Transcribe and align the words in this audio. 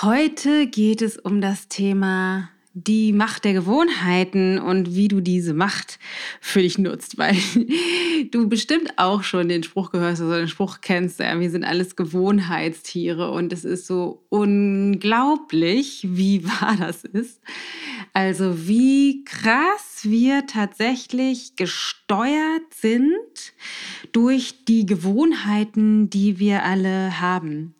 Heute 0.00 0.68
geht 0.68 1.02
es 1.02 1.16
um 1.16 1.40
das 1.40 1.66
Thema 1.66 2.50
die 2.72 3.12
Macht 3.12 3.44
der 3.44 3.52
Gewohnheiten 3.52 4.60
und 4.60 4.94
wie 4.94 5.08
du 5.08 5.20
diese 5.20 5.54
Macht 5.54 5.98
für 6.40 6.62
dich 6.62 6.78
nutzt, 6.78 7.18
weil 7.18 7.36
du 8.30 8.48
bestimmt 8.48 8.92
auch 8.96 9.24
schon 9.24 9.48
den 9.48 9.64
Spruch 9.64 9.90
gehörst 9.90 10.22
oder 10.22 10.38
den 10.38 10.46
Spruch 10.46 10.80
kennst, 10.82 11.18
ja, 11.18 11.40
wir 11.40 11.50
sind 11.50 11.64
alles 11.64 11.96
Gewohnheitstiere 11.96 13.32
und 13.32 13.52
es 13.52 13.64
ist 13.64 13.88
so 13.88 14.22
unglaublich, 14.28 16.06
wie 16.08 16.44
wahr 16.46 16.76
das 16.78 17.02
ist. 17.02 17.40
Also 18.12 18.68
wie 18.68 19.24
krass 19.24 20.02
wir 20.04 20.46
tatsächlich 20.46 21.56
gesteuert 21.56 22.72
sind 22.72 23.52
durch 24.12 24.64
die 24.66 24.86
Gewohnheiten, 24.86 26.08
die 26.08 26.38
wir 26.38 26.62
alle 26.62 27.20
haben. 27.20 27.74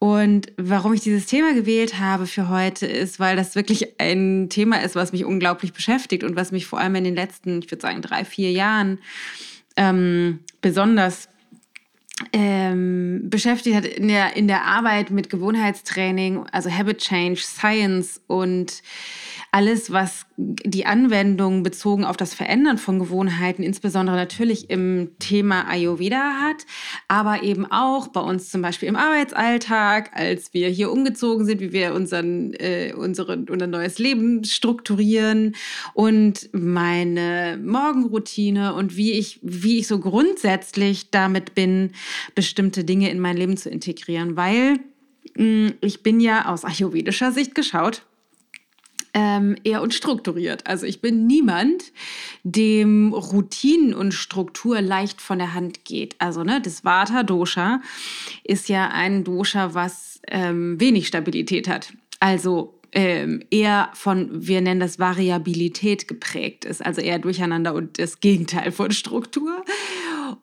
Und 0.00 0.52
warum 0.56 0.92
ich 0.92 1.00
dieses 1.00 1.26
Thema 1.26 1.54
gewählt 1.54 1.98
habe 1.98 2.26
für 2.26 2.48
heute 2.48 2.86
ist, 2.86 3.18
weil 3.18 3.34
das 3.34 3.56
wirklich 3.56 4.00
ein 4.00 4.48
Thema 4.48 4.80
ist, 4.82 4.94
was 4.94 5.12
mich 5.12 5.24
unglaublich 5.24 5.72
beschäftigt 5.72 6.22
und 6.22 6.36
was 6.36 6.52
mich 6.52 6.66
vor 6.66 6.78
allem 6.78 6.94
in 6.94 7.04
den 7.04 7.16
letzten, 7.16 7.58
ich 7.60 7.70
würde 7.70 7.82
sagen, 7.82 8.00
drei, 8.00 8.24
vier 8.24 8.52
Jahren 8.52 9.00
ähm, 9.76 10.38
besonders 10.60 11.28
ähm, 12.32 13.22
beschäftigt 13.24 13.76
hat 13.76 13.84
in 13.84 14.08
der, 14.08 14.36
in 14.36 14.48
der 14.48 14.64
Arbeit 14.64 15.10
mit 15.10 15.30
Gewohnheitstraining, 15.30 16.46
also 16.50 16.70
Habit 16.70 16.98
Change, 16.98 17.40
Science 17.40 18.20
und 18.26 18.82
alles, 19.50 19.92
was 19.92 20.26
die 20.36 20.84
Anwendung 20.84 21.62
bezogen 21.62 22.04
auf 22.04 22.16
das 22.16 22.34
Verändern 22.34 22.76
von 22.76 22.98
Gewohnheiten, 22.98 23.62
insbesondere 23.62 24.16
natürlich 24.16 24.68
im 24.68 25.12
Thema 25.18 25.66
Ayurveda 25.68 26.40
hat, 26.40 26.66
aber 27.08 27.42
eben 27.42 27.64
auch 27.66 28.08
bei 28.08 28.20
uns 28.20 28.50
zum 28.50 28.62
Beispiel 28.62 28.88
im 28.88 28.96
Arbeitsalltag, 28.96 30.10
als 30.14 30.52
wir 30.52 30.68
hier 30.68 30.92
umgezogen 30.92 31.46
sind, 31.46 31.60
wie 31.60 31.72
wir 31.72 31.94
unseren, 31.94 32.52
äh, 32.54 32.92
unsere, 32.94 33.38
unser 33.48 33.66
neues 33.66 33.98
Leben 33.98 34.44
strukturieren 34.44 35.54
und 35.94 36.50
meine 36.52 37.58
Morgenroutine 37.62 38.74
und 38.74 38.96
wie 38.96 39.12
ich, 39.12 39.40
wie 39.42 39.78
ich 39.78 39.86
so 39.86 39.98
grundsätzlich 39.98 41.10
damit 41.10 41.54
bin, 41.54 41.92
bestimmte 42.34 42.84
Dinge 42.84 43.10
in 43.10 43.20
mein 43.20 43.36
Leben 43.36 43.56
zu 43.56 43.70
integrieren, 43.70 44.36
weil 44.36 44.78
mh, 45.36 45.44
mm, 45.44 45.72
ich 45.80 46.02
bin 46.02 46.20
ja 46.20 46.46
aus 46.46 46.64
ayurvedischer 46.64 47.32
Sicht 47.32 47.54
geschaut 47.54 48.02
ähm, 49.14 49.56
eher 49.64 49.82
unstrukturiert. 49.82 50.66
Also 50.66 50.86
ich 50.86 51.00
bin 51.00 51.26
niemand, 51.26 51.92
dem 52.44 53.12
Routinen 53.12 53.94
und 53.94 54.12
Struktur 54.12 54.80
leicht 54.80 55.20
von 55.20 55.38
der 55.38 55.54
Hand 55.54 55.84
geht. 55.84 56.14
Also 56.18 56.44
ne, 56.44 56.60
das 56.62 56.84
Vata-Dosha 56.84 57.80
ist 58.44 58.68
ja 58.68 58.88
ein 58.88 59.24
Dosha, 59.24 59.74
was 59.74 60.20
ähm, 60.28 60.78
wenig 60.80 61.08
Stabilität 61.08 61.68
hat. 61.68 61.92
Also 62.20 62.74
ähm, 62.92 63.42
eher 63.50 63.90
von, 63.94 64.28
wir 64.32 64.60
nennen 64.60 64.80
das 64.80 64.98
Variabilität 64.98 66.08
geprägt 66.08 66.64
ist, 66.64 66.84
also 66.84 67.00
eher 67.00 67.18
Durcheinander 67.18 67.74
und 67.74 67.98
das 67.98 68.20
Gegenteil 68.20 68.72
von 68.72 68.92
Struktur. 68.92 69.64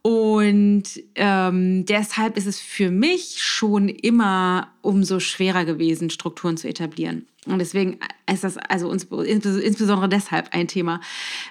Und 0.07 0.83
ähm, 1.15 1.83
deshalb 1.87 2.37
ist 2.37 2.45
es 2.45 2.59
für 2.59 2.91
mich 2.91 3.41
schon 3.41 3.89
immer 3.89 4.71
umso 4.83 5.19
schwerer 5.19 5.65
gewesen, 5.65 6.11
Strukturen 6.11 6.57
zu 6.57 6.67
etablieren. 6.67 7.25
Und 7.47 7.57
deswegen 7.57 7.97
ist 8.31 8.43
das 8.43 8.57
also 8.57 8.91
insbesondere 8.91 10.07
deshalb 10.07 10.53
ein 10.53 10.67
Thema, 10.67 11.01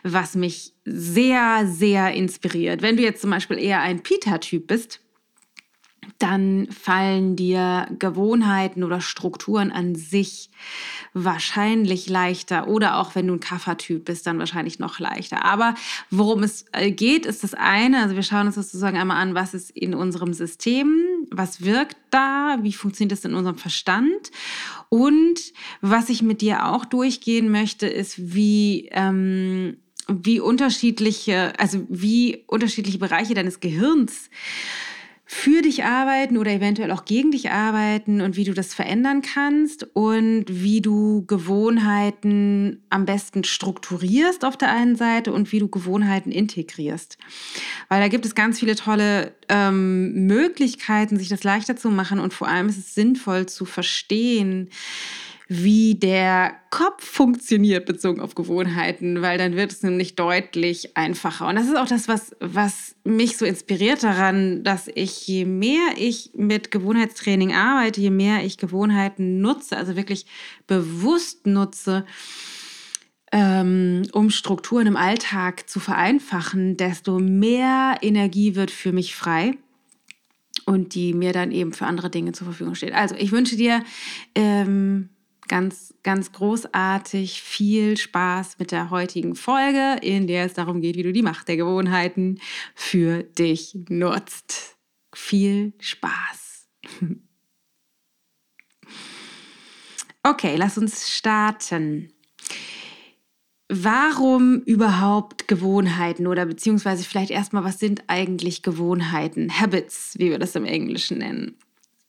was 0.04 0.36
mich 0.36 0.72
sehr, 0.84 1.66
sehr 1.66 2.12
inspiriert. 2.14 2.80
Wenn 2.80 2.96
du 2.96 3.02
jetzt 3.02 3.22
zum 3.22 3.30
Beispiel 3.30 3.58
eher 3.58 3.80
ein 3.80 4.04
Pita-Typ 4.04 4.68
bist, 4.68 5.00
dann 6.18 6.68
fallen 6.70 7.36
dir 7.36 7.88
Gewohnheiten 7.98 8.84
oder 8.84 9.00
Strukturen 9.00 9.72
an 9.72 9.94
sich 9.94 10.50
wahrscheinlich 11.12 12.08
leichter. 12.08 12.68
Oder 12.68 12.98
auch 12.98 13.14
wenn 13.14 13.26
du 13.26 13.34
ein 13.34 13.40
Kaffertyp 13.40 14.04
bist, 14.04 14.26
dann 14.26 14.38
wahrscheinlich 14.38 14.78
noch 14.78 14.98
leichter. 14.98 15.44
Aber 15.44 15.74
worum 16.10 16.42
es 16.42 16.66
äh, 16.72 16.90
geht, 16.90 17.26
ist 17.26 17.44
das 17.44 17.54
eine. 17.54 18.02
Also 18.02 18.14
wir 18.14 18.22
schauen 18.22 18.46
uns 18.46 18.54
sozusagen 18.54 18.96
einmal 18.96 19.20
an, 19.20 19.34
was 19.34 19.54
ist 19.54 19.70
in 19.70 19.94
unserem 19.94 20.32
System, 20.34 21.26
was 21.30 21.64
wirkt 21.64 21.96
da, 22.10 22.58
wie 22.62 22.72
funktioniert 22.72 23.12
das 23.12 23.24
in 23.24 23.34
unserem 23.34 23.58
Verstand. 23.58 24.30
Und 24.88 25.40
was 25.80 26.08
ich 26.08 26.22
mit 26.22 26.40
dir 26.40 26.66
auch 26.66 26.84
durchgehen 26.84 27.50
möchte, 27.50 27.86
ist, 27.86 28.34
wie 28.34 28.88
ähm, 28.92 29.78
wie 30.08 30.40
unterschiedliche, 30.40 31.58
also 31.58 31.86
wie 31.88 32.44
unterschiedliche 32.46 32.98
Bereiche 32.98 33.34
deines 33.34 33.60
Gehirns 33.60 34.28
für 35.26 35.62
dich 35.62 35.84
arbeiten 35.84 36.36
oder 36.36 36.50
eventuell 36.50 36.90
auch 36.90 37.06
gegen 37.06 37.30
dich 37.30 37.50
arbeiten 37.50 38.20
und 38.20 38.36
wie 38.36 38.44
du 38.44 38.52
das 38.52 38.74
verändern 38.74 39.22
kannst 39.22 39.84
und 39.94 40.44
wie 40.48 40.82
du 40.82 41.24
Gewohnheiten 41.26 42.82
am 42.90 43.06
besten 43.06 43.42
strukturierst 43.42 44.44
auf 44.44 44.58
der 44.58 44.70
einen 44.70 44.96
Seite 44.96 45.32
und 45.32 45.50
wie 45.50 45.60
du 45.60 45.68
Gewohnheiten 45.68 46.30
integrierst. 46.30 47.16
Weil 47.88 48.02
da 48.02 48.08
gibt 48.08 48.26
es 48.26 48.34
ganz 48.34 48.60
viele 48.60 48.76
tolle 48.76 49.32
ähm, 49.48 50.26
Möglichkeiten, 50.26 51.18
sich 51.18 51.28
das 51.28 51.42
leichter 51.42 51.76
zu 51.76 51.90
machen 51.90 52.20
und 52.20 52.34
vor 52.34 52.48
allem 52.48 52.68
ist 52.68 52.78
es 52.78 52.94
sinnvoll 52.94 53.46
zu 53.46 53.64
verstehen, 53.64 54.68
wie 55.46 55.94
der 55.94 56.54
Kopf 56.70 57.04
funktioniert 57.04 57.84
bezogen 57.84 58.20
auf 58.20 58.34
Gewohnheiten, 58.34 59.20
weil 59.20 59.36
dann 59.36 59.56
wird 59.56 59.72
es 59.72 59.82
nämlich 59.82 60.16
deutlich 60.16 60.96
einfacher. 60.96 61.48
Und 61.48 61.56
das 61.56 61.66
ist 61.66 61.76
auch 61.76 61.86
das, 61.86 62.08
was, 62.08 62.34
was 62.40 62.96
mich 63.04 63.36
so 63.36 63.44
inspiriert 63.44 64.02
daran, 64.02 64.64
dass 64.64 64.88
ich, 64.94 65.26
je 65.26 65.44
mehr 65.44 65.96
ich 65.96 66.30
mit 66.34 66.70
Gewohnheitstraining 66.70 67.52
arbeite, 67.52 68.00
je 68.00 68.10
mehr 68.10 68.42
ich 68.42 68.56
Gewohnheiten 68.56 69.42
nutze, 69.42 69.76
also 69.76 69.96
wirklich 69.96 70.24
bewusst 70.66 71.46
nutze, 71.46 72.06
ähm, 73.30 74.04
um 74.12 74.30
Strukturen 74.30 74.86
im 74.86 74.96
Alltag 74.96 75.68
zu 75.68 75.78
vereinfachen, 75.78 76.78
desto 76.78 77.18
mehr 77.18 77.96
Energie 78.00 78.54
wird 78.54 78.70
für 78.70 78.92
mich 78.92 79.14
frei 79.14 79.58
und 80.64 80.94
die 80.94 81.12
mir 81.12 81.32
dann 81.32 81.52
eben 81.52 81.74
für 81.74 81.84
andere 81.84 82.08
Dinge 82.08 82.32
zur 82.32 82.46
Verfügung 82.46 82.74
steht. 82.74 82.94
Also 82.94 83.14
ich 83.16 83.32
wünsche 83.32 83.56
dir 83.56 83.82
ähm, 84.34 85.10
ganz, 85.48 85.94
ganz 86.02 86.32
großartig 86.32 87.42
viel 87.42 87.96
Spaß 87.96 88.58
mit 88.58 88.70
der 88.72 88.90
heutigen 88.90 89.34
Folge, 89.34 89.98
in 90.02 90.26
der 90.26 90.46
es 90.46 90.54
darum 90.54 90.80
geht, 90.80 90.96
wie 90.96 91.02
du 91.02 91.12
die 91.12 91.22
Macht 91.22 91.48
der 91.48 91.56
Gewohnheiten 91.56 92.40
für 92.74 93.22
dich 93.22 93.76
nutzt. 93.88 94.76
Viel 95.14 95.72
Spaß. 95.78 96.68
Okay, 100.26 100.56
lass 100.56 100.78
uns 100.78 101.10
starten. 101.10 102.10
Warum 103.68 104.62
überhaupt 104.62 105.48
Gewohnheiten 105.48 106.26
oder 106.26 106.46
beziehungsweise 106.46 107.04
vielleicht 107.04 107.30
erstmal, 107.30 107.62
was 107.62 107.78
sind 107.78 108.04
eigentlich 108.06 108.62
Gewohnheiten? 108.62 109.60
Habits, 109.60 110.14
wie 110.18 110.30
wir 110.30 110.38
das 110.38 110.54
im 110.54 110.64
Englischen 110.64 111.18
nennen 111.18 111.58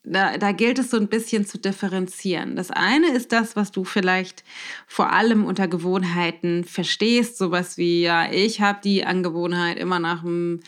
da, 0.05 0.37
da 0.37 0.51
gilt 0.51 0.79
es 0.79 0.89
so 0.89 0.97
ein 0.97 1.07
bisschen 1.07 1.45
zu 1.45 1.57
differenzieren. 1.57 2.55
Das 2.55 2.71
eine 2.71 3.11
ist 3.11 3.31
das, 3.31 3.55
was 3.55 3.71
du 3.71 3.83
vielleicht 3.83 4.43
vor 4.87 5.11
allem 5.11 5.45
unter 5.45 5.67
Gewohnheiten 5.67 6.63
verstehst, 6.63 7.37
sowas 7.37 7.77
wie, 7.77 8.03
ja, 8.03 8.31
ich 8.31 8.61
habe 8.61 8.79
die 8.83 9.05
Angewohnheit, 9.05 9.77
immer 9.77 9.99
nach 9.99 10.21
dem 10.21 10.61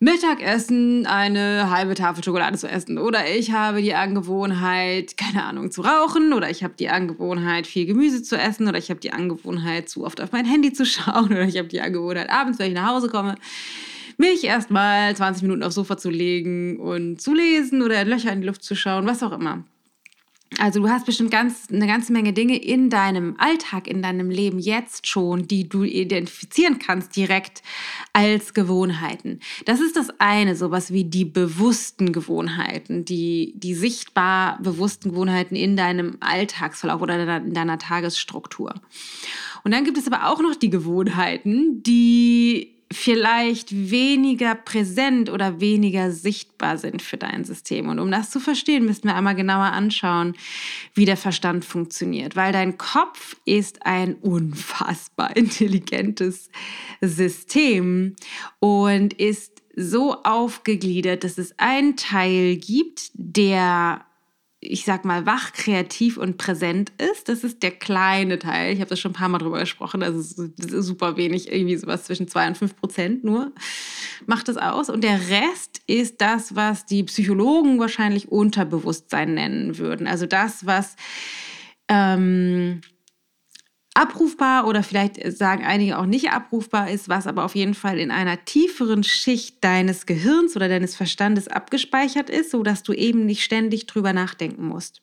Mittagessen 0.00 1.06
eine 1.06 1.70
halbe 1.70 1.94
Tafel 1.96 2.22
Schokolade 2.22 2.56
zu 2.56 2.68
essen. 2.68 2.98
Oder 2.98 3.28
ich 3.34 3.50
habe 3.50 3.82
die 3.82 3.94
Angewohnheit, 3.94 5.16
keine 5.16 5.44
Ahnung, 5.44 5.72
zu 5.72 5.82
rauchen. 5.82 6.32
Oder 6.32 6.50
ich 6.50 6.62
habe 6.62 6.74
die 6.78 6.88
Angewohnheit, 6.88 7.66
viel 7.66 7.84
Gemüse 7.84 8.22
zu 8.22 8.36
essen. 8.36 8.68
Oder 8.68 8.78
ich 8.78 8.90
habe 8.90 9.00
die 9.00 9.12
Angewohnheit, 9.12 9.88
zu 9.88 10.04
oft 10.04 10.20
auf 10.20 10.30
mein 10.30 10.44
Handy 10.44 10.72
zu 10.72 10.86
schauen. 10.86 11.26
Oder 11.32 11.48
ich 11.48 11.58
habe 11.58 11.66
die 11.66 11.80
Angewohnheit, 11.80 12.30
abends, 12.30 12.60
wenn 12.60 12.68
ich 12.68 12.74
nach 12.74 12.94
Hause 12.94 13.08
komme, 13.08 13.34
mich 14.18 14.44
erstmal 14.44 15.16
20 15.16 15.42
Minuten 15.42 15.62
aufs 15.62 15.76
Sofa 15.76 15.96
zu 15.96 16.10
legen 16.10 16.78
und 16.78 17.20
zu 17.20 17.32
lesen 17.32 17.82
oder 17.82 18.04
Löcher 18.04 18.32
in 18.32 18.40
die 18.40 18.46
Luft 18.46 18.62
zu 18.62 18.74
schauen, 18.74 19.06
was 19.06 19.22
auch 19.22 19.32
immer. 19.32 19.64
Also 20.56 20.80
du 20.80 20.88
hast 20.88 21.04
bestimmt 21.04 21.30
ganz, 21.30 21.68
eine 21.70 21.86
ganze 21.86 22.12
Menge 22.12 22.32
Dinge 22.32 22.56
in 22.56 22.88
deinem 22.88 23.36
Alltag, 23.38 23.86
in 23.86 24.00
deinem 24.00 24.30
Leben 24.30 24.58
jetzt 24.58 25.06
schon, 25.06 25.46
die 25.46 25.68
du 25.68 25.84
identifizieren 25.84 26.78
kannst 26.78 27.14
direkt 27.16 27.62
als 28.14 28.54
Gewohnheiten. 28.54 29.40
Das 29.66 29.80
ist 29.80 29.94
das 29.96 30.08
eine, 30.18 30.56
sowas 30.56 30.90
wie 30.90 31.04
die 31.04 31.26
bewussten 31.26 32.12
Gewohnheiten, 32.12 33.04
die, 33.04 33.52
die 33.56 33.74
sichtbar 33.74 34.58
bewussten 34.62 35.10
Gewohnheiten 35.10 35.54
in 35.54 35.76
deinem 35.76 36.16
Alltagsverlauf 36.20 37.02
oder 37.02 37.36
in 37.36 37.52
deiner 37.52 37.78
Tagesstruktur. 37.78 38.74
Und 39.64 39.72
dann 39.72 39.84
gibt 39.84 39.98
es 39.98 40.06
aber 40.06 40.28
auch 40.28 40.40
noch 40.40 40.56
die 40.56 40.70
Gewohnheiten, 40.70 41.82
die 41.82 42.77
vielleicht 42.90 43.90
weniger 43.90 44.54
präsent 44.54 45.30
oder 45.30 45.60
weniger 45.60 46.10
sichtbar 46.10 46.78
sind 46.78 47.02
für 47.02 47.18
dein 47.18 47.44
System. 47.44 47.88
Und 47.88 47.98
um 47.98 48.10
das 48.10 48.30
zu 48.30 48.40
verstehen, 48.40 48.86
müssten 48.86 49.08
wir 49.08 49.14
einmal 49.14 49.34
genauer 49.34 49.72
anschauen, 49.72 50.34
wie 50.94 51.04
der 51.04 51.18
Verstand 51.18 51.64
funktioniert. 51.64 52.34
Weil 52.34 52.52
dein 52.52 52.78
Kopf 52.78 53.36
ist 53.44 53.84
ein 53.84 54.14
unfassbar 54.14 55.36
intelligentes 55.36 56.50
System 57.02 58.16
und 58.58 59.12
ist 59.14 59.62
so 59.76 60.22
aufgegliedert, 60.24 61.24
dass 61.24 61.38
es 61.38 61.54
einen 61.58 61.96
Teil 61.96 62.56
gibt, 62.56 63.10
der 63.14 64.04
ich 64.60 64.84
sag 64.84 65.04
mal, 65.04 65.24
wach, 65.24 65.52
kreativ 65.52 66.16
und 66.16 66.36
präsent 66.36 66.92
ist. 66.98 67.28
Das 67.28 67.44
ist 67.44 67.62
der 67.62 67.70
kleine 67.70 68.40
Teil. 68.40 68.72
Ich 68.72 68.80
habe 68.80 68.90
das 68.90 68.98
schon 68.98 69.12
ein 69.12 69.14
paar 69.14 69.28
Mal 69.28 69.38
drüber 69.38 69.60
gesprochen. 69.60 70.02
Also 70.02 70.18
das 70.56 70.72
ist 70.72 70.86
super 70.86 71.16
wenig, 71.16 71.52
irgendwie 71.52 71.76
sowas 71.76 72.04
zwischen 72.04 72.26
zwei 72.26 72.48
und 72.48 72.58
fünf 72.58 72.76
Prozent 72.76 73.22
nur 73.22 73.52
macht 74.26 74.48
das 74.48 74.56
aus. 74.56 74.90
Und 74.90 75.04
der 75.04 75.20
Rest 75.28 75.80
ist 75.86 76.20
das, 76.20 76.56
was 76.56 76.86
die 76.86 77.04
Psychologen 77.04 77.78
wahrscheinlich 77.78 78.32
Unterbewusstsein 78.32 79.34
nennen 79.34 79.78
würden. 79.78 80.08
Also 80.08 80.26
das, 80.26 80.66
was 80.66 80.96
ähm, 81.88 82.80
abrufbar 83.98 84.66
oder 84.66 84.84
vielleicht 84.84 85.20
sagen 85.36 85.64
einige 85.64 85.98
auch 85.98 86.06
nicht 86.06 86.30
abrufbar 86.30 86.90
ist, 86.90 87.08
was 87.08 87.26
aber 87.26 87.44
auf 87.44 87.56
jeden 87.56 87.74
Fall 87.74 87.98
in 87.98 88.12
einer 88.12 88.44
tieferen 88.44 89.02
Schicht 89.02 89.64
deines 89.64 90.06
Gehirns 90.06 90.54
oder 90.54 90.68
deines 90.68 90.94
Verstandes 90.94 91.48
abgespeichert 91.48 92.30
ist, 92.30 92.52
sodass 92.52 92.84
du 92.84 92.92
eben 92.92 93.26
nicht 93.26 93.42
ständig 93.42 93.86
drüber 93.86 94.12
nachdenken 94.12 94.66
musst. 94.66 95.02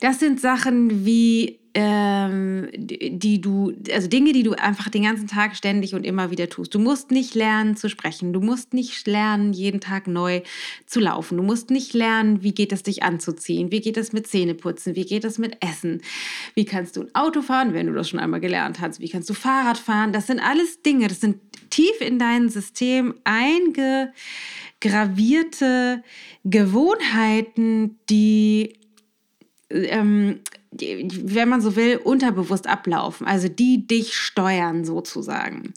Das 0.00 0.18
sind 0.18 0.40
Sachen 0.40 1.06
wie 1.06 1.60
ähm, 1.78 2.70
die 2.72 3.42
du, 3.42 3.70
also 3.92 4.08
Dinge, 4.08 4.32
die 4.32 4.42
du 4.42 4.52
einfach 4.52 4.88
den 4.88 5.02
ganzen 5.02 5.26
Tag 5.26 5.56
ständig 5.56 5.94
und 5.94 6.06
immer 6.06 6.30
wieder 6.30 6.48
tust. 6.48 6.74
Du 6.74 6.78
musst 6.78 7.10
nicht 7.10 7.34
lernen 7.34 7.76
zu 7.76 7.90
sprechen. 7.90 8.32
Du 8.32 8.40
musst 8.40 8.72
nicht 8.72 9.06
lernen, 9.06 9.52
jeden 9.52 9.82
Tag 9.82 10.06
neu 10.06 10.40
zu 10.86 11.00
laufen. 11.00 11.36
Du 11.36 11.42
musst 11.42 11.68
nicht 11.68 11.92
lernen, 11.92 12.42
wie 12.42 12.54
geht 12.54 12.72
es 12.72 12.82
dich 12.82 13.02
anzuziehen? 13.02 13.70
Wie 13.70 13.82
geht 13.82 13.98
es 13.98 14.14
mit 14.14 14.26
Zähneputzen? 14.26 14.96
Wie 14.96 15.04
geht 15.04 15.26
es 15.26 15.36
mit 15.36 15.62
Essen? 15.62 16.00
Wie 16.54 16.64
kannst 16.64 16.96
du 16.96 17.02
ein 17.02 17.14
Auto 17.14 17.42
fahren, 17.42 17.74
wenn 17.74 17.88
du 17.88 17.92
das 17.92 18.08
schon 18.08 18.20
einmal 18.20 18.40
gelernt 18.40 18.80
hast? 18.80 19.00
Wie 19.00 19.10
kannst 19.10 19.28
du 19.28 19.34
Fahrrad 19.34 19.76
fahren? 19.76 20.14
Das 20.14 20.28
sind 20.28 20.40
alles 20.40 20.80
Dinge, 20.80 21.08
das 21.08 21.20
sind 21.20 21.36
tief 21.68 22.00
in 22.00 22.18
dein 22.18 22.48
System 22.48 23.16
eingegravierte 23.24 26.02
Gewohnheiten, 26.42 27.98
die 28.08 28.78
ähm, 29.68 30.40
wenn 30.80 31.48
man 31.48 31.60
so 31.60 31.76
will, 31.76 31.98
unterbewusst 32.02 32.66
ablaufen, 32.68 33.26
also 33.26 33.48
die 33.48 33.86
dich 33.86 34.14
steuern 34.14 34.84
sozusagen. 34.84 35.74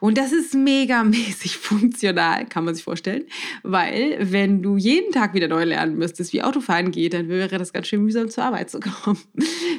Und 0.00 0.18
das 0.18 0.32
ist 0.32 0.54
megamäßig 0.54 1.56
funktional, 1.58 2.46
kann 2.46 2.64
man 2.64 2.74
sich 2.74 2.84
vorstellen, 2.84 3.24
weil 3.62 4.18
wenn 4.20 4.62
du 4.62 4.76
jeden 4.76 5.12
Tag 5.12 5.34
wieder 5.34 5.48
neu 5.48 5.64
lernen 5.64 5.96
müsstest, 5.96 6.32
wie 6.32 6.42
Autofahren 6.42 6.90
geht, 6.90 7.14
dann 7.14 7.28
wäre 7.28 7.58
das 7.58 7.72
ganz 7.72 7.88
schön 7.88 8.02
mühsam 8.02 8.28
zur 8.28 8.44
Arbeit 8.44 8.70
zu 8.70 8.80
kommen, 9.04 9.20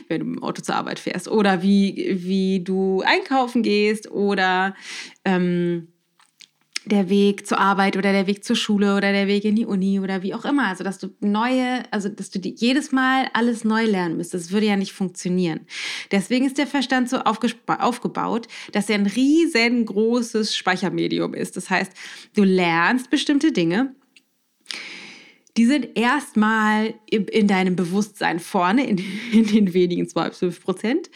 wenn 0.08 0.20
du 0.20 0.26
mit 0.26 0.38
dem 0.38 0.44
Auto 0.44 0.62
zur 0.62 0.76
Arbeit 0.76 1.00
fährst. 1.00 1.28
Oder 1.28 1.62
wie, 1.62 2.18
wie 2.24 2.64
du 2.64 3.02
einkaufen 3.02 3.64
gehst 3.64 4.12
oder 4.12 4.76
ähm, 5.26 5.88
der 6.86 7.10
Weg 7.10 7.48
zur 7.48 7.60
Arbeit 7.60 7.98
oder 7.98 8.12
der 8.12 8.28
Weg 8.28 8.44
zur 8.44 8.56
Schule 8.56 8.96
oder 8.96 9.12
der 9.12 9.28
Weg 9.28 9.46
in 9.46 9.56
die 9.56 9.66
Uni 9.66 10.00
oder 10.00 10.24
wie 10.24 10.34
auch 10.34 10.46
immer. 10.46 10.68
Also, 10.68 10.84
dass 10.84 11.00
du 11.00 11.10
neue, 11.20 11.84
also, 11.92 12.10
dass 12.10 12.30
du 12.30 12.40
jedes 12.40 12.92
Mal 12.92 13.30
alles 13.34 13.64
neu 13.64 13.86
lernen 13.86 14.18
müsstest. 14.18 14.46
Das 14.46 14.52
würde 14.52 14.68
ja 14.68 14.76
nicht 14.76 14.94
funktionieren. 14.94 15.62
Deswegen 16.12 16.46
ist 16.46 16.58
der 16.58 16.68
Verstand 16.68 17.10
so 17.10 17.20
aufgebaut, 17.20 18.48
dass 18.72 18.90
er 18.90 18.96
ein 18.96 19.06
riesengroßes 19.06 20.56
Speichermedium 20.56 21.34
ist. 21.34 21.58
Das 21.58 21.70
heißt, 21.70 21.92
du 22.36 22.44
lernst 22.44 23.10
bestimmte 23.10 23.52
Dinge, 23.52 23.96
die 25.56 25.66
sind 25.66 25.90
erstmal 25.96 26.96
in 27.10 27.48
deinem 27.48 27.76
Bewusstsein 27.76 28.40
vorne, 28.40 28.88
in, 28.88 28.98
in 29.32 29.46
den 29.46 29.74
wenigen 29.74 30.08
2 30.08 30.30
bis 30.30 30.40
5 30.40 30.64
Prozent 30.64 31.10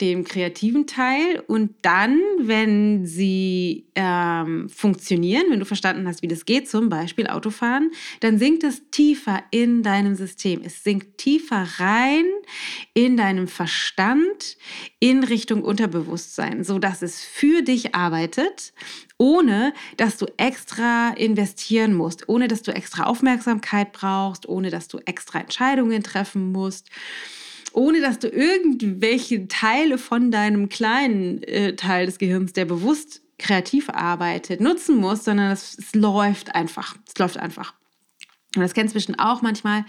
dem 0.00 0.24
kreativen 0.24 0.86
Teil. 0.86 1.42
Und 1.46 1.74
dann, 1.82 2.20
wenn 2.40 3.06
sie 3.06 3.86
ähm, 3.94 4.68
funktionieren, 4.68 5.46
wenn 5.50 5.60
du 5.60 5.64
verstanden 5.64 6.06
hast, 6.06 6.22
wie 6.22 6.28
das 6.28 6.44
geht, 6.44 6.68
zum 6.68 6.88
Beispiel 6.88 7.26
Autofahren, 7.26 7.90
dann 8.20 8.38
sinkt 8.38 8.64
es 8.64 8.82
tiefer 8.90 9.42
in 9.50 9.82
deinem 9.82 10.14
System. 10.14 10.62
Es 10.64 10.82
sinkt 10.82 11.18
tiefer 11.18 11.66
rein 11.78 12.24
in 12.92 13.16
deinem 13.16 13.48
Verstand 13.48 14.56
in 14.98 15.24
Richtung 15.24 15.62
Unterbewusstsein, 15.62 16.64
sodass 16.64 17.02
es 17.02 17.22
für 17.22 17.62
dich 17.62 17.94
arbeitet 17.94 18.72
ohne 19.18 19.72
dass 19.96 20.16
du 20.16 20.26
extra 20.36 21.10
investieren 21.10 21.94
musst, 21.94 22.28
ohne 22.28 22.48
dass 22.48 22.62
du 22.62 22.72
extra 22.72 23.04
Aufmerksamkeit 23.04 23.92
brauchst, 23.92 24.48
ohne 24.48 24.70
dass 24.70 24.88
du 24.88 24.98
extra 24.98 25.40
Entscheidungen 25.40 26.02
treffen 26.02 26.52
musst 26.52 26.88
ohne 27.74 28.00
dass 28.00 28.20
du 28.20 28.28
irgendwelche 28.28 29.48
Teile 29.48 29.98
von 29.98 30.30
deinem 30.30 30.68
kleinen 30.68 31.42
äh, 31.42 31.74
Teil 31.74 32.06
des 32.06 32.18
Gehirns, 32.18 32.52
der 32.52 32.64
bewusst 32.64 33.20
kreativ 33.38 33.90
arbeitet, 33.90 34.60
nutzen 34.60 34.96
musst, 34.96 35.24
sondern 35.24 35.50
es, 35.50 35.76
es 35.76 35.94
läuft 35.94 36.54
einfach. 36.54 36.96
Es 37.06 37.18
läuft 37.18 37.36
einfach. 37.36 37.74
Und 38.56 38.62
das 38.62 38.74
kennst 38.74 38.94
du 38.94 38.96
bestimmt 38.96 39.18
auch 39.18 39.42
manchmal. 39.42 39.84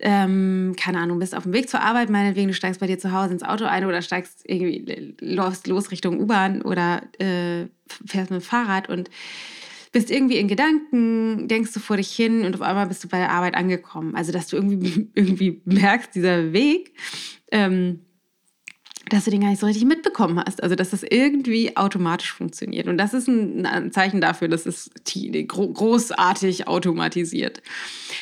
Ähm, 0.00 0.74
keine 0.78 1.00
Ahnung, 1.00 1.18
bist 1.18 1.34
auf 1.34 1.42
dem 1.42 1.52
Weg 1.52 1.68
zur 1.68 1.80
Arbeit, 1.80 2.10
meinetwegen, 2.10 2.48
du 2.48 2.54
steigst 2.54 2.80
bei 2.80 2.86
dir 2.86 2.98
zu 2.98 3.12
Hause 3.12 3.32
ins 3.32 3.42
Auto 3.42 3.64
ein 3.64 3.84
oder 3.84 4.02
steigst 4.02 4.42
irgendwie, 4.44 5.14
läufst 5.20 5.66
los 5.66 5.90
Richtung 5.90 6.20
U-Bahn 6.20 6.62
oder 6.62 7.02
äh, 7.18 7.66
fährst 8.06 8.30
mit 8.30 8.40
dem 8.40 8.44
Fahrrad 8.44 8.88
und 8.88 9.10
bist 9.92 10.10
irgendwie 10.10 10.36
in 10.36 10.48
Gedanken, 10.48 11.48
denkst 11.48 11.72
du 11.72 11.80
vor 11.80 11.96
dich 11.96 12.10
hin 12.10 12.44
und 12.44 12.54
auf 12.54 12.62
einmal 12.62 12.86
bist 12.86 13.02
du 13.04 13.08
bei 13.08 13.18
der 13.18 13.30
Arbeit 13.30 13.54
angekommen. 13.54 14.14
Also, 14.14 14.32
dass 14.32 14.48
du 14.48 14.56
irgendwie, 14.56 15.08
irgendwie 15.14 15.60
merkst, 15.64 16.14
dieser 16.14 16.52
Weg, 16.52 16.92
ähm, 17.50 18.00
dass 19.08 19.24
du 19.24 19.30
den 19.30 19.40
gar 19.40 19.50
nicht 19.50 19.60
so 19.60 19.66
richtig 19.66 19.84
mitbekommen 19.84 20.42
hast. 20.44 20.62
Also, 20.62 20.74
dass 20.74 20.90
das 20.90 21.02
irgendwie 21.02 21.76
automatisch 21.76 22.32
funktioniert. 22.32 22.88
Und 22.88 22.98
das 22.98 23.14
ist 23.14 23.28
ein, 23.28 23.90
Zeichen 23.92 24.20
dafür, 24.20 24.48
dass 24.48 24.66
es 24.66 24.90
großartig 25.04 26.68
automatisiert. 26.68 27.62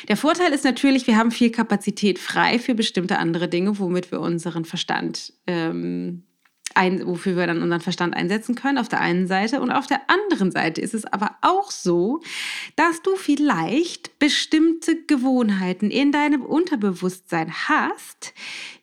Der 0.07 0.17
Vorteil 0.17 0.53
ist 0.53 0.63
natürlich, 0.63 1.07
wir 1.07 1.17
haben 1.17 1.31
viel 1.31 1.51
Kapazität 1.51 2.19
frei 2.19 2.59
für 2.59 2.75
bestimmte 2.75 3.19
andere 3.19 3.47
Dinge, 3.47 3.79
womit 3.79 4.11
wir 4.11 4.19
unseren 4.19 4.65
Verstand 4.65 5.33
ähm, 5.47 6.23
ein, 6.77 7.05
wofür 7.05 7.35
wir 7.35 7.47
dann 7.47 7.61
unseren 7.61 7.81
Verstand 7.81 8.15
einsetzen 8.15 8.55
können, 8.55 8.77
auf 8.77 8.87
der 8.87 9.01
einen 9.01 9.27
Seite. 9.27 9.61
Und 9.61 9.71
auf 9.71 9.87
der 9.87 10.01
anderen 10.09 10.51
Seite 10.51 10.79
ist 10.79 10.93
es 10.93 11.05
aber 11.05 11.37
auch 11.41 11.71
so, 11.71 12.21
dass 12.75 13.01
du 13.01 13.15
vielleicht 13.15 14.19
bestimmte 14.19 15.03
Gewohnheiten 15.05 15.89
in 15.89 16.11
deinem 16.11 16.43
Unterbewusstsein 16.43 17.51
hast, 17.67 18.33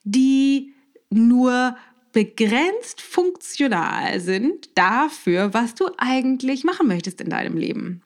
die 0.03 0.73
nur 1.09 1.77
begrenzt 2.15 3.01
funktional 3.01 4.21
sind 4.21 4.69
dafür, 4.75 5.53
was 5.53 5.75
du 5.75 5.89
eigentlich 5.97 6.63
machen 6.63 6.87
möchtest 6.87 7.19
in 7.19 7.29
deinem 7.29 7.57
Leben. 7.57 8.03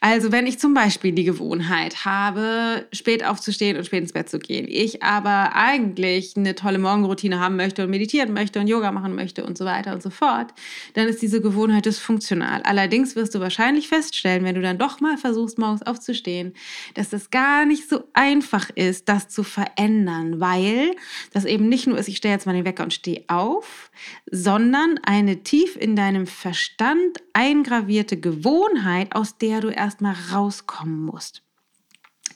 Also 0.00 0.30
wenn 0.30 0.46
ich 0.46 0.60
zum 0.60 0.74
Beispiel 0.74 1.10
die 1.10 1.24
Gewohnheit 1.24 2.04
habe, 2.04 2.86
spät 2.92 3.24
aufzustehen 3.24 3.76
und 3.76 3.84
spät 3.84 4.02
ins 4.02 4.12
Bett 4.12 4.28
zu 4.28 4.38
gehen, 4.38 4.66
ich 4.68 5.02
aber 5.02 5.56
eigentlich 5.56 6.36
eine 6.36 6.54
tolle 6.54 6.78
Morgenroutine 6.78 7.40
haben 7.40 7.56
möchte 7.56 7.82
und 7.82 7.90
meditieren 7.90 8.32
möchte 8.32 8.60
und 8.60 8.68
Yoga 8.68 8.92
machen 8.92 9.16
möchte 9.16 9.44
und 9.44 9.58
so 9.58 9.64
weiter 9.64 9.92
und 9.92 10.00
so 10.00 10.10
fort, 10.10 10.54
dann 10.94 11.08
ist 11.08 11.20
diese 11.20 11.40
Gewohnheit 11.40 11.84
dysfunktional. 11.84 12.62
Allerdings 12.62 13.16
wirst 13.16 13.34
du 13.34 13.40
wahrscheinlich 13.40 13.88
feststellen, 13.88 14.44
wenn 14.44 14.54
du 14.54 14.62
dann 14.62 14.78
doch 14.78 15.00
mal 15.00 15.16
versuchst, 15.18 15.58
morgens 15.58 15.82
aufzustehen, 15.82 16.54
dass 16.94 17.12
es 17.12 17.30
gar 17.30 17.66
nicht 17.66 17.88
so 17.88 18.04
einfach 18.12 18.70
ist, 18.76 19.08
das 19.08 19.28
zu 19.28 19.42
verändern, 19.42 20.38
weil 20.38 20.92
das 21.32 21.44
eben 21.44 21.68
nicht 21.68 21.88
nur 21.88 21.98
ist, 21.98 22.06
ich 22.06 22.18
stelle 22.18 22.34
jetzt 22.34 22.46
mal 22.46 22.52
den 22.52 22.64
Wecker 22.64 22.84
und 22.84 22.94
stehe 22.94 23.24
auf, 23.26 23.90
sondern 24.30 25.00
eine 25.02 25.42
tief 25.42 25.74
in 25.74 25.96
deinem 25.96 26.28
Verstand 26.28 27.18
eingravierte 27.32 28.18
Gewohnheit, 28.18 29.14
aus 29.16 29.38
der 29.38 29.60
du 29.60 29.70
erst 29.70 29.87
erstmal 29.88 30.14
rauskommen 30.32 31.00
musst. 31.04 31.42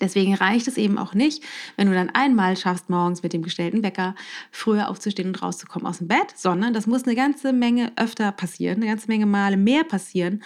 Deswegen 0.00 0.34
reicht 0.34 0.66
es 0.66 0.78
eben 0.78 0.98
auch 0.98 1.14
nicht, 1.14 1.44
wenn 1.76 1.86
du 1.86 1.94
dann 1.94 2.10
einmal 2.10 2.56
schaffst, 2.56 2.90
morgens 2.90 3.22
mit 3.22 3.32
dem 3.32 3.42
gestellten 3.42 3.84
Wecker 3.84 4.16
früher 4.50 4.88
aufzustehen 4.88 5.28
und 5.28 5.40
rauszukommen 5.42 5.86
aus 5.86 5.98
dem 5.98 6.08
Bett, 6.08 6.32
sondern 6.34 6.72
das 6.72 6.88
muss 6.88 7.04
eine 7.04 7.14
ganze 7.14 7.52
Menge 7.52 7.92
öfter 7.96 8.32
passieren, 8.32 8.78
eine 8.78 8.86
ganze 8.86 9.06
Menge 9.06 9.26
Male 9.26 9.56
mehr 9.56 9.84
passieren, 9.84 10.42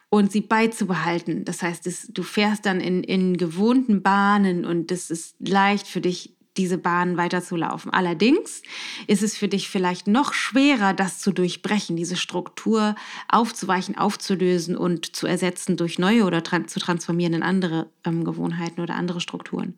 und 0.10 0.32
sie 0.32 0.42
beizubehalten. 0.42 1.46
Das 1.46 1.62
heißt, 1.62 1.88
es, 1.88 2.08
du 2.08 2.24
fährst 2.24 2.66
dann 2.66 2.80
in, 2.80 3.04
in 3.04 3.38
gewohnten 3.38 4.02
Bahnen 4.02 4.66
und 4.66 4.92
es 4.92 5.10
ist 5.10 5.36
leicht 5.40 5.88
für 5.88 6.02
dich, 6.02 6.36
diese 6.58 6.78
Bahnen 6.78 7.18
weiterzulaufen. 7.18 7.92
Allerdings 7.92 8.62
ist 9.08 9.24
es 9.24 9.36
für 9.36 9.50
dich 9.50 9.70
vielleicht 9.70 10.08
noch 10.08 10.34
schwerer, 10.34 10.94
das 10.94 11.20
zu 11.20 11.34
durchbrechen, 11.34 11.98
diese 11.98 12.16
Struktur 12.16 12.96
aufzuweichen, 13.28 13.98
aufzulösen 13.98 14.78
und 14.78 15.16
zu 15.16 15.28
ersetzen 15.28 15.76
durch 15.76 16.00
neue 16.00 16.24
oder 16.24 16.44
tra 16.44 16.66
zu 16.66 16.80
transformieren 16.80 17.34
in 17.34 17.44
andere 17.44 17.90
ähm, 18.06 18.24
Gewohnheiten 18.24 18.80
oder 18.80 18.96
andere 18.96 19.20
Strukturen. 19.20 19.76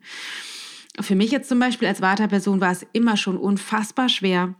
Für 1.00 1.14
mich 1.14 1.30
jetzt 1.30 1.48
zum 1.48 1.58
Beispiel 1.58 1.88
als 1.88 2.00
Vata-Person 2.00 2.60
war 2.60 2.72
es 2.72 2.86
immer 2.92 3.16
schon 3.16 3.36
unfassbar 3.36 4.08
schwer, 4.08 4.54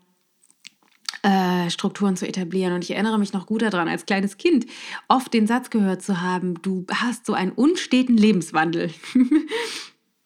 äh, 1.23 1.69
Strukturen 1.71 2.17
zu 2.17 2.29
etablieren. 2.29 2.73
Und 2.73 2.85
ich 2.85 2.93
erinnere 2.93 3.19
mich 3.19 3.33
noch 3.33 3.47
gut 3.47 3.63
daran, 3.63 3.89
als 3.89 4.07
kleines 4.07 4.37
Kind 4.37 4.67
oft 5.09 5.35
den 5.35 5.47
Satz 5.47 5.71
gehört 5.71 6.01
zu 6.01 6.21
haben, 6.21 6.63
du 6.63 6.87
hast 6.93 7.27
so 7.27 7.33
einen 7.33 7.51
unsteten 7.51 8.17
Lebenswandel. 8.17 8.93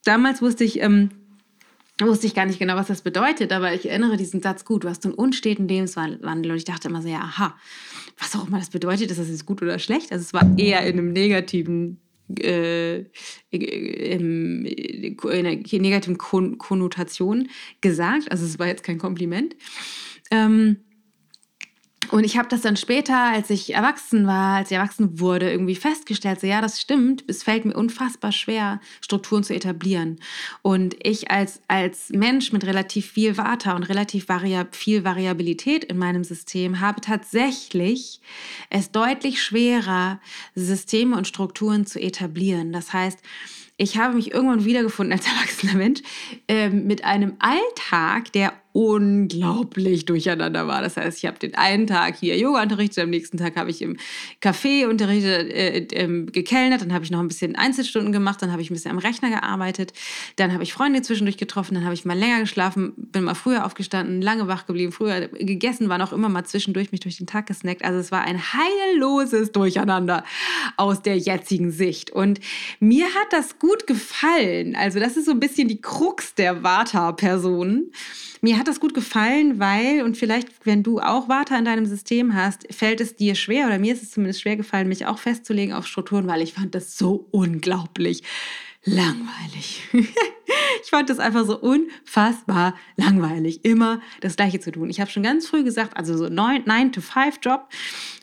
Damals 0.04 0.42
wusste 0.42 0.64
ich, 0.64 0.81
ähm, 0.83 1.11
wusste 2.00 2.26
ich 2.26 2.35
gar 2.35 2.45
nicht 2.45 2.59
genau, 2.59 2.76
was 2.76 2.88
das 2.88 3.00
bedeutet, 3.00 3.52
aber 3.52 3.73
ich 3.73 3.88
erinnere 3.88 4.19
diesen 4.19 4.42
Satz 4.42 4.64
gut, 4.66 4.85
du 4.85 4.88
hast 4.88 5.04
einen 5.07 5.14
unsteten 5.14 5.66
Lebenswandel. 5.66 6.50
Und 6.50 6.57
ich 6.57 6.64
dachte 6.64 6.88
immer 6.88 7.00
so, 7.00 7.09
ja, 7.09 7.21
aha, 7.21 7.57
was 8.19 8.37
auch 8.37 8.47
immer 8.47 8.59
das 8.59 8.71
bedeutet, 8.71 9.11
ist 9.11 9.19
das 9.21 9.28
jetzt 9.28 9.47
gut 9.47 9.62
oder 9.62 9.78
schlecht? 9.78 10.12
Also 10.12 10.23
es 10.23 10.35
war 10.35 10.59
eher 10.59 10.85
in 10.87 10.99
einem 10.99 11.12
negativen 11.12 12.01
äh, 12.38 13.04
in 13.50 15.16
einer 15.24 15.56
negativen 15.56 16.18
Konnotation 16.18 17.48
gesagt. 17.80 18.30
Also 18.30 18.44
es 18.44 18.58
war 18.58 18.66
jetzt 18.66 18.84
kein 18.84 18.98
Kompliment. 18.98 19.56
Ähm, 20.30 20.78
und 22.11 22.25
ich 22.25 22.37
habe 22.37 22.49
das 22.49 22.62
dann 22.62 22.76
später, 22.76 23.16
als 23.16 23.49
ich 23.49 23.75
erwachsen 23.75 24.26
war, 24.26 24.56
als 24.56 24.71
ich 24.71 24.76
erwachsen 24.76 25.21
wurde, 25.21 25.50
irgendwie 25.50 25.76
festgestellt, 25.76 26.40
so 26.40 26.47
ja, 26.47 26.61
das 26.61 26.80
stimmt, 26.80 27.25
es 27.26 27.42
fällt 27.42 27.64
mir 27.64 27.75
unfassbar 27.75 28.32
schwer, 28.32 28.80
Strukturen 29.00 29.44
zu 29.44 29.54
etablieren. 29.54 30.18
Und 30.61 30.97
ich 31.02 31.30
als, 31.30 31.62
als 31.68 32.11
Mensch 32.11 32.52
mit 32.52 32.64
relativ 32.64 33.11
viel 33.12 33.38
Vata 33.38 33.75
und 33.75 33.85
relativ 33.85 34.28
varia 34.28 34.66
viel 34.73 35.04
Variabilität 35.04 35.85
in 35.85 35.97
meinem 35.97 36.25
System 36.25 36.80
habe 36.80 37.00
tatsächlich 37.00 38.21
es 38.68 38.90
deutlich 38.90 39.42
schwerer, 39.42 40.21
Systeme 40.54 41.16
und 41.16 41.26
Strukturen 41.26 41.87
zu 41.87 42.00
etablieren. 42.00 42.73
Das 42.73 42.92
heißt, 42.92 43.21
ich 43.78 43.97
habe 43.99 44.14
mich 44.14 44.32
irgendwann 44.32 44.64
wiedergefunden 44.64 45.12
als 45.12 45.26
erwachsener 45.26 45.75
Mensch 45.75 46.02
äh, 46.49 46.68
mit 46.68 47.04
einem 47.04 47.37
Alltag, 47.38 48.32
der 48.32 48.52
unglaublich 48.72 50.06
durcheinander 50.06 50.66
war. 50.66 50.80
Das 50.82 50.96
heißt, 50.96 51.18
ich 51.18 51.26
habe 51.26 51.38
den 51.38 51.54
einen 51.54 51.86
Tag 51.86 52.16
hier 52.16 52.38
Yoga 52.38 52.62
unterrichtet, 52.62 53.04
am 53.04 53.10
nächsten 53.10 53.36
Tag 53.36 53.56
habe 53.56 53.70
ich 53.70 53.82
im 53.82 53.96
Café 54.42 54.86
unterrichtet, 54.88 55.50
äh, 55.50 55.78
äh, 55.78 56.24
gekellnert, 56.26 56.80
dann 56.80 56.92
habe 56.92 57.04
ich 57.04 57.10
noch 57.10 57.20
ein 57.20 57.28
bisschen 57.28 57.54
Einzelstunden 57.54 58.12
gemacht, 58.12 58.40
dann 58.40 58.50
habe 58.50 58.62
ich 58.62 58.70
ein 58.70 58.74
bisschen 58.74 58.90
am 58.90 58.98
Rechner 58.98 59.28
gearbeitet, 59.30 59.92
dann 60.36 60.52
habe 60.52 60.62
ich 60.62 60.72
Freunde 60.72 61.02
zwischendurch 61.02 61.36
getroffen, 61.36 61.74
dann 61.74 61.84
habe 61.84 61.94
ich 61.94 62.04
mal 62.04 62.18
länger 62.18 62.40
geschlafen, 62.40 62.94
bin 62.96 63.24
mal 63.24 63.34
früher 63.34 63.66
aufgestanden, 63.66 64.22
lange 64.22 64.48
wach 64.48 64.66
geblieben, 64.66 64.92
früher 64.92 65.28
gegessen, 65.28 65.88
war 65.90 65.98
noch 65.98 66.12
immer 66.12 66.30
mal 66.30 66.44
zwischendurch 66.44 66.92
mich 66.92 67.00
durch 67.00 67.18
den 67.18 67.26
Tag 67.26 67.46
gesnackt. 67.46 67.84
Also 67.84 67.98
es 67.98 68.10
war 68.10 68.22
ein 68.22 68.40
heilloses 68.40 69.52
Durcheinander 69.52 70.24
aus 70.76 71.02
der 71.02 71.18
jetzigen 71.18 71.70
Sicht. 71.70 72.10
Und 72.10 72.40
mir 72.80 73.06
hat 73.06 73.32
das 73.32 73.58
gut 73.58 73.86
gefallen. 73.86 74.74
Also 74.76 74.98
das 74.98 75.16
ist 75.16 75.26
so 75.26 75.32
ein 75.32 75.40
bisschen 75.40 75.68
die 75.68 75.80
Krux 75.80 76.34
der 76.34 76.62
Vata-Personen. 76.62 77.92
Mir 78.44 78.58
hat 78.58 78.66
das 78.66 78.80
gut 78.80 78.92
gefallen, 78.92 79.61
weil, 79.61 80.02
und 80.02 80.16
vielleicht, 80.16 80.66
wenn 80.66 80.82
du 80.82 80.99
auch 80.99 81.28
Vata 81.28 81.56
in 81.56 81.64
deinem 81.64 81.87
System 81.87 82.34
hast, 82.34 82.66
fällt 82.75 83.00
es 83.00 83.14
dir 83.14 83.37
schwer, 83.37 83.68
oder 83.68 83.78
mir 83.78 83.94
ist 83.94 84.02
es 84.02 84.11
zumindest 84.11 84.40
schwer 84.40 84.56
gefallen, 84.56 84.88
mich 84.88 85.06
auch 85.06 85.18
festzulegen 85.18 85.72
auf 85.72 85.87
Strukturen, 85.87 86.26
weil 86.26 86.42
ich 86.42 86.54
fand 86.54 86.75
das 86.75 86.99
so 86.99 87.28
unglaublich 87.30 88.25
langweilig. 88.84 89.82
ich 89.92 90.90
fand 90.90 91.08
das 91.08 91.20
einfach 91.20 91.46
so 91.46 91.56
unfassbar 91.56 92.75
langweilig, 92.96 93.64
immer 93.64 94.00
das 94.20 94.34
Gleiche 94.34 94.58
zu 94.58 94.72
tun. 94.72 94.90
Ich 94.90 95.00
habe 95.00 95.08
schon 95.08 95.22
ganz 95.22 95.46
früh 95.46 95.62
gesagt, 95.62 95.96
also 95.96 96.16
so 96.16 96.25
9-to-5-Job 96.25 97.68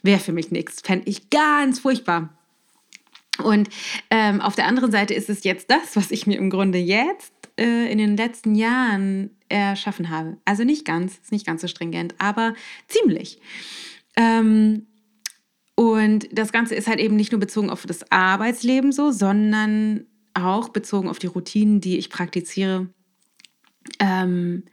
wäre 0.04 0.20
für 0.20 0.34
mich 0.34 0.52
nichts. 0.52 0.82
Fände 0.82 1.10
ich 1.10 1.30
ganz 1.30 1.80
furchtbar. 1.80 2.38
Und 3.44 3.70
ähm, 4.10 4.42
auf 4.42 4.56
der 4.56 4.68
anderen 4.68 4.92
Seite 4.92 5.14
ist 5.14 5.30
es 5.30 5.44
jetzt 5.44 5.70
das, 5.70 5.96
was 5.96 6.12
ich 6.12 6.28
mir 6.28 6.38
im 6.38 6.50
Grunde 6.50 6.78
jetzt 6.78 7.34
äh, 7.60 7.92
in 7.92 7.98
den 7.98 8.18
letzten 8.18 8.56
Jahren 8.56 9.32
erschaffen 9.48 10.10
habe. 10.10 10.38
Also 10.46 10.64
nicht 10.64 10.86
ganz, 10.86 11.18
ist 11.18 11.32
nicht 11.32 11.46
ganz 11.46 11.62
so 11.62 11.68
stringent, 11.68 12.16
aber 12.18 12.54
ziemlich. 12.88 13.40
Ähm, 14.16 14.88
und 15.76 16.28
das 16.32 16.52
Ganze 16.52 16.76
ist 16.76 16.88
halt 16.88 17.00
eben 17.00 17.16
nicht 17.16 17.32
nur 17.32 17.40
bezogen 17.40 17.70
auf 17.70 17.86
das 17.86 18.12
Arbeitsleben 18.12 18.92
so, 18.92 19.12
sondern 19.12 20.06
auch 20.34 20.70
bezogen 20.70 21.08
auf 21.08 21.20
die 21.20 21.28
Routinen, 21.28 21.80
die 21.80 21.98
ich 21.98 22.10
praktiziere 22.10 22.90
ähm, 24.00 24.64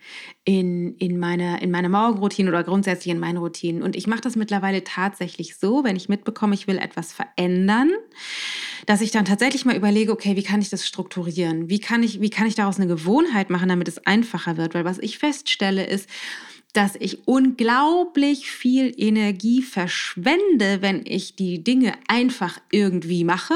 in, 0.45 0.95
in, 0.97 1.19
meine, 1.19 1.61
in 1.61 1.71
meine 1.71 1.89
Morgenroutine 1.89 2.49
oder 2.49 2.63
grundsätzlich 2.63 3.13
in 3.13 3.19
meine 3.19 3.41
Routinen. 3.41 3.83
Und 3.83 3.97
ich 3.97 4.07
mache 4.07 4.21
das 4.21 4.37
mittlerweile 4.37 4.85
tatsächlich 4.85 5.57
so, 5.57 5.83
wenn 5.85 5.97
ich 5.97 6.09
mitbekomme, 6.09 6.55
ich 6.55 6.67
will 6.67 6.79
etwas 6.79 7.13
verändern, 7.13 7.91
dass 8.87 9.01
ich 9.01 9.11
dann 9.11 9.25
tatsächlich 9.25 9.65
mal 9.65 9.77
überlege, 9.77 10.13
okay, 10.13 10.37
wie 10.37 10.45
kann 10.45 10.61
ich 10.61 10.71
das 10.71 10.87
strukturieren? 10.87 11.69
Wie 11.69 11.81
kann 11.81 12.03
ich, 12.03 12.21
wie 12.21 12.31
kann 12.31 12.47
ich 12.47 12.55
daraus 12.55 12.79
eine 12.79 12.87
Gewohnheit 12.87 13.51
machen, 13.51 13.69
damit 13.69 13.89
es 13.89 14.07
einfacher 14.07 14.57
wird? 14.57 14.75
Weil 14.75 14.85
was 14.85 14.99
ich 14.99 15.19
feststelle 15.19 15.85
ist, 15.85 16.09
dass 16.73 16.95
ich 16.95 17.27
unglaublich 17.27 18.51
viel 18.51 18.93
Energie 18.97 19.63
verschwende, 19.63 20.83
wenn 20.83 21.03
ich 21.07 21.35
die 21.35 21.65
Dinge 21.65 21.95
einfach 22.07 22.61
irgendwie 22.71 23.25
mache 23.25 23.55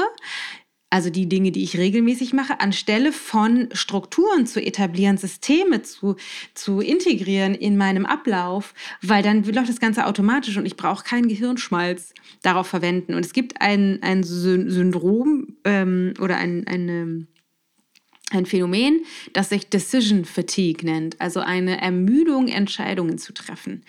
also 0.91 1.09
die 1.09 1.27
Dinge, 1.27 1.51
die 1.51 1.63
ich 1.63 1.77
regelmäßig 1.77 2.33
mache, 2.33 2.59
anstelle 2.59 3.13
von 3.13 3.69
Strukturen 3.71 4.45
zu 4.45 4.61
etablieren, 4.61 5.17
Systeme 5.17 5.81
zu, 5.81 6.17
zu 6.53 6.81
integrieren 6.81 7.55
in 7.55 7.77
meinem 7.77 8.05
Ablauf, 8.05 8.73
weil 9.01 9.23
dann 9.23 9.43
läuft 9.45 9.69
das 9.69 9.79
Ganze 9.79 10.05
automatisch 10.05 10.57
und 10.57 10.65
ich 10.65 10.75
brauche 10.75 11.05
keinen 11.05 11.29
Gehirnschmalz 11.29 12.13
darauf 12.41 12.67
verwenden. 12.67 13.13
Und 13.13 13.25
es 13.25 13.31
gibt 13.31 13.61
ein, 13.61 13.99
ein 14.03 14.23
Syndrom 14.23 15.55
ähm, 15.63 16.13
oder 16.19 16.35
ein, 16.35 16.67
eine, 16.67 17.25
ein 18.31 18.45
Phänomen, 18.45 19.05
das 19.31 19.47
sich 19.47 19.69
Decision 19.69 20.25
Fatigue 20.25 20.85
nennt, 20.85 21.21
also 21.21 21.39
eine 21.39 21.81
Ermüdung, 21.81 22.49
Entscheidungen 22.49 23.17
zu 23.17 23.33
treffen. 23.33 23.85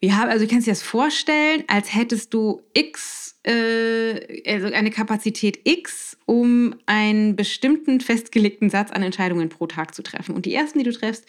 Wir 0.00 0.16
haben, 0.16 0.30
also 0.30 0.46
du 0.46 0.50
kannst 0.50 0.66
dir 0.66 0.72
das 0.72 0.82
vorstellen, 0.82 1.64
als 1.68 1.94
hättest 1.94 2.32
du 2.32 2.62
X 2.72 3.30
äh, 3.42 4.42
also 4.50 4.66
eine 4.66 4.90
Kapazität 4.90 5.60
X, 5.64 6.16
um 6.26 6.74
einen 6.86 7.36
bestimmten 7.36 8.00
festgelegten 8.00 8.70
Satz 8.70 8.90
an 8.90 9.02
Entscheidungen 9.02 9.48
pro 9.48 9.66
Tag 9.66 9.94
zu 9.94 10.02
treffen. 10.02 10.34
Und 10.34 10.46
die 10.46 10.54
ersten, 10.54 10.78
die 10.78 10.84
du 10.84 10.92
triffst, 10.92 11.24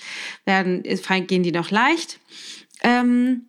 werden, 0.46 0.84
gehen 1.28 1.44
die 1.44 1.52
noch 1.52 1.72
leicht 1.72 2.20
ähm, 2.84 3.46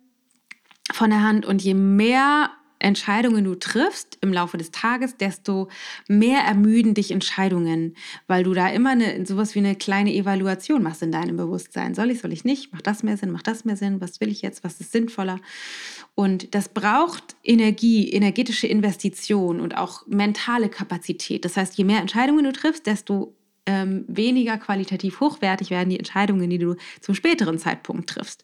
von 0.92 1.10
der 1.10 1.22
Hand. 1.22 1.44
Und 1.44 1.62
je 1.62 1.74
mehr 1.74 2.50
Entscheidungen 2.82 3.44
du 3.44 3.54
triffst 3.54 4.18
im 4.20 4.32
Laufe 4.32 4.58
des 4.58 4.70
Tages, 4.70 5.16
desto 5.16 5.68
mehr 6.08 6.40
ermüden 6.40 6.94
dich 6.94 7.10
Entscheidungen, 7.10 7.96
weil 8.26 8.44
du 8.44 8.54
da 8.54 8.68
immer 8.68 8.90
eine, 8.90 9.24
sowas 9.24 9.54
wie 9.54 9.60
eine 9.60 9.76
kleine 9.76 10.12
Evaluation 10.12 10.82
machst 10.82 11.02
in 11.02 11.12
deinem 11.12 11.36
Bewusstsein. 11.36 11.94
Soll 11.94 12.10
ich, 12.10 12.20
soll 12.20 12.32
ich 12.32 12.44
nicht? 12.44 12.72
Macht 12.72 12.86
das 12.86 13.02
mehr 13.02 13.16
Sinn? 13.16 13.30
Macht 13.30 13.46
das 13.46 13.64
mehr 13.64 13.76
Sinn? 13.76 14.00
Was 14.00 14.20
will 14.20 14.30
ich 14.30 14.42
jetzt? 14.42 14.64
Was 14.64 14.80
ist 14.80 14.92
sinnvoller? 14.92 15.38
Und 16.14 16.54
das 16.54 16.68
braucht 16.68 17.36
Energie, 17.42 18.10
energetische 18.10 18.66
Investition 18.66 19.60
und 19.60 19.76
auch 19.76 20.06
mentale 20.06 20.68
Kapazität. 20.68 21.44
Das 21.44 21.56
heißt, 21.56 21.78
je 21.78 21.84
mehr 21.84 22.00
Entscheidungen 22.00 22.44
du 22.44 22.52
triffst, 22.52 22.86
desto 22.86 23.34
ähm, 23.66 24.04
weniger 24.08 24.58
qualitativ 24.58 25.20
hochwertig 25.20 25.70
werden 25.70 25.90
die 25.90 25.98
Entscheidungen, 25.98 26.50
die 26.50 26.58
du 26.58 26.74
zum 27.00 27.14
späteren 27.14 27.58
Zeitpunkt 27.58 28.10
triffst. 28.10 28.42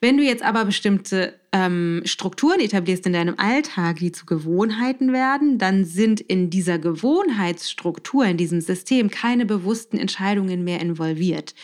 Wenn 0.00 0.16
du 0.16 0.22
jetzt 0.22 0.42
aber 0.42 0.64
bestimmte 0.64 1.40
ähm, 1.54 2.02
Strukturen 2.04 2.58
etablierst 2.58 3.06
in 3.06 3.12
deinem 3.12 3.36
Alltag, 3.38 3.98
die 3.98 4.10
zu 4.10 4.26
Gewohnheiten 4.26 5.12
werden, 5.12 5.56
dann 5.56 5.84
sind 5.84 6.20
in 6.20 6.50
dieser 6.50 6.80
Gewohnheitsstruktur, 6.80 8.24
in 8.24 8.36
diesem 8.36 8.60
System 8.60 9.08
keine 9.08 9.46
bewussten 9.46 9.96
Entscheidungen 9.96 10.64
mehr 10.64 10.80
involviert. 10.80 11.54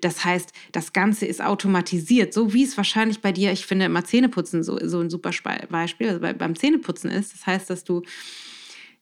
Das 0.00 0.24
heißt, 0.24 0.50
das 0.72 0.94
Ganze 0.94 1.26
ist 1.26 1.44
automatisiert, 1.44 2.32
so 2.32 2.54
wie 2.54 2.64
es 2.64 2.78
wahrscheinlich 2.78 3.20
bei 3.20 3.32
dir, 3.32 3.52
ich 3.52 3.66
finde 3.66 3.84
immer 3.84 4.02
Zähneputzen 4.02 4.64
so, 4.64 4.78
so 4.82 5.00
ein 5.00 5.10
super 5.10 5.30
Beispiel, 5.68 6.08
also 6.08 6.20
beim 6.20 6.56
Zähneputzen 6.56 7.10
ist. 7.10 7.34
Das 7.34 7.46
heißt, 7.46 7.68
dass 7.68 7.84
du 7.84 8.02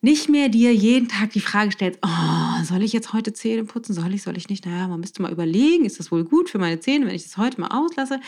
nicht 0.03 0.29
mehr 0.29 0.49
dir 0.49 0.75
jeden 0.75 1.09
Tag 1.09 1.31
die 1.31 1.41
Frage 1.41 1.71
stellst, 1.71 2.01
oh, 2.03 2.65
soll 2.65 2.83
ich 2.83 2.93
jetzt 2.93 3.13
heute 3.13 3.33
Zähne 3.33 3.65
putzen? 3.65 3.95
Soll 3.95 4.13
ich, 4.13 4.23
soll 4.23 4.37
ich 4.37 4.49
nicht? 4.49 4.67
Naja, 4.67 4.89
man 4.89 4.99
müsste 4.99 5.23
mal 5.23 5.31
überlegen, 5.31 5.85
ist 5.85 6.01
das 6.01 6.11
wohl 6.11 6.25
gut 6.25 6.51
für 6.51 6.59
meine 6.59 6.81
Zähne, 6.81 7.07
wenn 7.07 7.15
ich 7.15 7.23
das 7.23 7.37
heute 7.37 7.61
mal 7.61 7.69
auslasse? 7.69 8.21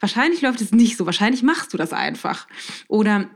Wahrscheinlich 0.00 0.40
läuft 0.40 0.62
es 0.62 0.72
nicht 0.72 0.96
so. 0.96 1.04
Wahrscheinlich 1.04 1.42
machst 1.42 1.74
du 1.74 1.76
das 1.76 1.92
einfach. 1.92 2.48
Oder 2.88 3.28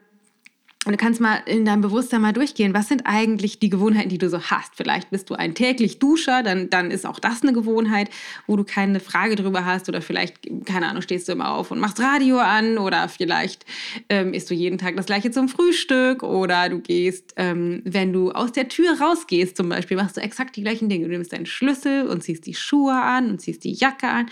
und 0.84 0.92
du 0.92 0.98
kannst 0.98 1.20
mal 1.20 1.36
in 1.46 1.64
deinem 1.64 1.80
Bewusstsein 1.80 2.20
mal 2.20 2.32
durchgehen, 2.32 2.74
was 2.74 2.88
sind 2.88 3.02
eigentlich 3.06 3.58
die 3.58 3.70
Gewohnheiten, 3.70 4.10
die 4.10 4.18
du 4.18 4.28
so 4.28 4.40
hast. 4.42 4.76
Vielleicht 4.76 5.10
bist 5.10 5.30
du 5.30 5.34
ein 5.34 5.54
täglich 5.54 5.98
Duscher, 5.98 6.42
dann, 6.42 6.68
dann 6.68 6.90
ist 6.90 7.06
auch 7.06 7.18
das 7.18 7.42
eine 7.42 7.54
Gewohnheit, 7.54 8.10
wo 8.46 8.56
du 8.56 8.64
keine 8.64 9.00
Frage 9.00 9.34
drüber 9.34 9.64
hast. 9.64 9.88
Oder 9.88 10.02
vielleicht, 10.02 10.36
keine 10.66 10.88
Ahnung, 10.88 11.00
stehst 11.00 11.28
du 11.28 11.32
immer 11.32 11.52
auf 11.52 11.70
und 11.70 11.80
machst 11.80 12.00
Radio 12.00 12.38
an. 12.38 12.76
Oder 12.76 13.08
vielleicht 13.08 13.64
ähm, 14.10 14.34
isst 14.34 14.50
du 14.50 14.54
jeden 14.54 14.76
Tag 14.76 14.96
das 14.96 15.06
gleiche 15.06 15.30
zum 15.30 15.48
Frühstück. 15.48 16.22
Oder 16.22 16.68
du 16.68 16.80
gehst, 16.80 17.32
ähm, 17.36 17.80
wenn 17.84 18.12
du 18.12 18.32
aus 18.32 18.52
der 18.52 18.68
Tür 18.68 19.00
rausgehst 19.00 19.56
zum 19.56 19.70
Beispiel, 19.70 19.96
machst 19.96 20.18
du 20.18 20.20
exakt 20.20 20.56
die 20.56 20.62
gleichen 20.62 20.90
Dinge. 20.90 21.06
Du 21.06 21.12
nimmst 21.12 21.32
deinen 21.32 21.46
Schlüssel 21.46 22.06
und 22.06 22.22
ziehst 22.22 22.44
die 22.44 22.54
Schuhe 22.54 22.92
an 22.92 23.30
und 23.30 23.40
ziehst 23.40 23.64
die 23.64 23.72
Jacke 23.72 24.08
an 24.08 24.26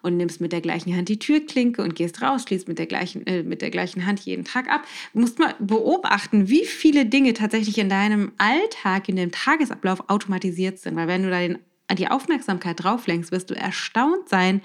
und 0.00 0.16
nimmst 0.16 0.40
mit 0.40 0.52
der 0.52 0.62
gleichen 0.62 0.96
Hand 0.96 1.10
die 1.10 1.18
Türklinke 1.18 1.82
und 1.82 1.94
gehst 1.94 2.22
raus, 2.22 2.44
schließt 2.44 2.68
mit 2.68 2.78
der 2.78 2.86
gleichen, 2.86 3.26
äh, 3.26 3.42
mit 3.42 3.60
der 3.60 3.70
gleichen 3.70 4.06
Hand 4.06 4.20
jeden 4.20 4.44
Tag 4.44 4.70
ab. 4.70 4.86
Du 5.12 5.20
musst 5.20 5.38
mal 5.38 5.54
beobachten, 5.58 5.89
beobachten, 5.90 6.48
wie 6.48 6.64
viele 6.64 7.04
Dinge 7.06 7.34
tatsächlich 7.34 7.78
in 7.78 7.88
deinem 7.88 8.32
Alltag, 8.38 9.08
in 9.08 9.16
dem 9.16 9.32
Tagesablauf 9.32 10.04
automatisiert 10.08 10.78
sind. 10.78 10.94
Weil 10.94 11.08
wenn 11.08 11.24
du 11.24 11.30
da 11.30 11.40
den, 11.40 11.58
die 11.98 12.08
Aufmerksamkeit 12.08 12.82
drauf 12.82 13.08
lenkst, 13.08 13.32
wirst 13.32 13.50
du 13.50 13.54
erstaunt 13.54 14.28
sein, 14.28 14.62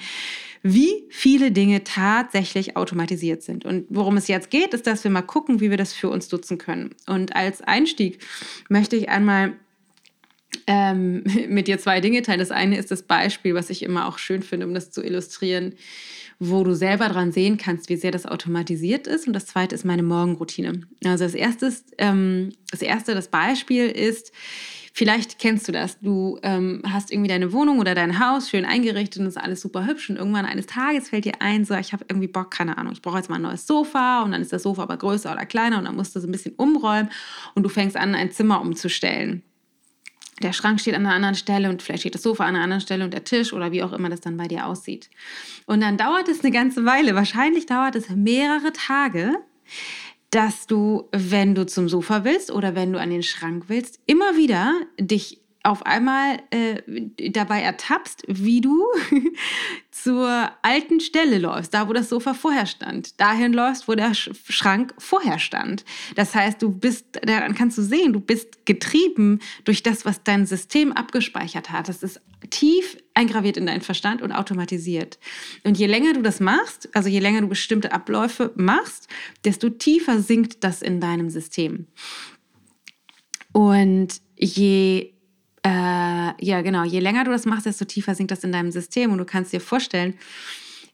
wie 0.62 1.04
viele 1.10 1.52
Dinge 1.52 1.84
tatsächlich 1.84 2.78
automatisiert 2.78 3.42
sind. 3.42 3.66
Und 3.66 3.86
worum 3.90 4.18
es 4.18 4.28
jetzt 4.28 4.52
geht, 4.52 4.74
ist, 4.76 4.86
dass 4.86 5.04
wir 5.04 5.10
mal 5.10 5.24
gucken, 5.24 5.62
wie 5.62 5.72
wir 5.72 5.78
das 5.78 5.94
für 5.94 6.10
uns 6.10 6.32
nutzen 6.32 6.60
können. 6.60 6.94
Und 7.08 7.36
als 7.36 7.62
Einstieg 7.62 8.20
möchte 8.70 8.96
ich 8.96 9.10
einmal 9.10 9.54
ähm, 10.68 11.24
mit 11.48 11.68
dir 11.68 11.80
zwei 11.80 12.02
Dinge 12.02 12.22
teilen. 12.22 12.40
Das 12.40 12.52
eine 12.52 12.78
ist 12.78 12.92
das 12.92 13.02
Beispiel, 13.02 13.56
was 13.56 13.72
ich 13.72 13.82
immer 13.82 14.08
auch 14.08 14.20
schön 14.20 14.44
finde, 14.44 14.68
um 14.68 14.76
das 14.76 14.92
zu 14.92 15.04
illustrieren 15.04 15.74
wo 16.40 16.64
du 16.64 16.74
selber 16.74 17.10
dran 17.10 17.32
sehen 17.32 17.58
kannst, 17.58 17.90
wie 17.90 17.96
sehr 17.96 18.12
das 18.12 18.26
automatisiert 18.26 19.08
ist. 19.08 19.28
Und 19.28 19.34
das 19.34 19.46
zweite 19.46 19.76
ist 19.76 19.86
meine 19.86 20.04
Morgenroutine. 20.04 20.82
Also 21.04 21.24
das 21.24 21.34
erste, 21.34 21.68
ist, 21.68 21.94
ähm, 21.98 22.52
das, 22.72 22.82
erste 22.82 23.16
das 23.16 23.30
Beispiel 23.30 23.88
ist, 23.88 24.32
Vielleicht 24.98 25.40
kennst 25.40 25.68
du 25.68 25.74
das. 25.74 26.00
Du 26.00 26.40
ähm, 26.42 26.82
hast 26.90 27.12
irgendwie 27.12 27.28
deine 27.28 27.52
Wohnung 27.52 27.80
oder 27.80 27.96
dein 27.96 28.18
Haus 28.18 28.50
schön 28.50 28.64
eingerichtet 28.64 29.22
und 29.22 29.28
ist 29.28 29.38
alles 29.38 29.60
super 29.60 29.86
hübsch. 29.86 30.10
Und 30.10 30.16
irgendwann 30.16 30.46
eines 30.46 30.68
Tages 30.68 31.10
fällt 31.10 31.26
dir 31.26 31.42
ein, 31.42 31.66
so, 31.66 31.74
ich 31.74 31.92
habe 31.92 32.06
irgendwie 32.08 32.30
Bock, 32.30 32.50
keine 32.50 32.78
Ahnung, 32.78 32.94
ich 32.94 33.02
brauche 33.02 33.18
jetzt 33.18 33.30
mal 33.30 33.36
ein 33.36 33.42
neues 33.42 33.68
Sofa. 33.68 34.22
Und 34.22 34.32
dann 34.32 34.42
ist 34.42 34.54
das 34.54 34.64
Sofa 34.64 34.84
aber 34.84 34.96
größer 34.96 35.34
oder 35.34 35.46
kleiner 35.46 35.80
und 35.80 35.84
dann 35.84 35.98
musst 35.98 36.16
du 36.16 36.22
so 36.22 36.28
ein 36.30 36.32
bisschen 36.32 36.56
umräumen. 36.56 37.10
Und 37.56 37.64
du 37.64 37.70
fängst 37.70 37.98
an, 37.98 38.16
ein 38.16 38.32
Zimmer 38.32 38.62
umzustellen 38.62 39.44
der 40.42 40.54
Schrank 40.54 40.82
steht 40.82 40.96
an 40.96 41.06
einer 41.06 41.16
anderen 41.16 41.36
Stelle 41.36 41.70
und 41.70 41.82
vielleicht 41.82 42.02
steht 42.02 42.16
das 42.16 42.24
Sofa 42.24 42.44
an 42.44 42.56
einer 42.56 42.64
anderen 42.64 42.82
Stelle 42.82 43.06
und 43.06 43.14
der 43.14 43.24
Tisch 43.24 43.54
oder 43.54 43.72
wie 43.72 43.84
auch 43.84 43.94
immer 43.94 44.10
das 44.10 44.22
dann 44.22 44.38
bei 44.38 44.48
dir 44.48 44.66
aussieht. 44.66 45.10
Und 45.66 45.82
dann 45.82 45.98
dauert 45.98 46.28
es 46.28 46.42
eine 46.42 46.52
ganze 46.52 46.86
Weile, 46.86 47.16
wahrscheinlich 47.16 47.66
dauert 47.66 47.96
es 47.96 48.10
mehrere 48.10 48.74
Tage, 48.74 49.36
dass 50.32 50.68
du, 50.68 51.08
wenn 51.14 51.56
du 51.56 51.66
zum 51.66 51.88
Sofa 51.88 52.26
willst 52.26 52.52
oder 52.52 52.76
wenn 52.76 52.92
du 52.92 53.00
an 53.00 53.10
den 53.10 53.24
Schrank 53.24 53.66
willst, 53.68 54.00
immer 54.06 54.36
wieder 54.36 54.74
dich 55.00 55.40
auf 55.66 55.86
einmal 55.86 56.40
äh, 56.52 56.82
dabei 57.32 57.62
ertappst, 57.62 58.24
wie 58.28 58.62
du 58.62 58.86
zur 59.92 60.52
alten 60.62 61.00
Stelle 61.00 61.40
läufst, 61.40 61.74
da 61.74 61.90
wo 61.90 61.94
das 61.94 62.10
Sofa 62.10 62.36
vorher 62.36 62.68
stand, 62.68 63.20
dahin 63.20 63.52
läufst, 63.52 63.88
wo 63.88 63.96
der 63.96 64.14
Schrank 64.14 64.94
vorher 65.00 65.40
stand. 65.40 65.84
Das 66.16 66.36
heißt, 66.36 66.62
du 66.62 66.70
bist, 66.72 67.20
daran 67.24 67.56
kannst 67.56 67.80
du 67.80 67.82
sehen, 67.82 68.14
du 68.14 68.20
bist 68.20 68.66
getrieben 68.66 69.40
durch 69.64 69.82
das, 69.82 70.06
was 70.06 70.24
dein 70.24 70.46
System 70.46 70.92
abgespeichert 70.92 71.72
hat. 71.72 71.90
Das 71.90 72.04
ist 72.04 72.22
tief 72.52 72.98
eingraviert 73.16 73.58
in 73.58 73.66
deinen 73.66 73.82
Verstand 73.82 74.22
und 74.22 74.32
automatisiert. 74.32 75.18
Und 75.64 75.80
je 75.80 75.88
länger 75.88 76.14
du 76.14 76.22
das 76.22 76.40
machst, 76.40 76.90
also 76.94 77.10
je 77.10 77.20
länger 77.20 77.42
du 77.42 77.48
bestimmte 77.48 77.92
Abläufe 77.92 78.52
machst, 78.56 79.08
desto 79.44 79.70
tiefer 79.70 80.20
sinkt 80.20 80.64
das 80.64 80.84
in 80.84 81.02
deinem 81.02 81.32
System. 81.32 81.88
Und 83.52 84.22
je 84.38 85.15
äh, 85.66 86.46
ja, 86.46 86.62
genau. 86.62 86.84
Je 86.84 87.00
länger 87.00 87.24
du 87.24 87.32
das 87.32 87.46
machst, 87.46 87.66
desto 87.66 87.86
tiefer 87.86 88.14
sinkt 88.14 88.32
das 88.32 88.44
in 88.44 88.52
deinem 88.52 88.72
System. 88.72 89.12
Und 89.12 89.18
du 89.18 89.26
kannst 89.26 89.52
dir 89.52 89.60
vorstellen, 89.60 90.14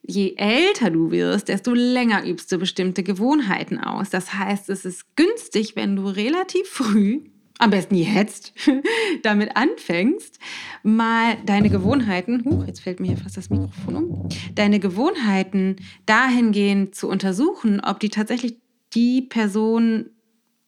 je 0.02 0.36
älter 0.38 0.90
du 0.90 1.12
wirst, 1.12 1.50
desto 1.50 1.74
länger 1.74 2.26
übst 2.26 2.50
du 2.52 2.58
bestimmte 2.58 3.04
Gewohnheiten 3.04 3.80
aus. 3.80 4.10
Das 4.10 4.34
heißt, 4.34 4.70
es 4.70 4.86
ist 4.86 5.18
günstig, 5.18 5.76
wenn 5.76 5.98
du 5.98 6.06
relativ 6.08 6.70
früh, 6.70 7.20
am 7.60 7.70
besten 7.70 7.96
jetzt, 7.96 8.54
damit 9.24 9.58
anfängst, 9.58 10.40
mal 10.84 11.38
deine 11.46 11.70
Gewohnheiten, 11.70 12.46
huch, 12.46 12.66
jetzt 12.66 12.80
fällt 12.80 13.02
mir 13.02 13.08
hier 13.08 13.18
fast 13.18 13.36
das 13.36 13.50
Mikrofon 13.50 13.96
um, 13.96 14.30
deine 14.56 14.80
Gewohnheiten 14.80 15.76
dahingehend 16.06 16.96
zu 16.96 17.10
untersuchen, 17.10 17.82
ob 17.82 18.00
die 18.00 18.10
tatsächlich 18.10 18.56
die 18.94 19.22
Person 19.22 20.12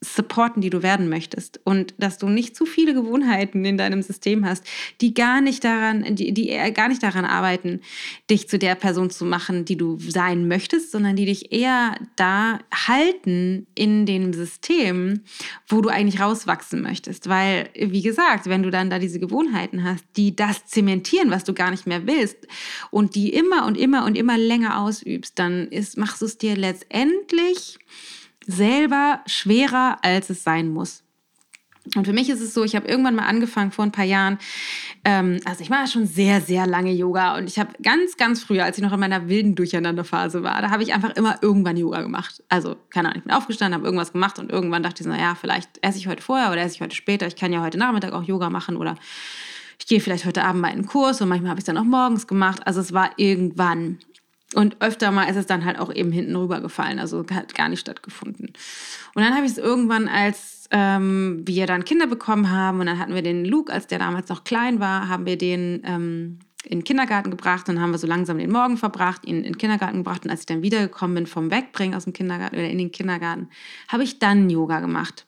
supporten, 0.03 0.61
die 0.61 0.69
du 0.69 0.83
werden 0.83 1.09
möchtest. 1.09 1.59
Und 1.63 1.93
dass 1.97 2.17
du 2.17 2.27
nicht 2.27 2.55
zu 2.55 2.65
viele 2.65 2.93
Gewohnheiten 2.93 3.65
in 3.65 3.77
deinem 3.77 4.01
System 4.01 4.45
hast, 4.45 4.65
die 5.01 5.13
gar 5.13 5.41
nicht 5.41 5.63
daran, 5.63 6.15
die, 6.15 6.33
die 6.33 6.47
gar 6.73 6.89
nicht 6.89 7.01
daran 7.01 7.25
arbeiten, 7.25 7.81
dich 8.29 8.47
zu 8.47 8.59
der 8.59 8.75
Person 8.75 9.09
zu 9.09 9.25
machen, 9.25 9.65
die 9.65 9.77
du 9.77 9.97
sein 9.97 10.47
möchtest, 10.47 10.91
sondern 10.91 11.15
die 11.15 11.25
dich 11.25 11.51
eher 11.51 11.95
da 12.15 12.59
halten 12.73 13.67
in 13.75 14.05
dem 14.05 14.33
System, 14.33 15.21
wo 15.67 15.81
du 15.81 15.89
eigentlich 15.89 16.21
rauswachsen 16.21 16.81
möchtest. 16.81 17.29
Weil, 17.29 17.69
wie 17.75 18.01
gesagt, 18.01 18.47
wenn 18.47 18.63
du 18.63 18.69
dann 18.69 18.89
da 18.89 18.99
diese 18.99 19.19
Gewohnheiten 19.19 19.83
hast, 19.83 20.03
die 20.17 20.35
das 20.35 20.65
zementieren, 20.65 21.31
was 21.31 21.43
du 21.43 21.53
gar 21.53 21.71
nicht 21.71 21.87
mehr 21.87 22.05
willst 22.07 22.47
und 22.91 23.15
die 23.15 23.33
immer 23.33 23.65
und 23.65 23.77
immer 23.77 24.05
und 24.05 24.17
immer 24.17 24.37
länger 24.37 24.79
ausübst, 24.79 25.39
dann 25.39 25.67
ist, 25.69 25.97
machst 25.97 26.21
du 26.21 26.25
es 26.25 26.37
dir 26.37 26.55
letztendlich 26.55 27.79
selber 28.45 29.21
schwerer, 29.25 29.97
als 30.01 30.29
es 30.29 30.43
sein 30.43 30.69
muss. 30.69 31.03
Und 31.95 32.05
für 32.05 32.13
mich 32.13 32.29
ist 32.29 32.39
es 32.39 32.53
so, 32.53 32.63
ich 32.63 32.77
habe 32.77 32.87
irgendwann 32.87 33.15
mal 33.15 33.25
angefangen 33.25 33.71
vor 33.71 33.83
ein 33.83 33.91
paar 33.91 34.05
Jahren, 34.05 34.37
ähm, 35.03 35.41
also 35.43 35.61
ich 35.61 35.69
mache 35.69 35.87
schon 35.87 36.05
sehr, 36.05 36.39
sehr 36.39 36.65
lange 36.65 36.93
Yoga 36.93 37.37
und 37.37 37.49
ich 37.49 37.59
habe 37.59 37.73
ganz, 37.83 38.15
ganz 38.15 38.41
früher, 38.41 38.63
als 38.63 38.77
ich 38.77 38.83
noch 38.83 38.93
in 38.93 39.01
meiner 39.01 39.27
wilden 39.27 39.55
Durcheinanderphase 39.55 40.43
war, 40.43 40.61
da 40.61 40.69
habe 40.69 40.83
ich 40.83 40.93
einfach 40.93 41.11
immer 41.11 41.39
irgendwann 41.41 41.75
Yoga 41.75 42.01
gemacht. 42.01 42.41
Also, 42.47 42.77
keine 42.89 43.09
Ahnung, 43.09 43.19
ich 43.19 43.23
bin 43.25 43.33
aufgestanden, 43.33 43.75
habe 43.75 43.85
irgendwas 43.85 44.13
gemacht 44.13 44.39
und 44.39 44.49
irgendwann 44.49 44.81
dachte 44.81 45.01
ich 45.01 45.03
so, 45.03 45.09
naja, 45.09 45.35
vielleicht 45.35 45.71
esse 45.81 45.97
ich 45.97 46.07
heute 46.07 46.23
vorher 46.23 46.51
oder 46.51 46.61
esse 46.61 46.75
ich 46.75 46.81
heute 46.81 46.95
später. 46.95 47.27
Ich 47.27 47.35
kann 47.35 47.51
ja 47.51 47.61
heute 47.61 47.77
Nachmittag 47.77 48.13
auch 48.13 48.23
Yoga 48.23 48.49
machen 48.49 48.77
oder 48.77 48.95
ich 49.77 49.87
gehe 49.87 49.99
vielleicht 49.99 50.25
heute 50.25 50.45
Abend 50.45 50.61
mal 50.61 50.69
in 50.69 50.75
einen 50.75 50.85
Kurs 50.85 51.19
und 51.19 51.27
manchmal 51.27 51.49
habe 51.49 51.59
ich 51.59 51.63
es 51.63 51.67
dann 51.67 51.77
auch 51.77 51.83
morgens 51.83 52.27
gemacht. 52.27 52.65
Also 52.65 52.79
es 52.79 52.93
war 52.93 53.11
irgendwann. 53.17 53.99
Und 54.53 54.81
öfter 54.81 55.11
mal 55.11 55.25
ist 55.25 55.35
es 55.35 55.45
dann 55.45 55.65
halt 55.65 55.79
auch 55.79 55.93
eben 55.93 56.11
hinten 56.11 56.35
rüber 56.35 56.61
gefallen, 56.61 56.99
also 56.99 57.25
hat 57.31 57.55
gar 57.55 57.69
nicht 57.69 57.79
stattgefunden. 57.79 58.47
Und 59.15 59.21
dann 59.23 59.33
habe 59.35 59.45
ich 59.45 59.53
es 59.53 59.57
irgendwann, 59.57 60.07
als 60.07 60.67
ähm, 60.71 61.41
wir 61.45 61.65
dann 61.65 61.85
Kinder 61.85 62.07
bekommen 62.07 62.51
haben, 62.51 62.79
und 62.79 62.85
dann 62.85 62.99
hatten 62.99 63.15
wir 63.15 63.21
den 63.21 63.45
Luke, 63.45 63.71
als 63.71 63.87
der 63.87 63.99
damals 63.99 64.29
noch 64.29 64.43
klein 64.43 64.79
war, 64.79 65.07
haben 65.07 65.25
wir 65.25 65.37
den 65.37 65.81
ähm, 65.85 66.39
in 66.65 66.79
den 66.79 66.83
Kindergarten 66.83 67.29
gebracht 67.29 67.67
und 67.67 67.81
haben 67.81 67.91
wir 67.91 67.97
so 67.97 68.07
langsam 68.07 68.37
den 68.37 68.51
Morgen 68.51 68.77
verbracht, 68.77 69.25
ihn 69.25 69.37
in 69.37 69.43
den 69.43 69.57
Kindergarten 69.57 69.97
gebracht. 69.97 70.23
Und 70.23 70.31
als 70.31 70.41
ich 70.41 70.45
dann 70.45 70.61
wiedergekommen 70.61 71.15
bin 71.15 71.27
vom 71.27 71.51
Wegbringen 71.51 71.95
aus 71.95 72.05
dem 72.05 72.13
Kindergarten 72.13 72.55
oder 72.55 72.69
in 72.69 72.77
den 72.77 72.91
Kindergarten, 72.91 73.49
habe 73.89 74.03
ich 74.03 74.19
dann 74.19 74.49
Yoga 74.49 74.79
gemacht. 74.79 75.25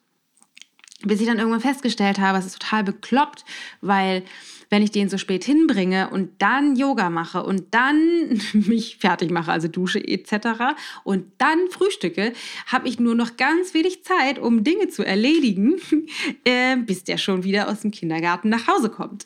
Bis 1.05 1.21
ich 1.21 1.27
dann 1.27 1.37
irgendwann 1.37 1.61
festgestellt 1.61 2.19
habe, 2.19 2.37
es 2.37 2.45
ist 2.45 2.59
total 2.59 2.83
bekloppt, 2.83 3.45
weil 3.81 4.23
wenn 4.69 4.81
ich 4.81 4.91
den 4.91 5.09
so 5.09 5.17
spät 5.17 5.43
hinbringe 5.43 6.09
und 6.09 6.41
dann 6.41 6.75
Yoga 6.75 7.09
mache 7.09 7.43
und 7.43 7.73
dann 7.73 8.41
mich 8.53 8.97
fertig 8.97 9.31
mache, 9.31 9.51
also 9.51 9.67
dusche 9.67 10.05
etc. 10.05 10.75
und 11.03 11.31
dann 11.37 11.59
frühstücke, 11.69 12.33
habe 12.67 12.87
ich 12.87 12.99
nur 12.99 13.15
noch 13.15 13.37
ganz 13.37 13.73
wenig 13.73 14.03
Zeit, 14.03 14.39
um 14.39 14.63
Dinge 14.63 14.89
zu 14.89 15.03
erledigen, 15.03 15.75
äh, 16.43 16.77
bis 16.77 17.03
der 17.03 17.17
schon 17.17 17.43
wieder 17.43 17.69
aus 17.69 17.81
dem 17.81 17.91
Kindergarten 17.91 18.49
nach 18.49 18.67
Hause 18.67 18.89
kommt. 18.89 19.25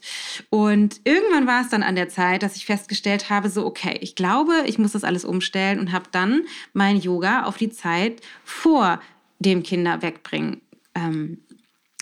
Und 0.50 1.02
irgendwann 1.04 1.48
war 1.48 1.62
es 1.62 1.70
dann 1.70 1.84
an 1.84 1.96
der 1.96 2.10
Zeit, 2.10 2.44
dass 2.44 2.56
ich 2.56 2.66
festgestellt 2.66 3.30
habe, 3.30 3.50
so 3.50 3.66
okay, 3.66 3.98
ich 4.02 4.16
glaube, 4.16 4.64
ich 4.66 4.78
muss 4.78 4.92
das 4.92 5.04
alles 5.04 5.26
umstellen 5.26 5.80
und 5.80 5.92
habe 5.92 6.06
dann 6.12 6.44
mein 6.74 6.98
Yoga 6.98 7.44
auf 7.44 7.58
die 7.58 7.70
Zeit 7.70 8.22
vor 8.44 9.02
dem 9.40 9.64
Kinder 9.64 10.02
wegbringen 10.02 10.62
ähm, 10.96 11.40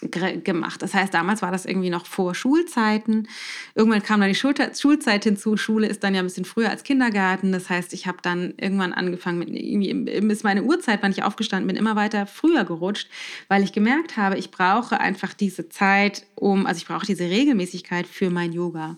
gemacht. 0.02 0.82
Das 0.84 0.94
heißt, 0.94 1.14
damals 1.14 1.42
war 1.42 1.52
das 1.52 1.66
irgendwie 1.66 1.90
noch 1.90 2.06
vor 2.06 2.36
Schulzeiten. 2.36 3.28
Irgendwann 3.74 4.04
kam 4.04 4.20
dann 4.20 4.30
die 4.30 4.36
Schulzeit 4.36 5.24
hinzu. 5.24 5.58
Schule 5.58 5.88
ist 5.88 6.04
dann 6.04 6.14
ja 6.14 6.22
ein 6.22 6.26
bisschen 6.28 6.46
früher 6.46 6.70
als 6.70 6.84
Kindergarten. 6.84 7.52
Das 7.52 7.70
heißt, 7.70 7.94
ich 7.94 8.06
habe 8.06 8.20
dann 8.22 8.54
irgendwann 8.58 8.94
angefangen 8.94 9.40
mit 9.40 9.50
irgendwie 9.50 9.90
ist 10.32 10.44
meine 10.44 10.64
Uhrzeit, 10.64 11.02
wann 11.02 11.12
ich 11.12 11.24
aufgestanden 11.24 11.68
bin, 11.68 11.76
immer 11.76 11.96
weiter 11.96 12.28
früher 12.28 12.64
gerutscht, 12.64 13.10
weil 13.48 13.64
ich 13.64 13.74
gemerkt 13.74 14.18
habe, 14.18 14.38
ich 14.38 14.52
brauche 14.52 15.00
einfach 15.00 15.34
diese 15.34 15.70
Zeit, 15.70 16.28
um 16.36 16.68
also 16.68 16.78
ich 16.78 16.86
brauche 16.86 17.06
diese 17.06 17.24
Regelmäßigkeit 17.24 18.06
für 18.06 18.30
mein 18.30 18.54
Yoga. 18.54 18.98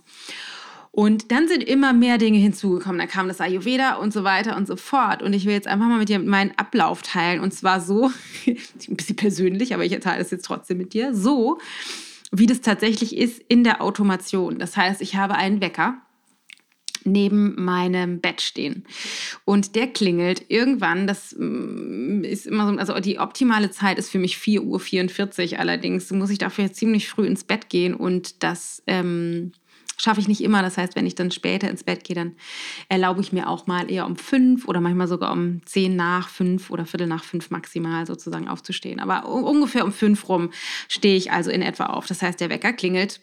Und 0.92 1.32
dann 1.32 1.48
sind 1.48 1.64
immer 1.64 1.94
mehr 1.94 2.18
Dinge 2.18 2.40
hinzugekommen. 2.40 2.98
Dann 2.98 3.08
kam 3.08 3.28
das 3.28 3.42
Ayurveda 3.42 3.96
und 3.96 4.12
so 4.12 4.24
weiter 4.24 4.58
und 4.58 4.68
so 4.68 4.76
fort. 4.76 5.22
Und 5.22 5.34
ich 5.34 5.46
will 5.46 5.54
jetzt 5.54 5.68
einfach 5.68 5.88
mal 5.88 6.00
mit 6.00 6.10
dir 6.10 6.20
meinen 6.20 6.52
Ablauf 6.58 7.02
teilen. 7.04 7.42
Und 7.42 7.54
zwar 7.54 7.80
so, 7.80 8.12
ein 8.48 8.96
bisschen 8.96 9.16
persönlich, 9.16 9.74
aber 9.74 9.86
ich 9.86 9.98
teile 10.00 10.22
es 10.22 10.32
jetzt 10.32 10.46
trotzdem 10.46 10.78
mit 10.78 10.94
dir, 10.94 11.14
so 11.14 11.60
wie 12.32 12.46
das 12.46 12.62
tatsächlich 12.62 13.18
ist 13.18 13.42
in 13.48 13.64
der 13.64 13.82
Automation. 13.82 14.60
Das 14.60 14.78
heißt, 14.78 15.02
ich 15.02 15.16
habe 15.16 15.36
einen 15.36 15.62
Wecker 15.62 16.02
neben 17.06 17.56
meinem 17.64 18.20
Bett 18.20 18.42
stehen. 18.42 18.86
Und 19.46 19.76
der 19.76 19.88
klingelt 19.88 20.46
irgendwann, 20.50 21.08
das 21.08 21.36
mm, 21.38 22.24
ist 22.24 22.46
immer 22.46 22.68
so, 22.72 22.78
also 22.78 23.00
die 23.00 23.20
optimale 23.20 23.72
Zeit 23.72 23.98
ist 23.98 24.10
für 24.10 24.20
mich 24.20 24.36
4.44 24.36 25.54
Uhr. 25.54 25.60
Allerdings 25.60 26.12
muss 26.12 26.30
ich 26.30 26.38
dafür 26.38 26.72
ziemlich 26.72 27.10
früh 27.10 27.26
ins 27.26 27.44
Bett 27.44 27.70
gehen 27.70 27.94
und 27.94 28.44
das 28.44 28.84
ähm, 28.86 29.54
schaffe 30.00 30.20
ich 30.20 30.28
nicht 30.28 30.42
immer. 30.42 30.62
Das 30.62 30.78
heißt, 30.78 30.96
wenn 30.96 31.06
ich 31.06 31.16
dann 31.16 31.32
später 31.32 31.70
ins 31.70 31.84
Bett 31.84 32.04
gehe, 32.04 32.16
dann 32.16 32.36
erlaube 32.88 33.22
ich 33.22 33.32
mir 33.32 33.48
auch 33.48 33.68
mal 33.68 33.92
eher 33.92 34.06
um 34.06 34.16
fünf 34.16 34.68
oder 34.68 34.82
manchmal 34.82 35.08
sogar 35.08 35.32
um 35.32 35.62
zehn 35.66 35.96
nach 35.96 36.30
fünf 36.30 36.72
oder 36.72 36.86
Viertel 36.86 37.08
nach 37.08 37.24
fünf 37.24 37.50
maximal 37.52 38.06
sozusagen 38.06 38.48
aufzustehen. 38.48 39.00
Aber 39.00 39.28
ungefähr 39.28 39.86
um 39.86 39.92
fünf 39.92 40.28
rum 40.30 40.52
stehe 40.88 41.16
ich 41.16 41.32
also 41.32 41.52
in 41.52 41.62
etwa 41.62 41.88
auf. 41.88 42.08
Das 42.08 42.22
heißt, 42.22 42.40
der 42.40 42.50
Wecker 42.50 42.74
klingelt 42.74 43.22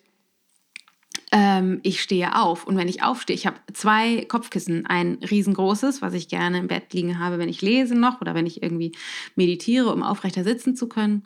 ähm, 1.33 1.81
ich 1.83 2.03
stehe 2.03 2.37
auf. 2.37 2.67
Und 2.67 2.77
wenn 2.77 2.89
ich 2.89 3.03
aufstehe, 3.03 3.35
ich 3.35 3.47
habe 3.47 3.57
zwei 3.73 4.25
Kopfkissen. 4.29 4.87
Ein 4.87 5.19
riesengroßes, 5.29 6.01
was 6.01 6.15
ich 6.15 6.29
gerne 6.29 6.59
im 6.59 6.69
Bett 6.69 6.93
liegen 6.93 7.19
habe, 7.19 7.39
wenn 7.39 7.49
ich 7.49 7.62
lese 7.62 7.97
noch 7.97 8.21
oder 8.21 8.35
wenn 8.35 8.47
ich 8.47 8.62
irgendwie 8.62 8.93
meditiere, 9.35 9.93
um 9.93 10.03
aufrechter 10.03 10.45
sitzen 10.45 10.77
zu 10.77 10.89
können. 10.89 11.25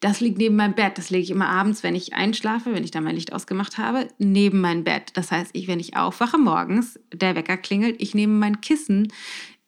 Das 0.00 0.20
liegt 0.20 0.38
neben 0.38 0.56
meinem 0.56 0.74
Bett. 0.74 0.96
Das 0.96 1.10
lege 1.10 1.24
ich 1.24 1.30
immer 1.30 1.48
abends, 1.48 1.82
wenn 1.82 1.94
ich 1.94 2.14
einschlafe, 2.14 2.72
wenn 2.72 2.84
ich 2.84 2.90
da 2.90 3.00
mein 3.00 3.16
Licht 3.16 3.32
ausgemacht 3.32 3.76
habe, 3.76 4.08
neben 4.18 4.60
mein 4.60 4.82
Bett. 4.82 5.10
Das 5.14 5.30
heißt, 5.30 5.50
ich, 5.52 5.68
wenn 5.68 5.80
ich 5.80 5.96
aufwache 5.96 6.38
morgens, 6.38 6.98
der 7.12 7.36
Wecker 7.36 7.58
klingelt, 7.58 8.00
ich 8.00 8.14
nehme 8.14 8.32
mein 8.34 8.62
Kissen, 8.62 9.12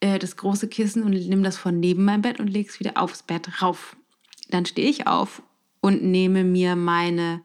äh, 0.00 0.18
das 0.18 0.36
große 0.36 0.68
Kissen 0.68 1.02
und 1.02 1.10
nehme 1.10 1.42
das 1.42 1.58
von 1.58 1.78
neben 1.78 2.04
meinem 2.04 2.22
Bett 2.22 2.40
und 2.40 2.48
lege 2.48 2.68
es 2.68 2.80
wieder 2.80 2.96
aufs 2.96 3.22
Bett 3.22 3.60
rauf. 3.60 3.96
Dann 4.48 4.64
stehe 4.64 4.88
ich 4.88 5.06
auf 5.06 5.42
und 5.80 6.02
nehme 6.02 6.44
mir 6.44 6.76
meine 6.76 7.42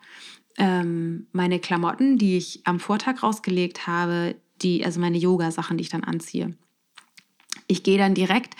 ähm, 0.57 1.27
meine 1.31 1.59
Klamotten, 1.59 2.17
die 2.17 2.37
ich 2.37 2.61
am 2.65 2.79
Vortag 2.79 3.23
rausgelegt 3.23 3.87
habe, 3.87 4.35
die, 4.61 4.85
also 4.85 4.99
meine 4.99 5.17
Yoga-Sachen, 5.17 5.77
die 5.77 5.83
ich 5.83 5.89
dann 5.89 6.03
anziehe. 6.03 6.55
Ich 7.67 7.83
gehe 7.83 7.97
dann 7.97 8.13
direkt 8.13 8.55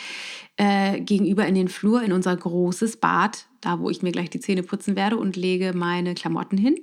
äh, 0.58 1.00
gegenüber 1.02 1.46
in 1.46 1.56
den 1.56 1.68
Flur, 1.68 2.02
in 2.02 2.14
unser 2.14 2.36
großes 2.36 2.98
Bad, 2.98 3.48
da 3.62 3.80
wo 3.80 3.90
ich 3.90 4.02
mir 4.02 4.12
gleich 4.12 4.30
die 4.30 4.40
Zähne 4.40 4.64
putzen 4.64 4.96
werde 4.96 5.18
und 5.18 5.36
lege 5.36 5.74
meine 5.74 6.14
Klamotten 6.14 6.58
hin. 6.58 6.76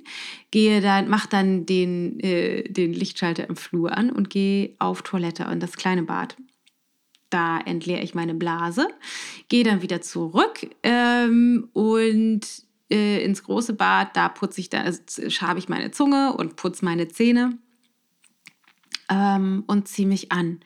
Gehe 0.51 0.81
dann, 0.81 1.09
mache 1.09 1.29
dann 1.29 1.65
den, 1.65 2.19
äh, 2.19 2.63
den 2.63 2.93
Lichtschalter 2.93 3.49
im 3.49 3.55
Flur 3.55 3.97
an 3.97 4.11
und 4.11 4.29
gehe 4.29 4.75
auf 4.79 5.01
Toilette 5.01 5.43
in 5.51 5.59
das 5.59 5.75
kleine 5.75 6.03
Bad. 6.03 6.35
Da 7.29 7.59
entleere 7.59 8.01
ich 8.01 8.15
meine 8.15 8.33
Blase, 8.33 8.87
gehe 9.49 9.63
dann 9.63 9.81
wieder 9.81 10.01
zurück 10.01 10.67
ähm, 10.83 11.69
und 11.73 12.41
äh, 12.91 13.23
ins 13.23 13.43
große 13.43 13.73
Bad, 13.73 14.15
da 14.15 14.29
putze 14.29 14.61
ich 14.61 14.69
dann, 14.69 14.85
also 14.85 15.01
schabe 15.29 15.59
ich 15.59 15.69
meine 15.69 15.91
Zunge 15.91 16.33
und 16.33 16.55
putze 16.55 16.85
meine 16.85 17.07
Zähne 17.07 17.57
ähm, 19.09 19.63
und 19.67 19.87
ziehe 19.87 20.07
mich 20.07 20.31
an. 20.31 20.59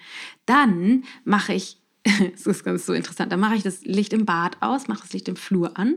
Dann 0.46 1.04
mache 1.24 1.54
ich 1.54 1.78
das 2.34 2.46
ist 2.46 2.64
ganz 2.66 2.86
so 2.86 2.94
interessant. 2.94 3.32
Dann 3.32 3.40
mache 3.40 3.56
ich 3.56 3.64
das 3.64 3.86
Licht 3.86 4.12
im 4.12 4.26
Bad 4.26 4.58
aus, 4.62 4.88
mache 4.88 5.02
das 5.02 5.14
Licht 5.14 5.30
im 5.30 5.38
Flur 5.38 5.78
an, 5.78 5.96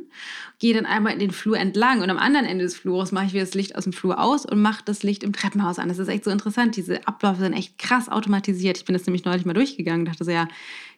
gehe 0.60 0.72
dann 0.72 0.86
einmal 0.86 1.12
in 1.12 1.18
den 1.18 1.32
Flur 1.32 1.58
entlang 1.58 2.00
und 2.00 2.10
am 2.10 2.18
anderen 2.18 2.46
Ende 2.46 2.64
des 2.64 2.76
Flures 2.76 3.10
mache 3.10 3.26
ich 3.26 3.32
wieder 3.32 3.44
das 3.44 3.54
Licht 3.54 3.74
aus 3.74 3.84
dem 3.84 3.92
Flur 3.92 4.20
aus 4.20 4.46
und 4.46 4.60
mache 4.60 4.84
das 4.84 5.02
Licht 5.02 5.24
im 5.24 5.32
Treppenhaus 5.32 5.78
an. 5.78 5.88
Das 5.88 5.98
ist 5.98 6.08
echt 6.08 6.24
so 6.24 6.30
interessant. 6.30 6.76
Diese 6.76 7.06
Abläufe 7.08 7.40
sind 7.40 7.54
echt 7.54 7.78
krass 7.78 8.08
automatisiert. 8.08 8.78
Ich 8.78 8.84
bin 8.84 8.92
das 8.92 9.06
nämlich 9.06 9.24
neulich 9.24 9.44
mal 9.44 9.52
durchgegangen, 9.52 10.06
dachte 10.06 10.24
so, 10.24 10.30
ja, 10.30 10.46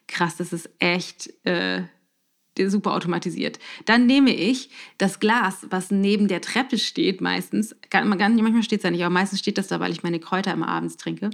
krass, 0.07 0.37
das 0.37 0.53
ist 0.53 0.69
echt 0.77 1.33
äh, 1.43 1.83
super 2.67 2.93
automatisiert. 2.93 3.59
Dann 3.85 4.05
nehme 4.05 4.33
ich 4.33 4.69
das 4.97 5.19
Glas, 5.19 5.67
was 5.69 5.91
neben 5.91 6.27
der 6.27 6.41
Treppe 6.41 6.77
steht, 6.77 7.21
meistens, 7.21 7.75
manchmal 7.93 8.63
steht 8.63 8.79
es 8.79 8.83
ja 8.83 8.91
nicht, 8.91 9.03
aber 9.03 9.13
meistens 9.13 9.39
steht 9.39 9.57
das 9.57 9.67
da, 9.67 9.79
weil 9.79 9.91
ich 9.91 10.03
meine 10.03 10.19
Kräuter 10.19 10.53
immer 10.53 10.67
abends 10.67 10.97
trinke, 10.97 11.29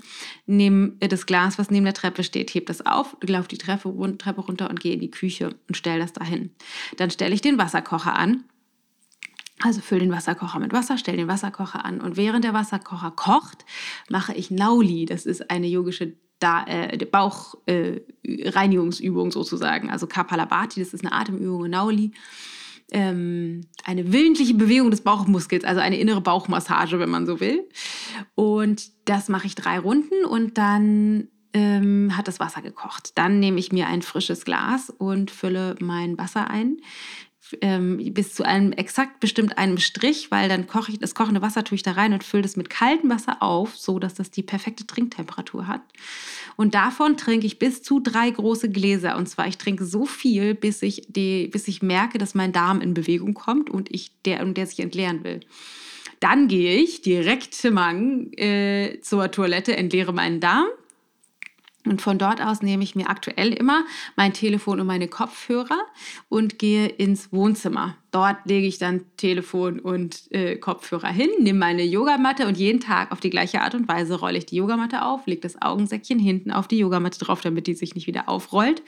nehme 0.46 0.94
äh, 1.00 1.08
das 1.08 1.26
Glas, 1.26 1.58
was 1.58 1.72
neben 1.72 1.86
der 1.86 1.94
Treppe 1.94 2.24
steht, 2.24 2.54
heb 2.54 2.68
das 2.68 2.86
auf, 2.86 3.18
laufe 3.22 3.48
die 3.48 3.58
Treppe, 3.58 3.94
Treppe 4.18 4.42
runter 4.42 4.70
und 4.70 4.80
gehe 4.80 4.94
in 4.94 5.00
die 5.00 5.12
Küche 5.12 5.56
und 5.68 5.76
stelle 5.76 6.00
das 6.00 6.14
dahin. 6.14 6.52
Dann 6.98 7.10
stelle 7.10 7.34
ich 7.34 7.42
den 7.42 7.58
Wasserkocher 7.58 8.16
an. 8.16 8.44
Also 9.62 9.80
fülle 9.80 10.02
den 10.02 10.12
Wasserkocher 10.12 10.60
mit 10.60 10.74
Wasser, 10.74 10.98
stelle 10.98 11.18
den 11.18 11.30
Wasserkocher 11.30 11.86
an 11.86 12.02
und 12.02 12.18
während 12.18 12.44
der 12.44 12.54
Wasserkocher 12.54 13.12
kocht, 13.12 13.66
mache 14.10 14.34
ich 14.34 14.52
Nauli. 14.52 15.06
Das 15.06 15.26
ist 15.26 15.50
eine 15.50 15.68
yogische 15.68 16.14
da, 16.40 16.66
äh, 16.66 16.98
Bauchreinigungsübung 17.06 19.30
äh, 19.30 19.32
sozusagen. 19.32 19.90
Also 19.90 20.08
Kapalabhati, 20.08 20.80
das 20.80 20.94
ist 20.94 21.06
eine 21.06 21.14
Atemübung, 21.14 21.70
Nauli. 21.70 22.12
Ähm, 22.92 23.62
eine 23.84 24.14
willentliche 24.14 24.54
Bewegung 24.54 24.92
des 24.92 25.02
Bauchmuskels, 25.02 25.64
also 25.64 25.82
eine 25.82 25.98
innere 25.98 26.22
Bauchmassage, 26.22 27.00
wenn 27.00 27.10
man 27.10 27.26
so 27.26 27.40
will. 27.40 27.68
Und 28.36 28.92
das 29.06 29.28
mache 29.28 29.48
ich 29.48 29.56
drei 29.56 29.80
Runden 29.80 30.24
und 30.24 30.60
dann 30.60 31.30
ähm, 31.54 32.16
hat 32.16 32.28
das 32.28 32.40
Wasser 32.40 32.62
gekocht. 32.62 33.14
Dann 33.16 33.40
nehme 33.40 33.60
ich 33.60 33.72
mir 33.72 33.88
ein 33.88 34.02
frisches 34.02 34.46
Glas 34.46 34.90
und 34.90 35.32
fülle 35.32 35.76
mein 35.80 36.18
Wasser 36.18 36.50
ein 36.50 36.78
ähm, 37.62 38.14
bis 38.14 38.34
zu 38.34 38.44
einem 38.44 38.72
exakt 38.72 39.20
bestimmt 39.20 39.58
einem 39.58 39.78
Strich, 39.78 40.32
weil 40.32 40.50
dann 40.50 40.68
koche 40.68 40.92
ich 40.92 41.00
das 41.00 41.16
kochende 41.16 41.42
Wasser 41.42 41.64
tue 41.64 41.76
ich 41.76 41.84
da 41.84 41.92
rein 41.92 42.14
und 42.14 42.24
fülle 42.24 42.44
das 42.44 42.56
mit 42.56 42.70
kaltem 42.70 43.10
Wasser 43.10 43.42
auf, 43.42 43.76
so 43.76 44.00
dass 44.00 44.14
das 44.14 44.32
die 44.32 44.44
perfekte 44.44 44.88
Trinktemperatur 44.88 45.68
hat. 45.68 45.82
Und 46.56 46.74
davon 46.74 47.18
trinke 47.18 47.46
ich 47.46 47.60
bis 47.60 47.84
zu 47.84 48.00
drei 48.00 48.30
große 48.30 48.70
Gläser. 48.70 49.18
Und 49.18 49.28
zwar 49.28 49.48
ich 49.48 49.58
trinke 49.58 49.86
so 49.86 50.06
viel, 50.06 50.56
bis 50.56 50.82
ich 50.82 51.04
die, 51.08 51.48
bis 51.48 51.68
ich 51.68 51.82
merke, 51.82 52.18
dass 52.18 52.36
mein 52.36 52.52
Darm 52.52 52.82
in 52.82 52.94
Bewegung 52.94 53.34
kommt 53.34 53.70
und 53.70 53.94
ich 53.94 54.12
der 54.24 54.42
und 54.42 54.56
der 54.58 54.68
sich 54.68 54.80
entleeren 54.80 55.24
will. 55.24 55.42
Dann 56.20 56.48
gehe 56.48 56.78
ich 56.78 57.02
direkt 57.02 57.62
Mang, 57.72 58.32
äh, 58.34 59.00
zur 59.02 59.30
Toilette, 59.32 59.76
entleere 59.76 60.14
meinen 60.14 60.40
Darm 60.40 60.68
und 61.86 62.02
von 62.02 62.18
dort 62.18 62.42
aus 62.42 62.62
nehme 62.62 62.84
ich 62.84 62.96
mir 62.96 63.10
aktuell 63.10 63.54
immer 63.54 63.86
mein 64.16 64.34
Telefon 64.34 64.80
und 64.80 64.88
meine 64.88 65.08
Kopfhörer 65.08 65.80
und 66.30 66.60
gehe 66.60 66.88
ins 66.88 67.32
Wohnzimmer. 67.32 67.96
Dort 68.12 68.38
lege 68.46 68.66
ich 68.66 68.78
dann 68.78 69.02
Telefon 69.18 69.80
und 69.80 70.32
äh, 70.32 70.56
Kopfhörer 70.56 71.10
hin, 71.10 71.30
nehme 71.40 71.60
meine 71.60 71.84
Yogamatte 71.84 72.48
und 72.48 72.58
jeden 72.58 72.80
Tag 72.80 73.12
auf 73.12 73.20
die 73.20 73.30
gleiche 73.30 73.62
Art 73.62 73.76
und 73.76 73.90
Weise 73.90 74.20
rolle 74.20 74.38
ich 74.38 74.46
die 74.46 74.56
Yogamatte 74.56 75.04
auf, 75.04 75.28
lege 75.28 75.42
das 75.42 75.62
Augensäckchen 75.62 76.18
hinten 76.18 76.52
auf 76.52 76.70
die 76.70 76.78
Yogamatte 76.78 77.20
drauf, 77.20 77.42
damit 77.42 77.68
die 77.68 77.74
sich 77.74 77.94
nicht 77.94 78.08
wieder 78.08 78.30
aufrollt. 78.30 78.82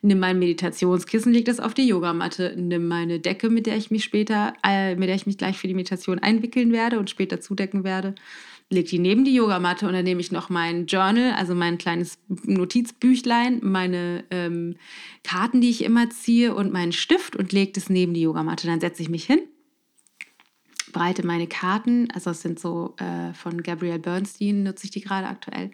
Nimm 0.00 0.20
mein 0.20 0.38
Meditationskissen, 0.38 1.32
lege 1.32 1.44
das 1.44 1.58
auf 1.58 1.74
die 1.74 1.88
Yogamatte, 1.88 2.54
nimm 2.56 2.86
meine 2.86 3.18
Decke, 3.18 3.50
mit 3.50 3.66
der 3.66 3.76
ich 3.76 3.90
mich 3.90 4.04
später, 4.04 4.54
äh, 4.64 4.94
mit 4.94 5.08
der 5.08 5.16
ich 5.16 5.26
mich 5.26 5.38
gleich 5.38 5.58
für 5.58 5.66
die 5.66 5.74
Meditation 5.74 6.20
einwickeln 6.20 6.72
werde 6.72 7.00
und 7.00 7.10
später 7.10 7.40
zudecken 7.40 7.82
werde 7.82 8.14
lege 8.70 8.88
die 8.88 8.98
neben 8.98 9.24
die 9.24 9.34
Yogamatte 9.34 9.86
und 9.86 9.94
dann 9.94 10.04
nehme 10.04 10.20
ich 10.20 10.30
noch 10.30 10.50
mein 10.50 10.86
Journal, 10.86 11.32
also 11.32 11.54
mein 11.54 11.78
kleines 11.78 12.18
Notizbüchlein, 12.28 13.60
meine 13.62 14.24
ähm, 14.30 14.76
Karten, 15.24 15.60
die 15.60 15.70
ich 15.70 15.84
immer 15.84 16.10
ziehe 16.10 16.54
und 16.54 16.72
meinen 16.72 16.92
Stift 16.92 17.34
und 17.34 17.52
lege 17.52 17.72
das 17.72 17.88
neben 17.88 18.12
die 18.12 18.22
Yogamatte. 18.22 18.66
Dann 18.66 18.80
setze 18.80 19.02
ich 19.02 19.08
mich 19.08 19.24
hin, 19.24 19.40
breite 20.92 21.26
meine 21.26 21.46
Karten, 21.46 22.10
also 22.12 22.30
es 22.30 22.42
sind 22.42 22.60
so 22.60 22.94
äh, 22.98 23.32
von 23.32 23.62
Gabrielle 23.62 23.98
Bernstein, 23.98 24.64
nutze 24.64 24.84
ich 24.84 24.90
die 24.90 25.00
gerade 25.00 25.26
aktuell. 25.26 25.70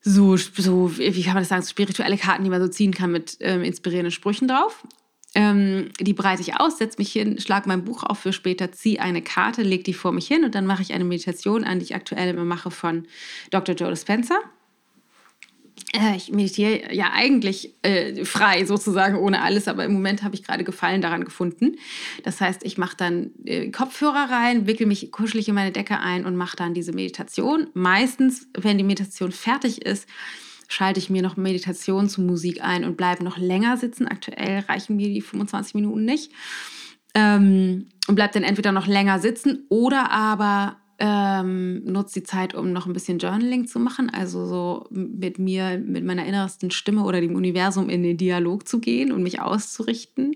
So, 0.00 0.36
so, 0.36 0.96
wie 0.96 1.22
kann 1.22 1.34
man 1.34 1.42
das 1.42 1.48
sagen, 1.48 1.62
so 1.62 1.70
spirituelle 1.70 2.16
Karten, 2.18 2.44
die 2.44 2.50
man 2.50 2.62
so 2.62 2.68
ziehen 2.68 2.92
kann 2.92 3.10
mit 3.10 3.38
ähm, 3.40 3.62
inspirierenden 3.62 4.12
Sprüchen 4.12 4.46
drauf. 4.46 4.86
Ähm, 5.34 5.90
die 6.00 6.14
breite 6.14 6.40
ich 6.40 6.58
aus, 6.58 6.78
setze 6.78 6.98
mich 6.98 7.12
hin, 7.12 7.38
schlage 7.38 7.68
mein 7.68 7.84
Buch 7.84 8.02
auf 8.02 8.18
für 8.18 8.32
später, 8.32 8.72
ziehe 8.72 9.00
eine 9.00 9.22
Karte, 9.22 9.62
lege 9.62 9.84
die 9.84 9.94
vor 9.94 10.12
mich 10.12 10.26
hin 10.26 10.44
und 10.44 10.54
dann 10.54 10.66
mache 10.66 10.82
ich 10.82 10.94
eine 10.94 11.04
Meditation 11.04 11.64
an, 11.64 11.78
die 11.78 11.84
ich 11.84 11.94
aktuell 11.94 12.30
immer 12.30 12.44
mache 12.44 12.70
von 12.70 13.06
Dr. 13.50 13.74
Joe 13.74 13.90
Dispenza. 13.90 14.36
Äh, 15.92 16.16
ich 16.16 16.30
meditiere 16.30 16.94
ja 16.94 17.12
eigentlich 17.12 17.74
äh, 17.82 18.24
frei 18.24 18.64
sozusagen 18.64 19.16
ohne 19.16 19.42
alles, 19.42 19.68
aber 19.68 19.84
im 19.84 19.92
Moment 19.92 20.22
habe 20.22 20.34
ich 20.34 20.44
gerade 20.44 20.64
Gefallen 20.64 21.00
daran 21.00 21.24
gefunden. 21.24 21.76
Das 22.24 22.40
heißt, 22.40 22.64
ich 22.64 22.78
mache 22.78 22.96
dann 22.96 23.30
äh, 23.44 23.70
Kopfhörer 23.70 24.30
rein, 24.30 24.66
wickel 24.66 24.86
mich 24.86 25.10
kuschelig 25.12 25.48
in 25.48 25.54
meine 25.54 25.72
Decke 25.72 25.98
ein 25.98 26.26
und 26.26 26.36
mache 26.36 26.56
dann 26.56 26.74
diese 26.74 26.92
Meditation. 26.92 27.68
Meistens, 27.74 28.48
wenn 28.56 28.78
die 28.78 28.84
Meditation 28.84 29.32
fertig 29.32 29.82
ist, 29.82 30.08
schalte 30.68 31.00
ich 31.00 31.10
mir 31.10 31.22
noch 31.22 31.36
Meditation 31.36 32.08
zu 32.08 32.20
Musik 32.20 32.62
ein 32.62 32.84
und 32.84 32.96
bleibe 32.96 33.24
noch 33.24 33.38
länger 33.38 33.76
sitzen. 33.76 34.06
Aktuell 34.06 34.60
reichen 34.68 34.96
mir 34.96 35.08
die 35.08 35.22
25 35.22 35.74
Minuten 35.74 36.04
nicht. 36.04 36.30
Ähm, 37.14 37.88
und 38.06 38.14
bleibe 38.14 38.34
dann 38.34 38.44
entweder 38.44 38.70
noch 38.70 38.86
länger 38.86 39.18
sitzen 39.18 39.66
oder 39.70 40.10
aber 40.10 40.76
ähm, 40.98 41.84
nutze 41.84 42.20
die 42.20 42.26
Zeit, 42.26 42.54
um 42.54 42.72
noch 42.72 42.86
ein 42.86 42.92
bisschen 42.92 43.18
Journaling 43.18 43.66
zu 43.66 43.78
machen, 43.78 44.10
also 44.10 44.46
so 44.46 44.86
mit 44.90 45.38
mir, 45.38 45.78
mit 45.78 46.04
meiner 46.04 46.26
innersten 46.26 46.70
Stimme 46.70 47.04
oder 47.04 47.20
dem 47.20 47.36
Universum 47.36 47.88
in 47.88 48.02
den 48.02 48.16
Dialog 48.16 48.66
zu 48.66 48.80
gehen 48.80 49.12
und 49.12 49.22
mich 49.22 49.40
auszurichten, 49.40 50.34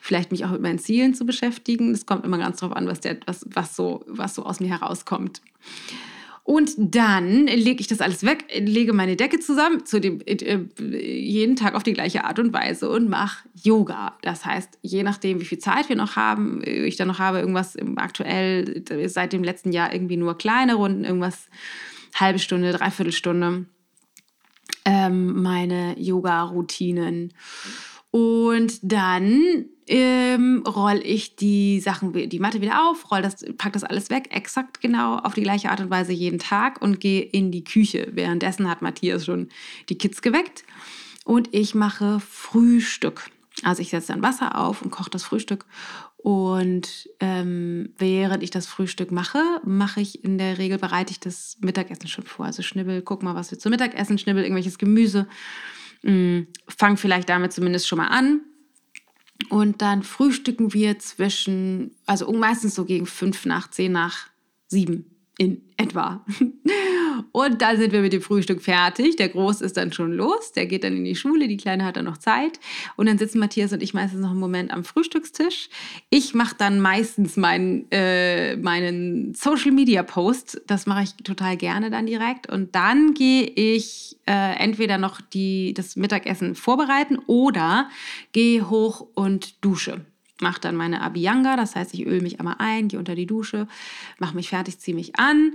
vielleicht 0.00 0.30
mich 0.30 0.44
auch 0.44 0.50
mit 0.50 0.62
meinen 0.62 0.78
Zielen 0.78 1.14
zu 1.14 1.26
beschäftigen. 1.26 1.90
Es 1.90 2.06
kommt 2.06 2.24
immer 2.24 2.38
ganz 2.38 2.60
drauf 2.60 2.72
an, 2.72 2.86
was, 2.86 3.00
der, 3.00 3.18
was, 3.26 3.44
was, 3.50 3.74
so, 3.74 4.04
was 4.06 4.34
so 4.36 4.44
aus 4.44 4.60
mir 4.60 4.68
herauskommt. 4.68 5.42
Und 6.46 6.72
dann 6.76 7.46
lege 7.46 7.80
ich 7.80 7.86
das 7.86 8.02
alles 8.02 8.22
weg, 8.22 8.44
lege 8.54 8.92
meine 8.92 9.16
Decke 9.16 9.40
zusammen, 9.40 9.86
zu 9.86 9.98
dem, 9.98 10.20
äh, 10.26 10.58
jeden 10.76 11.56
Tag 11.56 11.74
auf 11.74 11.82
die 11.82 11.94
gleiche 11.94 12.24
Art 12.24 12.38
und 12.38 12.52
Weise 12.52 12.90
und 12.90 13.08
mache 13.08 13.48
Yoga. 13.62 14.18
Das 14.20 14.44
heißt, 14.44 14.78
je 14.82 15.02
nachdem, 15.02 15.40
wie 15.40 15.46
viel 15.46 15.58
Zeit 15.58 15.88
wir 15.88 15.96
noch 15.96 16.16
haben, 16.16 16.62
äh, 16.62 16.84
ich 16.84 16.96
dann 16.96 17.08
noch 17.08 17.18
habe, 17.18 17.38
irgendwas 17.38 17.78
aktuell 17.96 18.84
seit 19.06 19.32
dem 19.32 19.42
letzten 19.42 19.72
Jahr 19.72 19.94
irgendwie 19.94 20.18
nur 20.18 20.36
kleine 20.36 20.74
Runden, 20.74 21.04
irgendwas 21.04 21.48
halbe 22.14 22.38
Stunde, 22.38 22.72
dreiviertel 22.72 23.12
Stunde, 23.12 23.64
ähm, 24.84 25.42
meine 25.42 25.98
Yoga-Routinen. 25.98 27.32
Und 28.10 28.78
dann 28.82 29.64
ähm, 29.86 30.62
roll 30.66 31.00
ich 31.04 31.36
die 31.36 31.80
Sachen, 31.80 32.12
die 32.12 32.38
Matte 32.38 32.60
wieder 32.60 32.88
auf, 32.88 33.10
roll 33.10 33.22
das, 33.22 33.44
pack 33.58 33.72
das 33.74 33.84
alles 33.84 34.10
weg, 34.10 34.28
exakt 34.30 34.80
genau 34.80 35.16
auf 35.16 35.34
die 35.34 35.42
gleiche 35.42 35.70
Art 35.70 35.80
und 35.80 35.90
Weise 35.90 36.12
jeden 36.12 36.38
Tag 36.38 36.80
und 36.80 37.00
gehe 37.00 37.22
in 37.22 37.50
die 37.50 37.64
Küche. 37.64 38.08
Währenddessen 38.12 38.68
hat 38.68 38.82
Matthias 38.82 39.26
schon 39.26 39.48
die 39.88 39.98
Kids 39.98 40.22
geweckt 40.22 40.64
und 41.24 41.48
ich 41.52 41.74
mache 41.74 42.20
Frühstück. 42.20 43.30
Also 43.62 43.82
ich 43.82 43.90
setze 43.90 44.12
dann 44.12 44.22
Wasser 44.22 44.58
auf 44.58 44.82
und 44.82 44.90
koche 44.90 45.10
das 45.10 45.24
Frühstück. 45.24 45.66
Und 46.16 47.10
ähm, 47.20 47.90
während 47.98 48.42
ich 48.42 48.50
das 48.50 48.66
Frühstück 48.66 49.12
mache, 49.12 49.60
mache 49.64 50.00
ich 50.00 50.24
in 50.24 50.38
der 50.38 50.56
Regel, 50.56 50.78
bereite 50.78 51.12
ich 51.12 51.20
das 51.20 51.58
Mittagessen 51.60 52.08
schon 52.08 52.24
vor. 52.24 52.46
Also 52.46 52.62
schnibbel, 52.62 53.02
guck 53.02 53.22
mal, 53.22 53.34
was 53.34 53.50
wir 53.50 53.58
zum 53.58 53.70
Mittagessen, 53.70 54.16
schnibbel 54.16 54.42
irgendwelches 54.42 54.78
Gemüse. 54.78 55.28
Hm, 56.02 56.46
fang 56.66 56.96
vielleicht 56.96 57.28
damit 57.28 57.52
zumindest 57.52 57.86
schon 57.86 57.98
mal 57.98 58.08
an 58.08 58.40
und 59.50 59.82
dann 59.82 60.02
frühstücken 60.02 60.72
wir 60.72 60.98
zwischen, 60.98 61.94
also 62.06 62.32
meistens 62.32 62.74
so 62.74 62.84
gegen 62.84 63.06
fünf 63.06 63.44
nach 63.44 63.70
zehn 63.70 63.92
nach 63.92 64.28
sieben 64.68 65.13
in 65.38 65.62
etwa. 65.76 66.24
Und 67.32 67.62
dann 67.62 67.76
sind 67.76 67.92
wir 67.92 68.00
mit 68.00 68.12
dem 68.12 68.22
Frühstück 68.22 68.62
fertig. 68.62 69.16
Der 69.16 69.28
Groß 69.28 69.60
ist 69.60 69.76
dann 69.76 69.92
schon 69.92 70.12
los, 70.12 70.52
der 70.52 70.66
geht 70.66 70.84
dann 70.84 70.96
in 70.96 71.04
die 71.04 71.16
Schule, 71.16 71.48
die 71.48 71.56
Kleine 71.56 71.84
hat 71.84 71.96
dann 71.96 72.04
noch 72.04 72.18
Zeit. 72.18 72.60
Und 72.96 73.06
dann 73.06 73.18
sitzen 73.18 73.40
Matthias 73.40 73.72
und 73.72 73.82
ich 73.82 73.94
meistens 73.94 74.20
noch 74.20 74.30
einen 74.30 74.40
Moment 74.40 74.70
am 74.70 74.84
Frühstückstisch. 74.84 75.68
Ich 76.10 76.34
mache 76.34 76.54
dann 76.56 76.80
meistens 76.80 77.36
meinen, 77.36 77.90
äh, 77.90 78.56
meinen 78.56 79.34
Social 79.34 79.72
Media 79.72 80.02
Post. 80.02 80.62
Das 80.66 80.86
mache 80.86 81.02
ich 81.04 81.14
total 81.14 81.56
gerne 81.56 81.90
dann 81.90 82.06
direkt. 82.06 82.48
Und 82.48 82.74
dann 82.74 83.14
gehe 83.14 83.44
ich 83.44 84.16
äh, 84.26 84.56
entweder 84.56 84.98
noch 84.98 85.20
die, 85.20 85.74
das 85.74 85.96
Mittagessen 85.96 86.54
vorbereiten 86.54 87.18
oder 87.26 87.88
gehe 88.32 88.70
hoch 88.70 89.06
und 89.14 89.64
dusche 89.64 90.04
mache 90.40 90.60
dann 90.60 90.76
meine 90.76 91.02
Abhyanga, 91.02 91.56
das 91.56 91.76
heißt, 91.76 91.94
ich 91.94 92.06
öle 92.06 92.20
mich 92.22 92.40
einmal 92.40 92.56
ein, 92.58 92.88
gehe 92.88 92.98
unter 92.98 93.14
die 93.14 93.26
Dusche, 93.26 93.68
mache 94.18 94.34
mich 94.34 94.48
fertig, 94.48 94.78
ziehe 94.78 94.94
mich 94.94 95.16
an 95.18 95.52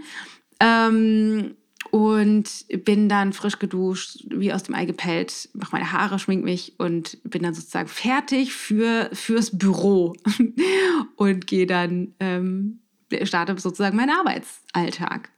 ähm, 0.59 1.55
und 1.91 2.65
bin 2.85 3.09
dann 3.09 3.33
frisch 3.33 3.59
geduscht, 3.59 4.25
wie 4.29 4.53
aus 4.53 4.63
dem 4.63 4.75
Ei 4.75 4.85
gepellt, 4.85 5.49
mache 5.53 5.73
meine 5.73 5.91
Haare, 5.91 6.19
schmink 6.19 6.43
mich 6.43 6.75
und 6.77 7.17
bin 7.23 7.43
dann 7.43 7.53
sozusagen 7.53 7.87
fertig 7.87 8.53
für, 8.53 9.09
fürs 9.13 9.57
Büro 9.57 10.15
und 11.15 11.47
gehe 11.47 11.65
dann, 11.65 12.13
ähm, 12.19 12.79
starte 13.23 13.57
sozusagen 13.57 13.97
meinen 13.97 14.11
Arbeitsalltag. 14.11 15.31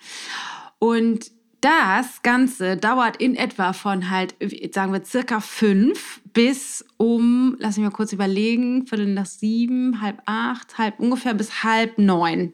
Und 0.80 1.32
das 1.62 2.24
Ganze 2.24 2.76
dauert 2.76 3.18
in 3.18 3.36
etwa 3.36 3.74
von 3.74 4.10
halt, 4.10 4.36
sagen 4.74 4.94
wir, 4.94 5.06
circa 5.06 5.40
fünf 5.40 6.22
bis 6.34 6.86
um, 6.98 7.56
lass 7.60 7.78
mich 7.78 7.86
mal 7.86 7.92
kurz 7.92 8.14
überlegen, 8.14 8.88
Viertel 8.88 9.14
nach 9.14 9.26
sieben, 9.26 10.02
halb 10.02 10.22
acht, 10.26 10.78
halb 10.78 11.00
ungefähr 11.00 11.34
bis 11.34 11.64
halb 11.64 11.98
neun. 11.98 12.54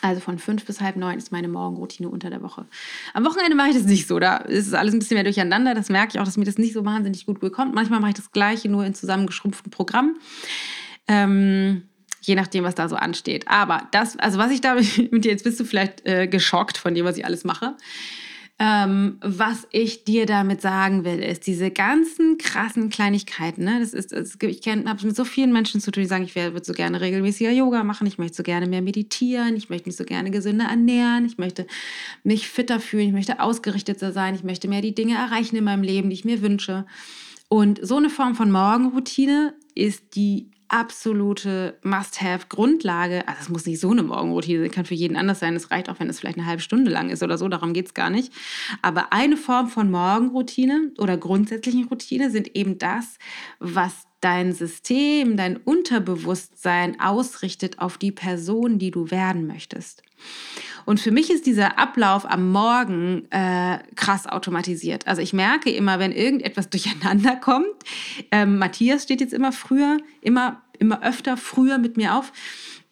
Also 0.00 0.20
von 0.20 0.38
fünf 0.38 0.64
bis 0.64 0.80
halb 0.80 0.96
neun 0.96 1.18
ist 1.18 1.32
meine 1.32 1.48
Morgenroutine 1.48 2.08
unter 2.08 2.30
der 2.30 2.42
Woche. 2.42 2.66
Am 3.14 3.24
Wochenende 3.24 3.56
mache 3.56 3.70
ich 3.70 3.74
das 3.74 3.84
nicht 3.84 4.06
so. 4.06 4.18
Da 4.18 4.36
ist 4.36 4.74
alles 4.74 4.94
ein 4.94 5.00
bisschen 5.00 5.16
mehr 5.16 5.24
durcheinander. 5.24 5.74
Das 5.74 5.88
merke 5.88 6.14
ich 6.14 6.20
auch, 6.20 6.24
dass 6.24 6.36
mir 6.36 6.44
das 6.44 6.56
nicht 6.56 6.72
so 6.72 6.84
wahnsinnig 6.84 7.26
gut 7.26 7.40
bekommt. 7.40 7.74
Manchmal 7.74 8.00
mache 8.00 8.10
ich 8.10 8.16
das 8.16 8.30
Gleiche 8.30 8.68
nur 8.68 8.84
in 8.84 8.94
zusammengeschrumpften 8.94 9.70
Programm. 9.70 10.16
Ähm, 11.08 11.82
je 12.28 12.36
nachdem, 12.36 12.62
was 12.62 12.74
da 12.74 12.88
so 12.88 12.96
ansteht. 12.96 13.48
Aber 13.48 13.88
das, 13.90 14.18
also 14.18 14.38
was 14.38 14.52
ich 14.52 14.60
da 14.60 14.74
mit 15.10 15.24
dir, 15.24 15.32
jetzt 15.32 15.44
bist 15.44 15.58
du 15.58 15.64
vielleicht 15.64 16.06
äh, 16.06 16.28
geschockt 16.28 16.78
von 16.78 16.94
dem, 16.94 17.04
was 17.04 17.16
ich 17.16 17.24
alles 17.24 17.44
mache. 17.44 17.76
Ähm, 18.60 19.18
was 19.20 19.68
ich 19.70 20.02
dir 20.02 20.26
damit 20.26 20.60
sagen 20.60 21.04
will, 21.04 21.20
ist 21.20 21.46
diese 21.46 21.70
ganzen 21.70 22.38
krassen 22.38 22.90
Kleinigkeiten. 22.90 23.62
Ne? 23.62 23.78
Das 23.78 23.92
ist, 23.92 24.10
das, 24.10 24.36
ich 24.40 24.66
habe 24.66 25.06
mit 25.06 25.14
so 25.14 25.24
vielen 25.24 25.52
Menschen 25.52 25.80
zu 25.80 25.92
tun, 25.92 26.02
die 26.02 26.08
sagen, 26.08 26.24
ich 26.24 26.34
würde 26.34 26.64
so 26.64 26.72
gerne 26.72 27.00
regelmäßiger 27.00 27.52
Yoga 27.52 27.84
machen, 27.84 28.08
ich 28.08 28.18
möchte 28.18 28.36
so 28.36 28.42
gerne 28.42 28.66
mehr 28.66 28.82
meditieren, 28.82 29.54
ich 29.54 29.70
möchte 29.70 29.88
mich 29.88 29.96
so 29.96 30.04
gerne 30.04 30.32
gesünder 30.32 30.64
ernähren, 30.64 31.24
ich 31.24 31.38
möchte 31.38 31.68
mich 32.24 32.48
fitter 32.48 32.80
fühlen, 32.80 33.06
ich 33.06 33.12
möchte 33.12 33.38
ausgerichteter 33.38 34.10
sein, 34.10 34.34
ich 34.34 34.42
möchte 34.42 34.66
mehr 34.66 34.82
die 34.82 34.94
Dinge 34.94 35.14
erreichen 35.14 35.54
in 35.54 35.62
meinem 35.62 35.84
Leben, 35.84 36.10
die 36.10 36.14
ich 36.14 36.24
mir 36.24 36.42
wünsche. 36.42 36.84
Und 37.48 37.78
so 37.80 37.96
eine 37.96 38.10
Form 38.10 38.34
von 38.34 38.50
Morgenroutine 38.50 39.54
ist 39.76 40.16
die 40.16 40.50
absolute 40.68 41.78
Must-Have-Grundlage. 41.82 43.26
Also 43.26 43.40
es 43.42 43.48
muss 43.48 43.66
nicht 43.66 43.80
so 43.80 43.90
eine 43.90 44.02
Morgenroutine 44.02 44.62
sein, 44.62 44.70
kann 44.70 44.84
für 44.84 44.94
jeden 44.94 45.16
anders 45.16 45.40
sein. 45.40 45.56
Es 45.56 45.70
reicht 45.70 45.88
auch, 45.88 45.98
wenn 46.00 46.08
es 46.08 46.20
vielleicht 46.20 46.38
eine 46.38 46.46
halbe 46.46 46.62
Stunde 46.62 46.90
lang 46.90 47.10
ist 47.10 47.22
oder 47.22 47.38
so, 47.38 47.48
darum 47.48 47.72
geht 47.72 47.86
es 47.86 47.94
gar 47.94 48.10
nicht. 48.10 48.32
Aber 48.82 49.12
eine 49.12 49.36
Form 49.36 49.68
von 49.68 49.90
Morgenroutine 49.90 50.92
oder 50.98 51.16
grundsätzlichen 51.16 51.84
Routine 51.84 52.30
sind 52.30 52.54
eben 52.56 52.78
das, 52.78 53.18
was 53.58 54.08
dein 54.20 54.52
System, 54.52 55.36
dein 55.36 55.56
Unterbewusstsein 55.56 57.00
ausrichtet 57.00 57.78
auf 57.78 57.98
die 57.98 58.12
Person, 58.12 58.78
die 58.78 58.90
du 58.90 59.10
werden 59.10 59.46
möchtest. 59.46 60.02
Und 60.88 61.00
für 61.00 61.10
mich 61.10 61.28
ist 61.28 61.44
dieser 61.44 61.78
Ablauf 61.78 62.24
am 62.24 62.50
Morgen 62.50 63.30
äh, 63.30 63.78
krass 63.94 64.26
automatisiert. 64.26 65.06
Also 65.06 65.20
ich 65.20 65.34
merke 65.34 65.68
immer, 65.68 65.98
wenn 65.98 66.12
irgendetwas 66.12 66.70
durcheinander 66.70 67.36
kommt, 67.36 67.66
ähm, 68.30 68.56
Matthias 68.56 69.02
steht 69.02 69.20
jetzt 69.20 69.34
immer 69.34 69.52
früher, 69.52 69.98
immer, 70.22 70.62
immer 70.78 71.02
öfter 71.02 71.36
früher 71.36 71.76
mit 71.76 71.98
mir 71.98 72.14
auf. 72.14 72.32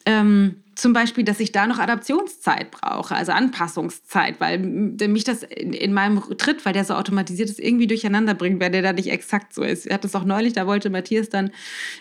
Ähm, 0.05 0.57
zum 0.75 0.93
Beispiel, 0.93 1.25
dass 1.25 1.41
ich 1.41 1.53
da 1.53 1.67
noch 1.67 1.79
Adaptionszeit 1.79 2.71
brauche, 2.71 3.15
also 3.15 3.33
Anpassungszeit, 3.33 4.41
weil 4.41 4.59
mich 4.59 5.25
das 5.25 5.43
in, 5.43 5.73
in, 5.73 5.95
meinem 5.95 6.21
Tritt, 6.37 6.67
weil 6.67 6.75
der 6.75 6.85
so 6.85 6.93
automatisiert 6.93 7.49
ist, 7.49 7.59
irgendwie 7.59 7.87
durcheinander 7.87 8.35
bringt, 8.35 8.61
weil 8.61 8.73
der 8.73 8.83
da 8.83 8.93
nicht 8.93 9.11
exakt 9.11 9.55
so 9.55 9.63
ist. 9.63 9.87
Ich 9.87 9.93
hatte 9.95 10.07
es 10.07 10.15
auch 10.15 10.25
neulich, 10.27 10.53
da 10.53 10.67
wollte 10.67 10.91
Matthias 10.91 11.31
dann 11.31 11.51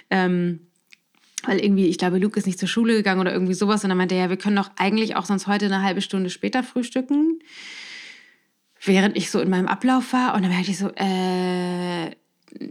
ähm, 0.09 0.59
weil 1.47 1.59
irgendwie, 1.59 1.87
ich 1.87 1.97
glaube, 1.97 2.17
Luke 2.17 2.39
ist 2.39 2.45
nicht 2.45 2.59
zur 2.59 2.67
Schule 2.67 2.93
gegangen 2.93 3.21
oder 3.21 3.33
irgendwie 3.33 3.53
sowas. 3.53 3.83
Und 3.83 3.89
dann 3.89 3.97
meinte 3.97 4.15
er, 4.15 4.25
ja, 4.25 4.29
wir 4.29 4.37
können 4.37 4.55
doch 4.55 4.71
eigentlich 4.77 5.15
auch 5.15 5.25
sonst 5.25 5.47
heute 5.47 5.65
eine 5.65 5.81
halbe 5.81 6.01
Stunde 6.01 6.29
später 6.29 6.63
frühstücken. 6.63 7.39
Während 8.83 9.17
ich 9.17 9.31
so 9.31 9.39
in 9.39 9.49
meinem 9.49 9.67
Ablauf 9.67 10.13
war. 10.13 10.35
Und 10.35 10.43
dann 10.43 10.51
merkte 10.51 10.71
ich 10.71 10.77
so, 10.77 10.89
äh, 10.95 12.11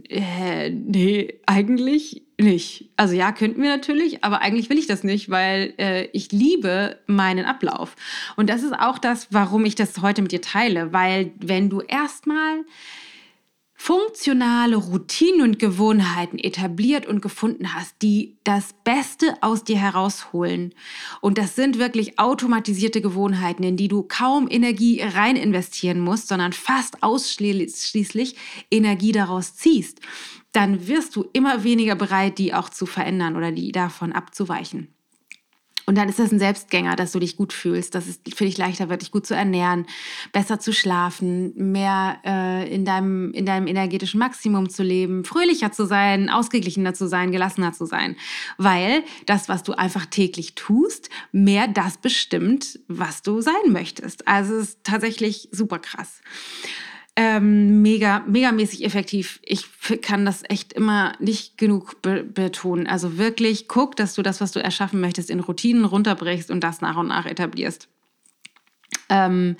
äh, 0.09 0.69
nee, 0.69 1.39
eigentlich 1.45 2.23
nicht. 2.39 2.89
Also 2.97 3.13
ja, 3.15 3.31
könnten 3.31 3.61
wir 3.61 3.69
natürlich, 3.69 4.23
aber 4.23 4.41
eigentlich 4.41 4.69
will 4.69 4.77
ich 4.77 4.87
das 4.87 5.03
nicht, 5.03 5.29
weil 5.29 5.73
äh, 5.77 6.05
ich 6.11 6.31
liebe 6.31 6.99
meinen 7.07 7.45
Ablauf. 7.45 7.95
Und 8.35 8.49
das 8.49 8.63
ist 8.63 8.73
auch 8.73 8.97
das, 8.97 9.27
warum 9.31 9.65
ich 9.65 9.75
das 9.75 10.01
heute 10.01 10.21
mit 10.21 10.31
dir 10.31 10.41
teile. 10.41 10.91
Weil 10.93 11.31
wenn 11.39 11.69
du 11.69 11.81
erstmal 11.81 12.63
funktionale 13.85 14.77
Routinen 14.77 15.43
und 15.43 15.59
Gewohnheiten 15.59 16.39
etabliert 16.39 17.05
und 17.05 17.21
gefunden 17.21 17.75
hast, 17.75 17.93
die 18.01 18.35
das 18.43 18.73
Beste 18.83 19.35
aus 19.41 19.63
dir 19.63 19.77
herausholen. 19.77 20.73
Und 21.21 21.37
das 21.37 21.55
sind 21.55 21.77
wirklich 21.77 22.17
automatisierte 22.17 22.99
Gewohnheiten, 22.99 23.61
in 23.61 23.77
die 23.77 23.87
du 23.87 24.01
kaum 24.01 24.47
Energie 24.49 25.03
rein 25.03 25.35
investieren 25.35 25.99
musst, 25.99 26.29
sondern 26.29 26.51
fast 26.51 27.03
ausschließlich 27.03 28.35
Energie 28.71 29.11
daraus 29.11 29.53
ziehst. 29.53 29.99
Dann 30.51 30.87
wirst 30.87 31.15
du 31.15 31.23
immer 31.33 31.63
weniger 31.63 31.93
bereit, 31.93 32.39
die 32.39 32.55
auch 32.55 32.69
zu 32.69 32.87
verändern 32.87 33.35
oder 33.35 33.51
die 33.51 33.71
davon 33.71 34.13
abzuweichen. 34.13 34.94
Und 35.85 35.97
dann 35.97 36.09
ist 36.09 36.19
das 36.19 36.31
ein 36.31 36.39
Selbstgänger, 36.39 36.95
dass 36.95 37.11
du 37.11 37.19
dich 37.19 37.37
gut 37.37 37.53
fühlst, 37.53 37.93
dass 37.93 38.07
es 38.07 38.19
für 38.35 38.45
dich 38.45 38.57
leichter 38.57 38.89
wird, 38.89 39.01
dich 39.01 39.11
gut 39.11 39.27
zu 39.27 39.35
ernähren, 39.35 39.85
besser 40.31 40.59
zu 40.59 40.73
schlafen, 40.73 41.53
mehr 41.55 42.17
äh, 42.25 42.73
in, 42.73 42.85
deinem, 42.85 43.31
in 43.33 43.45
deinem 43.45 43.67
energetischen 43.67 44.19
Maximum 44.19 44.69
zu 44.69 44.81
leben, 44.81 45.25
fröhlicher 45.25 45.71
zu 45.71 45.85
sein, 45.85 46.29
ausgeglichener 46.29 46.93
zu 46.93 47.07
sein, 47.07 47.31
gelassener 47.31 47.73
zu 47.73 47.85
sein. 47.85 48.15
Weil 48.57 49.03
das, 49.27 49.47
was 49.47 49.63
du 49.63 49.73
einfach 49.73 50.05
täglich 50.07 50.55
tust, 50.55 51.09
mehr 51.31 51.67
das 51.67 51.97
bestimmt, 51.97 52.79
was 52.87 53.21
du 53.21 53.41
sein 53.41 53.53
möchtest. 53.67 54.27
Also 54.27 54.55
es 54.55 54.69
ist 54.69 54.83
tatsächlich 54.83 55.49
super 55.51 55.79
krass 55.79 56.21
ähm, 57.15 57.81
mega, 57.81 58.23
megamäßig 58.27 58.83
effektiv. 58.83 59.39
Ich 59.43 59.67
kann 60.01 60.25
das 60.25 60.43
echt 60.49 60.73
immer 60.73 61.13
nicht 61.19 61.57
genug 61.57 62.01
be 62.01 62.23
betonen. 62.23 62.87
Also 62.87 63.17
wirklich 63.17 63.67
guck, 63.67 63.95
dass 63.95 64.15
du 64.15 64.21
das, 64.21 64.41
was 64.41 64.51
du 64.51 64.61
erschaffen 64.61 64.99
möchtest, 64.99 65.29
in 65.29 65.39
Routinen 65.39 65.85
runterbrichst 65.85 66.51
und 66.51 66.61
das 66.61 66.81
nach 66.81 66.97
und 66.97 67.07
nach 67.07 67.25
etablierst. 67.25 67.87
Ähm, 69.09 69.55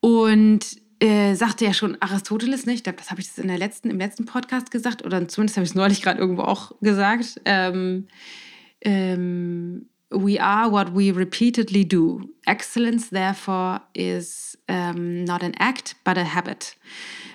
und 0.00 0.60
äh, 1.00 1.34
sagte 1.34 1.64
ja 1.64 1.72
schon 1.72 2.00
Aristoteles 2.00 2.66
nicht, 2.66 2.86
ich 2.86 2.94
das 2.94 3.10
habe 3.10 3.20
ich 3.20 3.36
in 3.36 3.48
der 3.48 3.58
letzten, 3.58 3.90
im 3.90 3.98
letzten 3.98 4.26
Podcast 4.26 4.70
gesagt, 4.70 5.04
oder 5.04 5.26
zumindest 5.26 5.56
habe 5.56 5.64
ich 5.64 5.70
es 5.70 5.74
neulich 5.74 6.02
gerade 6.02 6.20
irgendwo 6.20 6.42
auch 6.42 6.72
gesagt. 6.80 7.40
Ähm, 7.46 8.06
ähm, 8.82 9.89
we 10.10 10.38
are 10.38 10.70
what 10.70 10.92
we 10.92 11.10
repeatedly 11.10 11.84
do. 11.84 12.28
Excellence, 12.46 13.10
therefore, 13.10 13.80
is 13.94 14.56
um, 14.68 15.24
not 15.24 15.42
an 15.42 15.54
act, 15.58 15.94
but 16.04 16.18
a 16.18 16.24
habit. 16.24 16.76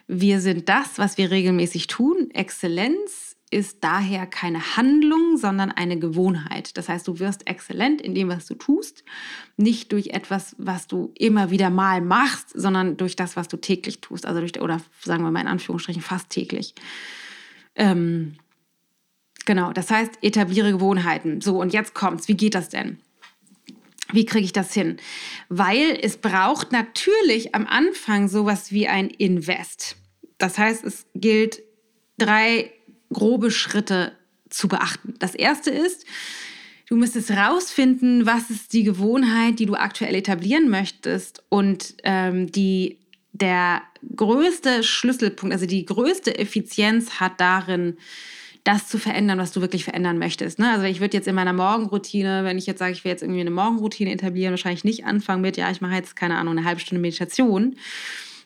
Wir 0.08 0.40
sind 0.40 0.68
das, 0.70 0.98
was 0.98 1.18
wir 1.18 1.32
regelmäßig 1.32 1.88
tun. 1.88 2.30
Exzellenz 2.34 3.36
ist 3.52 3.84
daher 3.84 4.26
keine 4.26 4.76
Handlung, 4.76 5.38
sondern 5.38 5.72
eine 5.72 5.98
Gewohnheit. 5.98 6.78
Das 6.78 6.90
heißt, 6.90 7.08
du 7.08 7.20
wirst 7.20 7.48
exzellent 7.48 8.02
in 8.02 8.14
dem, 8.14 8.28
was 8.28 8.48
du 8.48 8.56
tust, 8.56 9.04
nicht 9.56 9.92
durch 9.92 10.08
etwas, 10.08 10.56
was 10.58 10.88
du 10.88 11.14
immer 11.16 11.52
wieder 11.52 11.70
mal 11.70 12.02
machst, 12.02 12.50
sondern 12.54 12.98
durch 12.98 13.16
das, 13.16 13.36
was 13.36 13.48
du 13.48 13.58
täglich 13.58 14.02
tust. 14.02 14.26
Also 14.26 14.42
durch, 14.42 14.60
oder 14.60 14.82
sagen 15.02 15.24
wir 15.24 15.32
mal 15.32 15.42
in 15.42 15.48
Anführungsstrichen 15.48 16.02
fast 16.02 16.30
täglich. 16.30 16.76
Ähm, 17.76 18.36
Genau, 19.46 19.72
das 19.72 19.92
heißt, 19.92 20.20
etabliere 20.22 20.72
Gewohnheiten. 20.72 21.42
So, 21.42 21.60
und 21.60 21.72
jetzt 21.74 21.94
kommt's. 21.94 22.28
Wie 22.28 22.36
geht 22.36 22.56
das 22.56 22.70
denn? 22.70 22.98
Wie 24.12 24.26
kriege 24.26 24.46
ich 24.46 24.54
das 24.54 24.74
hin? 24.74 24.98
Weil 25.50 25.98
es 26.02 26.18
braucht 26.18 26.72
natürlich 26.72 27.56
am 27.56 27.66
Anfang 27.68 28.28
sowas 28.28 28.72
wie 28.72 28.88
ein 28.88 29.10
Invest. 29.10 29.98
Das 30.38 30.58
heißt, 30.58 30.84
es 30.84 31.06
gilt 31.16 31.62
drei 32.18 32.72
grobe 33.12 33.52
Schritte 33.52 34.14
zu 34.50 34.68
beachten. 34.68 35.16
Das 35.20 35.36
erste 35.36 35.70
ist, 35.70 36.06
du 36.88 36.96
müsstest 36.96 37.32
rausfinden, 37.32 38.26
was 38.26 38.50
ist 38.50 38.74
die 38.74 38.84
Gewohnheit, 38.84 39.60
die 39.60 39.66
du 39.66 39.76
aktuell 39.76 40.16
etablieren 40.16 40.70
möchtest 40.70 41.44
und 41.50 41.96
ähm, 42.04 42.52
die 42.52 43.00
der 43.32 43.82
größte 44.16 44.82
Schlüsselpunkt, 44.84 45.54
also 45.54 45.66
die 45.66 45.86
größte 45.86 46.38
Effizienz 46.38 47.20
hat 47.20 47.42
darin, 47.42 47.98
das 48.66 48.88
zu 48.88 48.98
verändern, 48.98 49.38
was 49.38 49.52
du 49.52 49.62
wirklich 49.62 49.86
verändern 49.86 50.18
möchtest. 50.18 50.60
Ne? 50.60 50.70
Also 50.72 50.86
ich 50.86 51.00
würde 51.00 51.16
jetzt 51.16 51.28
in 51.28 51.36
meiner 51.36 51.54
Morgenroutine, 51.54 52.44
wenn 52.44 52.58
ich 52.58 52.66
jetzt 52.66 52.80
sage, 52.80 52.92
ich 52.92 53.06
will 53.06 53.12
jetzt 53.12 53.22
irgendwie 53.22 53.40
eine 53.40 53.52
Morgenroutine 53.52 54.12
etablieren, 54.12 54.52
wahrscheinlich 54.52 54.84
nicht 54.84 55.06
anfangen 55.06 55.42
mit, 55.42 55.56
ja, 55.56 55.70
ich 55.72 55.82
mache 55.82 55.94
jetzt, 55.94 56.16
keine 56.16 56.36
Ahnung, 56.36 56.58
eine 56.58 56.68
halbe 56.68 56.82
Stunde 56.82 57.00
Meditation, 57.00 57.76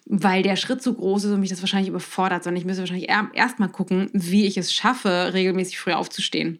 weil 0.05 0.43
der 0.43 0.57
Schritt 0.57 0.83
zu 0.83 0.93
groß 0.93 1.23
ist 1.23 1.31
und 1.31 1.39
mich 1.39 1.49
das 1.49 1.61
wahrscheinlich 1.61 1.89
überfordert, 1.89 2.43
sondern 2.43 2.59
ich 2.59 2.65
müsste 2.65 2.81
wahrscheinlich 2.81 3.09
erst 3.09 3.59
mal 3.59 3.69
gucken, 3.69 4.09
wie 4.11 4.45
ich 4.45 4.57
es 4.57 4.73
schaffe, 4.73 5.31
regelmäßig 5.33 5.79
früh 5.79 5.93
aufzustehen. 5.93 6.59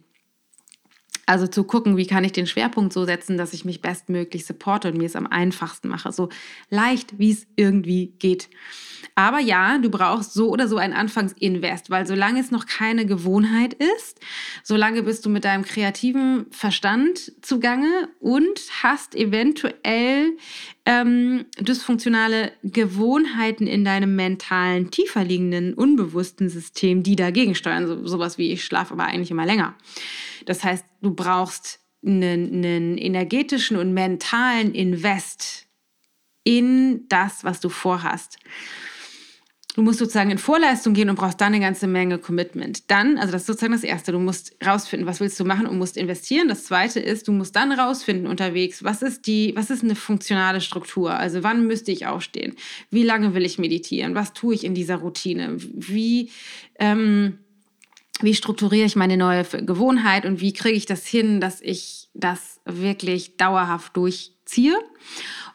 Also 1.30 1.46
zu 1.46 1.63
gucken, 1.63 1.96
wie 1.96 2.08
kann 2.08 2.24
ich 2.24 2.32
den 2.32 2.48
Schwerpunkt 2.48 2.92
so 2.92 3.06
setzen, 3.06 3.38
dass 3.38 3.54
ich 3.54 3.63
mich 3.63 3.82
bestmöglich 3.82 4.48
supporte 4.48 4.88
und 4.88 4.98
mir 4.98 5.06
es 5.06 5.15
am 5.15 5.28
einfachsten 5.28 5.88
mache. 5.88 6.12
So 6.12 6.30
leicht, 6.72 7.20
wie 7.20 7.30
es 7.30 7.46
irgendwie 7.56 8.15
geht. 8.18 8.50
Aber 9.13 9.39
ja, 9.39 9.78
du 9.78 9.92
brauchst 9.92 10.34
so 10.34 10.50
oder 10.50 10.68
so 10.68 10.78
ein 10.78 10.92
Anfangsinvest, 10.92 11.92
weil 11.92 12.08
solange 12.08 12.39
es 12.39 12.50
noch 12.50 12.65
keine 12.65 13.06
Gewohnheit 13.06 13.76
ist, 13.76 14.20
solange 14.63 15.04
bist 15.04 15.24
du 15.24 15.30
mit 15.30 15.46
deinem 15.46 15.63
kreativen 15.63 16.48
Verstand 16.50 17.32
zugange 17.44 18.10
und 18.20 18.60
hast 18.82 19.13
eventuell 19.13 20.36
ähm, 20.86 21.46
dysfunktionale 21.60 22.54
Gewohnheiten 22.63 23.68
in 23.68 23.86
deinem 23.86 24.15
mentalen, 24.15 24.89
tiefer 24.89 25.24
liegenden, 25.24 25.76
unbewussten 25.76 26.50
System, 26.50 27.04
die 27.04 27.15
dagegen 27.15 27.54
steuern. 27.54 27.86
So, 27.86 28.08
sowas 28.08 28.39
wie 28.39 28.52
ich 28.52 28.63
schlafe 28.63 28.94
aber 28.94 29.04
eigentlich 29.04 29.30
immer 29.30 29.46
länger. 29.46 29.76
Das 30.49 30.63
heißt, 30.63 30.83
du 31.03 31.13
brauchst 31.13 31.79
einen, 32.03 32.65
einen 32.65 32.97
energetischen 32.97 33.77
und 33.77 33.93
mentalen 33.93 34.73
Invest 34.73 35.67
in 36.43 37.07
das, 37.07 37.43
was 37.43 37.59
du 37.59 37.69
vorhast. 37.69 38.39
Du 39.75 39.83
musst 39.83 39.99
sozusagen 39.99 40.31
in 40.31 40.39
Vorleistung 40.39 40.95
gehen 40.95 41.12
und 41.12 41.17
brauchst 41.17 41.39
dann 41.39 41.53
eine 41.53 41.59
ganze 41.59 41.85
Menge 41.85 42.17
Commitment. 42.17 42.89
Dann, 42.89 43.19
also 43.19 43.31
das 43.31 43.43
ist 43.43 43.45
sozusagen 43.45 43.73
das 43.73 43.83
Erste, 43.83 44.12
du 44.12 44.17
musst 44.17 44.55
rausfinden, 44.65 45.07
was 45.07 45.19
willst 45.19 45.39
du 45.39 45.45
machen 45.45 45.67
und 45.67 45.77
musst 45.77 45.97
investieren. 45.97 46.47
Das 46.47 46.63
Zweite 46.63 46.99
ist, 46.99 47.27
du 47.27 47.31
musst 47.31 47.55
dann 47.55 47.71
rausfinden 47.71 48.25
unterwegs, 48.25 48.83
was 48.83 49.03
ist 49.03 49.27
die, 49.27 49.53
was 49.55 49.69
ist 49.69 49.83
eine 49.83 49.93
funktionale 49.93 50.62
Struktur? 50.62 51.12
Also 51.12 51.43
wann 51.43 51.67
müsste 51.67 51.91
ich 51.91 52.07
aufstehen? 52.07 52.55
Wie 52.89 53.03
lange 53.03 53.35
will 53.35 53.45
ich 53.45 53.59
meditieren? 53.59 54.15
Was 54.15 54.33
tue 54.33 54.55
ich 54.55 54.63
in 54.63 54.73
dieser 54.73 54.95
Routine? 54.95 55.57
Wie, 55.59 56.31
ähm, 56.79 57.38
wie 58.21 58.36
strukturiere 58.36 58.86
ich 58.86 58.95
meine 58.95 59.17
neue 59.17 59.43
Gewohnheit 59.43 60.25
und 60.25 60.41
wie 60.41 60.53
kriege 60.53 60.75
ich 60.75 60.86
das 60.86 61.05
hin, 61.05 61.39
dass 61.39 61.62
ich 61.62 62.10
das 62.13 62.60
wirklich 62.65 63.38
dauerhaft 63.38 63.95
durchziehe? 63.95 64.75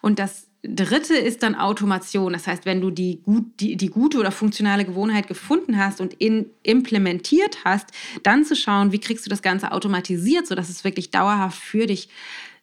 Und 0.01 0.19
das 0.19 0.49
dritte 0.63 1.15
ist 1.15 1.43
dann 1.43 1.55
Automation. 1.55 2.33
Das 2.33 2.47
heißt, 2.47 2.65
wenn 2.65 2.81
du 2.81 2.91
die, 2.91 3.21
gut, 3.23 3.45
die, 3.61 3.77
die 3.77 3.89
gute 3.89 4.19
oder 4.19 4.33
funktionale 4.33 4.85
Gewohnheit 4.85 5.29
gefunden 5.29 5.79
hast 5.79 6.01
und 6.01 6.15
in, 6.15 6.47
implementiert 6.63 7.59
hast, 7.65 7.91
dann 8.23 8.45
zu 8.45 8.57
schauen, 8.57 8.93
wie 8.93 8.99
kriegst 8.99 9.27
du 9.27 9.31
das 9.31 9.43
Ganze 9.43 9.73
automatisiert, 9.73 10.47
sodass 10.47 10.71
es 10.71 10.85
wirklich 10.85 11.11
dauerhaft 11.11 11.59
für 11.59 11.87
dich 11.87 12.09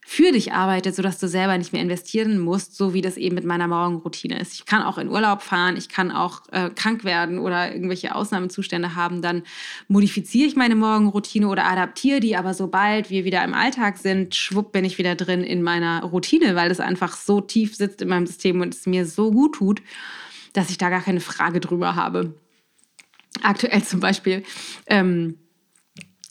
für 0.03 0.31
dich 0.31 0.51
arbeitet, 0.51 0.95
sodass 0.95 1.19
du 1.19 1.27
selber 1.27 1.57
nicht 1.57 1.73
mehr 1.73 1.81
investieren 1.81 2.39
musst, 2.39 2.75
so 2.75 2.93
wie 2.93 3.01
das 3.01 3.17
eben 3.17 3.35
mit 3.35 3.45
meiner 3.45 3.67
Morgenroutine 3.67 4.39
ist. 4.39 4.53
Ich 4.53 4.65
kann 4.65 4.81
auch 4.81 4.97
in 4.97 5.09
Urlaub 5.09 5.41
fahren, 5.41 5.77
ich 5.77 5.89
kann 5.89 6.11
auch 6.11 6.41
äh, 6.51 6.69
krank 6.71 7.03
werden 7.03 7.39
oder 7.39 7.71
irgendwelche 7.71 8.15
Ausnahmezustände 8.15 8.95
haben, 8.95 9.21
dann 9.21 9.43
modifiziere 9.87 10.47
ich 10.47 10.55
meine 10.55 10.75
Morgenroutine 10.75 11.47
oder 11.47 11.65
adaptiere 11.65 12.19
die, 12.19 12.35
aber 12.35 12.53
sobald 12.53 13.09
wir 13.09 13.25
wieder 13.25 13.43
im 13.43 13.53
Alltag 13.53 13.97
sind, 13.97 14.35
schwupp 14.35 14.71
bin 14.71 14.85
ich 14.85 14.97
wieder 14.97 15.15
drin 15.15 15.43
in 15.43 15.61
meiner 15.61 16.03
Routine, 16.03 16.55
weil 16.55 16.69
das 16.69 16.79
einfach 16.79 17.15
so 17.15 17.39
tief 17.39 17.75
sitzt 17.75 18.01
in 18.01 18.09
meinem 18.09 18.25
System 18.25 18.59
und 18.59 18.73
es 18.73 18.87
mir 18.87 19.05
so 19.05 19.31
gut 19.31 19.55
tut, 19.55 19.81
dass 20.53 20.71
ich 20.71 20.77
da 20.77 20.89
gar 20.89 21.01
keine 21.01 21.21
Frage 21.21 21.59
drüber 21.59 21.95
habe. 21.95 22.33
Aktuell 23.43 23.83
zum 23.83 23.99
Beispiel 23.99 24.43
ähm, 24.87 25.37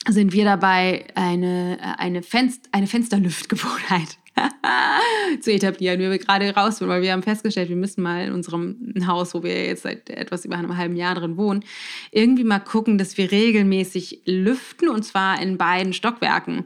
sind 0.09 0.33
wir 0.33 0.45
dabei, 0.45 1.05
eine, 1.15 1.79
eine, 1.99 2.23
Fenst 2.23 2.69
eine 2.73 2.87
Fensterlüftgewohnheit 2.87 4.19
zu 5.41 5.53
etablieren, 5.53 6.01
wir 6.01 6.19
gerade 6.19 6.55
raus 6.55 6.81
weil 6.81 7.03
wir 7.03 7.13
haben 7.13 7.23
festgestellt, 7.23 7.69
wir 7.69 7.77
müssen 7.77 8.03
mal 8.03 8.25
in 8.27 8.33
unserem 8.33 8.95
Haus, 9.07 9.35
wo 9.35 9.43
wir 9.43 9.67
jetzt 9.67 9.83
seit 9.83 10.09
etwas 10.09 10.45
über 10.45 10.57
einem 10.57 10.77
halben 10.77 10.97
Jahr 10.97 11.15
drin 11.15 11.37
wohnen, 11.37 11.65
irgendwie 12.11 12.45
mal 12.45 12.61
gucken, 12.61 12.97
dass 12.97 13.19
wir 13.19 13.31
regelmäßig 13.31 14.23
lüften 14.25 14.89
und 14.89 15.05
zwar 15.05 15.41
in 15.43 15.59
beiden 15.59 15.93
Stockwerken 15.93 16.65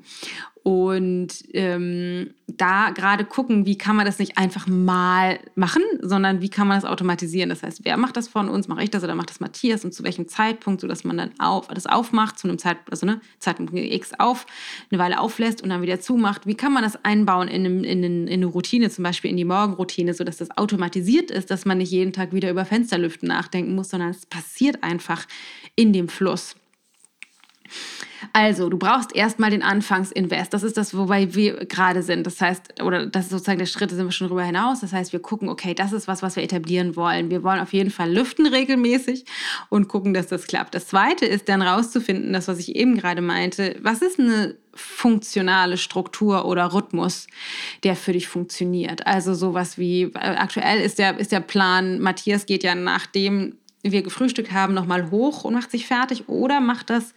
und 0.65 1.29
ähm, 1.53 2.31
da 2.47 2.89
gerade 2.89 3.27
gucken, 3.27 3.67
wie 3.67 3.77
kann 3.77 3.97
man 3.97 4.07
das 4.07 4.19
nicht 4.19 4.39
einfach 4.39 4.67
mal 4.67 5.39
machen, 5.55 5.83
sondern 6.01 6.41
wie 6.41 6.49
kann 6.49 6.67
man 6.67 6.81
das 6.81 6.91
automatisieren. 6.91 7.51
Das 7.51 7.63
heißt, 7.63 7.85
wer 7.85 7.99
macht 7.99 8.17
das 8.17 8.29
von 8.29 8.49
uns? 8.49 8.67
Mache 8.67 8.83
ich 8.83 8.91
das 8.91 9.05
oder 9.05 9.15
macht 9.15 9.29
das 9.29 9.41
Matthias? 9.41 9.85
Und 9.85 9.93
zu 9.93 10.05
welchem 10.05 10.27
Zeitpunkt, 10.27 10.81
sodass 10.81 11.05
man 11.05 11.19
dann 11.19 11.39
auf, 11.39 11.69
das 11.69 11.85
aufmacht, 11.85 12.39
zu 12.39 12.49
einem 12.49 12.57
Zeitpunkt, 12.57 12.93
also 12.93 13.05
ne, 13.05 13.21
Zeitpunkt 13.41 13.75
X 13.75 14.13
auf, 14.19 14.47
eine 14.91 14.99
Weile 14.99 15.21
auflässt 15.21 15.61
und 15.61 15.69
dann 15.69 15.83
wieder 15.83 16.01
zumacht. 16.01 16.47
Wie 16.47 16.55
kann 16.55 16.73
man 16.73 16.83
das 16.83 17.05
einbauen 17.05 17.49
in, 17.49 17.67
einem, 17.67 17.85
in, 17.85 18.03
in 18.03 18.29
eine 18.33 18.47
Routine, 18.47 18.89
zum 18.89 19.05
Beispiel 19.05 19.31
in 19.31 19.37
die 19.37 19.45
Morgenroutine, 19.45 20.15
sodass 20.15 20.39
das 20.39 20.51
automatisiert 20.57 21.31
ist, 21.31 21.51
dass 21.51 21.67
man 21.67 21.77
nicht 21.77 21.91
jeden 21.91 22.15
Tag 22.15 22.33
wieder 22.33 22.51
über 22.51 22.65
Fensterlüften 22.65 23.29
nachdenken 23.29 23.75
muss, 23.75 23.91
sondern 23.91 24.09
es 24.09 24.25
passiert 24.25 24.83
einfach 24.83 25.27
in 25.77 25.93
dem 25.93 26.09
Fluss. 26.09 26.57
Also, 28.33 28.69
du 28.69 28.79
brauchst 28.79 29.15
erstmal 29.15 29.51
den 29.51 29.63
Anfangsinvest. 29.63 30.53
Das 30.53 30.63
ist 30.63 30.77
das, 30.77 30.97
wobei 30.97 31.35
wir 31.35 31.67
gerade 31.67 32.03
sind. 32.03 32.27
Das 32.27 32.41
heißt, 32.41 32.83
oder 32.83 33.07
das 33.07 33.25
ist 33.25 33.31
sozusagen 33.31 33.59
der 33.59 33.67
Schritt, 33.67 33.93
da 33.93 33.97
sind 33.97 34.07
wir 34.07 34.13
schon 34.13 34.29
drüber 34.29 34.43
hinaus. 34.43 34.81
Das 34.81 34.93
heißt, 34.93 35.13
wir 35.13 35.21
gucken, 35.21 35.49
okay, 35.49 35.75
das 35.75 35.93
ist 35.93 36.09
was, 36.09 36.23
was 36.23 36.37
wir 36.37 36.43
etablieren 36.43 36.97
wollen. 36.97 37.31
Wir 37.31 37.43
wollen 37.43 37.61
auf 37.61 37.73
jeden 37.73 37.91
Fall 37.91 38.13
lüften 38.13 38.47
regelmäßig 38.47 39.25
und 39.69 39.89
gucken, 39.89 40.15
dass 40.15 40.27
das 40.27 40.47
klappt. 40.47 40.75
Das 40.75 40.89
zweite 40.89 41.27
ist 41.27 41.49
dann 41.49 41.63
rauszufinden, 41.63 42.33
das, 42.33 42.49
was 42.49 42.59
ich 42.59 42.75
eben 42.75 42.97
gerade 42.97 43.23
meinte. 43.23 43.77
Was 43.83 44.03
ist 44.03 44.19
eine 44.19 44.57
funktionale 44.75 45.77
Struktur 45.77 46.47
oder 46.47 46.73
Rhythmus, 46.73 47.27
der 47.85 47.95
für 47.95 48.13
dich 48.13 48.27
funktioniert? 48.27 49.07
Also 49.07 49.35
sowas 49.35 49.79
wie, 49.79 50.03
äh, 50.03 50.19
aktuell 50.19 50.81
ist 50.81 50.99
der, 50.99 51.19
ist 51.19 51.31
der 51.31 51.41
Plan, 51.41 52.01
Matthias 52.01 52.47
geht 52.47 52.65
ja 52.65 52.75
nachdem 52.75 53.59
wir 53.93 54.03
gefrühstückt 54.03 54.53
haben, 54.53 54.75
nochmal 54.75 55.11
hoch 55.11 55.45
und 55.45 55.55
macht 55.55 55.71
sich 55.71 55.87
fertig 55.87 56.29
oder 56.29 56.61
macht 56.61 56.91
das 56.91 57.15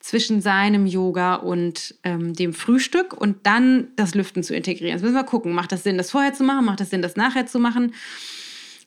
zwischen 0.00 0.40
seinem 0.40 0.86
Yoga 0.86 1.36
und 1.36 1.94
ähm, 2.02 2.34
dem 2.34 2.52
Frühstück 2.52 3.14
und 3.14 3.46
dann 3.46 3.88
das 3.94 4.14
Lüften 4.14 4.42
zu 4.42 4.54
integrieren. 4.54 4.94
Jetzt 4.94 5.02
müssen 5.02 5.14
wir 5.14 5.24
gucken, 5.24 5.52
macht 5.52 5.70
das 5.70 5.84
Sinn, 5.84 5.96
das 5.96 6.10
vorher 6.10 6.34
zu 6.34 6.42
machen, 6.42 6.64
macht 6.64 6.80
das 6.80 6.90
Sinn, 6.90 7.02
das 7.02 7.16
nachher 7.16 7.46
zu 7.46 7.60
machen? 7.60 7.94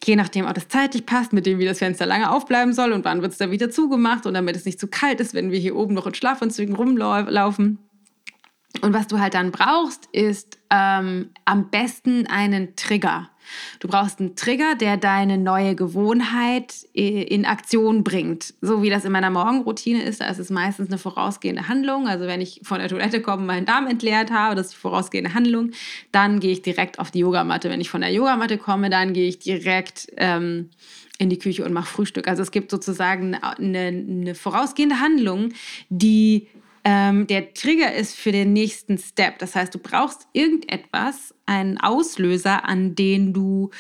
Je 0.04 0.18
nachdem, 0.18 0.46
ob 0.46 0.54
das 0.54 0.68
zeitlich 0.68 1.06
passt, 1.06 1.32
mit 1.32 1.46
dem, 1.46 1.58
wie 1.58 1.66
das 1.66 1.80
Fenster 1.80 2.06
lange 2.06 2.30
aufbleiben 2.30 2.74
soll 2.74 2.92
und 2.92 3.06
wann 3.06 3.22
wird 3.22 3.32
es 3.32 3.38
dann 3.38 3.52
wieder 3.52 3.72
zugemacht 3.72 4.26
und 4.26 4.34
damit 4.34 4.56
es 4.56 4.66
nicht 4.66 4.80
zu 4.80 4.88
kalt 4.88 5.22
ist, 5.22 5.34
wenn 5.34 5.52
wir 5.52 5.60
hier 5.60 5.76
oben 5.76 5.94
noch 5.94 6.06
in 6.06 6.14
Schlafanzügen 6.14 6.76
rumlaufen. 6.76 7.80
Und 8.82 8.94
was 8.94 9.08
du 9.08 9.20
halt 9.20 9.34
dann 9.34 9.52
brauchst, 9.52 10.10
ist 10.12 10.60
ähm, 10.70 11.30
am 11.46 11.70
besten 11.70 12.28
einen 12.28 12.76
Trigger. 12.76 13.30
Du 13.80 13.88
brauchst 13.88 14.20
einen 14.20 14.36
Trigger, 14.36 14.76
der 14.76 14.98
deine 14.98 15.38
neue 15.38 15.76
Gewohnheit 15.76 16.74
äh, 16.94 17.24
in 17.24 17.46
Aktion 17.46 18.04
bringt. 18.04 18.54
So 18.62 18.82
wie 18.82 18.90
das 18.90 19.06
in 19.06 19.12
meiner 19.12 19.30
Morgenroutine 19.30 20.04
ist, 20.04 20.22
da 20.22 20.28
ist 20.28 20.40
es 20.40 20.50
meistens 20.50 20.90
eine 20.90 20.98
vorausgehende 20.98 21.68
Handlung. 21.68 22.08
Also 22.08 22.26
wenn 22.26 22.42
ich 22.42 22.62
von 22.64 22.80
der 22.80 22.90
Toilette 22.90 23.22
komme, 23.22 23.46
meinen 23.46 23.66
Darm 23.66 23.88
entleert 23.88 24.32
habe, 24.32 24.56
das 24.56 24.68
ist 24.68 24.74
die 24.74 24.80
vorausgehende 24.80 25.34
Handlung, 25.34 25.72
dann 26.12 26.40
gehe 26.40 26.52
ich 26.52 26.62
direkt 26.62 27.00
auf 27.00 27.12
die 27.12 27.20
Yogamatte. 27.20 27.70
Wenn 27.70 27.82
ich 27.82 27.90
von 27.90 28.02
der 28.02 28.12
Yogamatte 28.12 28.58
komme, 28.58 28.90
dann 28.90 29.14
gehe 29.14 29.28
ich 29.28 29.40
direkt 29.40 30.08
ähm, 30.18 30.70
in 31.18 31.30
die 31.30 31.40
Küche 31.40 31.64
und 31.64 31.74
mache 31.74 31.88
Frühstück. 31.88 32.28
Also 32.28 32.42
es 32.42 32.52
gibt 32.52 32.72
sozusagen 32.72 33.36
eine, 33.36 33.88
eine 33.88 34.36
vorausgehende 34.36 35.00
Handlung, 35.00 35.50
die 35.90 36.48
ähm, 36.88 37.26
der 37.26 37.54
Trigger 37.56 37.94
ist 37.94 38.16
für 38.16 38.32
den 38.32 38.54
nächsten 38.54 39.00
Step. 39.00 39.40
Das 39.40 39.56
heißt, 39.56 39.74
du 39.74 39.80
brauchst 39.80 40.28
irgendetwas, 40.34 41.34
einen 41.48 41.80
Auslöser, 41.80 42.64
an 42.66 42.94
den 42.94 43.34
du 43.34 43.72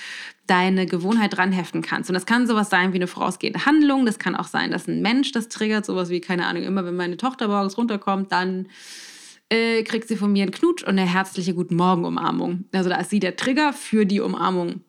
deine 0.48 0.88
Gewohnheit 0.88 1.38
dranheften 1.38 1.84
kannst. 1.84 2.10
Und 2.10 2.16
das 2.16 2.26
kann 2.26 2.48
sowas 2.48 2.72
sein 2.72 2.94
wie 2.94 2.98
eine 2.98 3.08
vorausgehende 3.08 3.66
Handlung. 3.68 4.08
Das 4.08 4.18
kann 4.18 4.36
auch 4.36 4.48
sein, 4.48 4.72
dass 4.72 4.88
ein 4.88 5.04
Mensch 5.04 5.32
das 5.32 5.50
triggert. 5.50 5.86
Sowas 5.86 6.10
wie, 6.10 6.20
keine 6.20 6.48
Ahnung, 6.48 6.64
immer 6.64 6.84
wenn 6.84 6.96
meine 6.96 7.18
Tochter 7.18 7.48
morgens 7.48 7.78
runterkommt, 7.78 8.32
dann 8.32 8.70
äh, 9.50 9.84
kriegt 9.84 10.08
sie 10.08 10.16
von 10.16 10.34
mir 10.34 10.42
einen 10.42 10.52
Knutsch 10.52 10.82
und 10.82 10.90
eine 10.90 11.06
herzliche 11.06 11.54
Guten 11.54 11.76
Morgen-Umarmung. 11.76 12.66
Also 12.74 12.90
da 12.90 12.98
ist 12.98 13.12
sie 13.12 13.20
der 13.20 13.36
Trigger 13.36 13.72
für 13.72 14.06
die 14.06 14.20
Umarmung. 14.20 14.82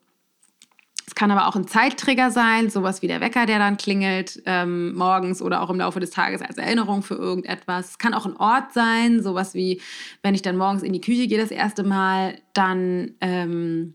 Es 1.08 1.14
kann 1.14 1.30
aber 1.30 1.46
auch 1.46 1.54
ein 1.54 1.68
Zeittrigger 1.68 2.32
sein, 2.32 2.68
sowas 2.68 3.00
wie 3.00 3.06
der 3.06 3.20
Wecker, 3.20 3.46
der 3.46 3.60
dann 3.60 3.76
klingelt 3.76 4.42
ähm, 4.44 4.92
morgens 4.94 5.40
oder 5.40 5.62
auch 5.62 5.70
im 5.70 5.78
Laufe 5.78 6.00
des 6.00 6.10
Tages 6.10 6.42
als 6.42 6.58
Erinnerung 6.58 7.02
für 7.02 7.14
irgendetwas. 7.14 7.90
Es 7.90 7.98
kann 7.98 8.12
auch 8.12 8.26
ein 8.26 8.36
Ort 8.36 8.72
sein, 8.72 9.22
sowas 9.22 9.54
wie, 9.54 9.80
wenn 10.22 10.34
ich 10.34 10.42
dann 10.42 10.56
morgens 10.56 10.82
in 10.82 10.92
die 10.92 11.00
Küche 11.00 11.28
gehe 11.28 11.38
das 11.38 11.52
erste 11.52 11.84
Mal, 11.84 12.40
dann 12.54 13.14
ähm, 13.20 13.94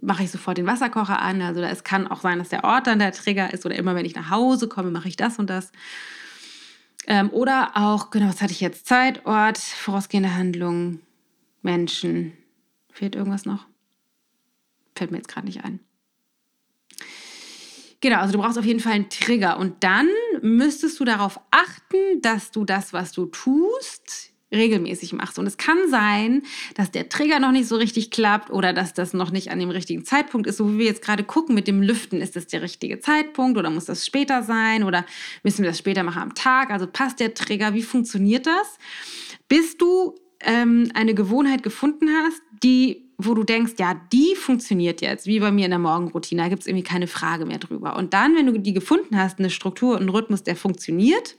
mache 0.00 0.22
ich 0.22 0.30
sofort 0.30 0.58
den 0.58 0.66
Wasserkocher 0.66 1.20
an. 1.20 1.42
Also 1.42 1.60
es 1.60 1.82
kann 1.82 2.06
auch 2.06 2.20
sein, 2.20 2.38
dass 2.38 2.50
der 2.50 2.62
Ort 2.62 2.86
dann 2.86 3.00
der 3.00 3.12
Trigger 3.12 3.52
ist 3.52 3.66
oder 3.66 3.74
immer 3.74 3.96
wenn 3.96 4.06
ich 4.06 4.14
nach 4.14 4.30
Hause 4.30 4.68
komme, 4.68 4.92
mache 4.92 5.08
ich 5.08 5.16
das 5.16 5.40
und 5.40 5.50
das. 5.50 5.72
Ähm, 7.08 7.30
oder 7.30 7.72
auch, 7.74 8.10
genau, 8.10 8.28
was 8.28 8.40
hatte 8.40 8.52
ich 8.52 8.60
jetzt? 8.60 8.86
Zeit, 8.86 9.26
Ort, 9.26 9.58
vorausgehende 9.58 10.34
Handlung, 10.34 11.00
Menschen. 11.62 12.32
Fehlt 12.92 13.16
irgendwas 13.16 13.44
noch? 13.44 13.66
Fällt 14.94 15.10
mir 15.10 15.16
jetzt 15.16 15.28
gerade 15.28 15.46
nicht 15.46 15.64
ein. 15.64 15.80
Genau, 18.00 18.18
also 18.18 18.32
du 18.32 18.38
brauchst 18.38 18.58
auf 18.58 18.64
jeden 18.64 18.80
Fall 18.80 18.92
einen 18.92 19.10
Trigger. 19.10 19.58
Und 19.58 19.82
dann 19.82 20.08
müsstest 20.40 21.00
du 21.00 21.04
darauf 21.04 21.40
achten, 21.50 22.20
dass 22.22 22.50
du 22.50 22.64
das, 22.64 22.92
was 22.92 23.12
du 23.12 23.26
tust, 23.26 24.32
regelmäßig 24.52 25.12
machst. 25.12 25.38
Und 25.38 25.46
es 25.46 25.56
kann 25.56 25.76
sein, 25.88 26.42
dass 26.74 26.90
der 26.90 27.08
Trigger 27.08 27.38
noch 27.40 27.52
nicht 27.52 27.68
so 27.68 27.76
richtig 27.76 28.10
klappt 28.10 28.50
oder 28.50 28.72
dass 28.72 28.94
das 28.94 29.12
noch 29.12 29.30
nicht 29.30 29.50
an 29.50 29.58
dem 29.58 29.70
richtigen 29.70 30.04
Zeitpunkt 30.04 30.46
ist. 30.46 30.56
So 30.56 30.72
wie 30.72 30.78
wir 30.78 30.86
jetzt 30.86 31.02
gerade 31.02 31.24
gucken 31.24 31.54
mit 31.54 31.66
dem 31.66 31.82
Lüften, 31.82 32.20
ist 32.20 32.36
das 32.36 32.46
der 32.46 32.62
richtige 32.62 33.00
Zeitpunkt 33.00 33.58
oder 33.58 33.68
muss 33.68 33.84
das 33.84 34.06
später 34.06 34.42
sein 34.42 34.84
oder 34.84 35.04
müssen 35.42 35.62
wir 35.62 35.70
das 35.70 35.78
später 35.78 36.02
machen 36.02 36.22
am 36.22 36.34
Tag? 36.34 36.70
Also 36.70 36.86
passt 36.86 37.20
der 37.20 37.34
Trigger? 37.34 37.74
Wie 37.74 37.82
funktioniert 37.82 38.46
das? 38.46 38.78
Bis 39.48 39.76
du 39.76 40.14
ähm, 40.40 40.90
eine 40.94 41.14
Gewohnheit 41.14 41.62
gefunden 41.62 42.08
hast, 42.08 42.40
die 42.62 43.08
wo 43.20 43.34
du 43.34 43.42
denkst, 43.42 43.72
ja, 43.78 44.00
die 44.12 44.36
funktioniert 44.36 45.00
jetzt, 45.00 45.26
wie 45.26 45.40
bei 45.40 45.50
mir 45.50 45.64
in 45.64 45.72
der 45.72 45.80
Morgenroutine, 45.80 46.42
da 46.42 46.48
gibt 46.48 46.60
es 46.62 46.68
irgendwie 46.68 46.84
keine 46.84 47.08
Frage 47.08 47.46
mehr 47.46 47.58
drüber. 47.58 47.96
Und 47.96 48.14
dann, 48.14 48.36
wenn 48.36 48.46
du 48.46 48.56
die 48.60 48.72
gefunden 48.72 49.18
hast, 49.18 49.40
eine 49.40 49.50
Struktur 49.50 49.94
und 49.94 50.02
einen 50.02 50.10
Rhythmus, 50.10 50.44
der 50.44 50.54
funktioniert, 50.54 51.34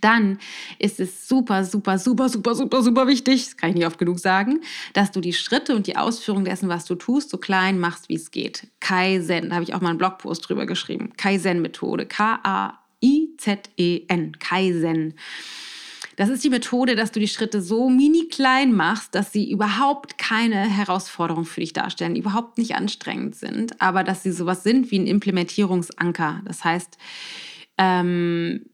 dann 0.00 0.38
ist 0.78 1.00
es 1.00 1.26
super, 1.26 1.64
super, 1.64 1.98
super, 1.98 2.28
super, 2.28 2.54
super, 2.54 2.82
super 2.84 3.08
wichtig, 3.08 3.46
das 3.46 3.56
kann 3.56 3.70
ich 3.70 3.76
nicht 3.76 3.86
oft 3.86 3.98
genug 3.98 4.20
sagen, 4.20 4.60
dass 4.92 5.10
du 5.10 5.20
die 5.20 5.32
Schritte 5.32 5.74
und 5.74 5.88
die 5.88 5.96
Ausführung 5.96 6.44
dessen, 6.44 6.68
was 6.68 6.84
du 6.84 6.94
tust, 6.94 7.30
so 7.30 7.38
klein 7.38 7.80
machst, 7.80 8.08
wie 8.08 8.14
es 8.14 8.30
geht. 8.30 8.68
Kaizen, 8.78 9.48
da 9.48 9.56
habe 9.56 9.64
ich 9.64 9.74
auch 9.74 9.80
mal 9.80 9.88
einen 9.90 9.98
Blogpost 9.98 10.48
drüber 10.48 10.66
geschrieben. 10.66 11.12
Kaizen-Methode, 11.16 12.06
K-A-I-Z-E-N, 12.06 12.78
Kaizen. 14.38 15.14
Das 16.18 16.30
ist 16.30 16.42
die 16.42 16.50
Methode, 16.50 16.96
dass 16.96 17.12
du 17.12 17.20
die 17.20 17.28
Schritte 17.28 17.62
so 17.62 17.88
mini 17.88 18.26
klein 18.26 18.72
machst, 18.72 19.14
dass 19.14 19.30
sie 19.30 19.48
überhaupt 19.48 20.18
keine 20.18 20.62
Herausforderung 20.62 21.44
für 21.44 21.60
dich 21.60 21.74
darstellen, 21.74 22.16
überhaupt 22.16 22.58
nicht 22.58 22.74
anstrengend 22.74 23.36
sind, 23.36 23.80
aber 23.80 24.02
dass 24.02 24.24
sie 24.24 24.32
sowas 24.32 24.64
sind 24.64 24.90
wie 24.90 24.98
ein 24.98 25.06
Implementierungsanker. 25.06 26.42
Das 26.44 26.64
heißt, 26.64 26.98
ähm, 27.78 28.66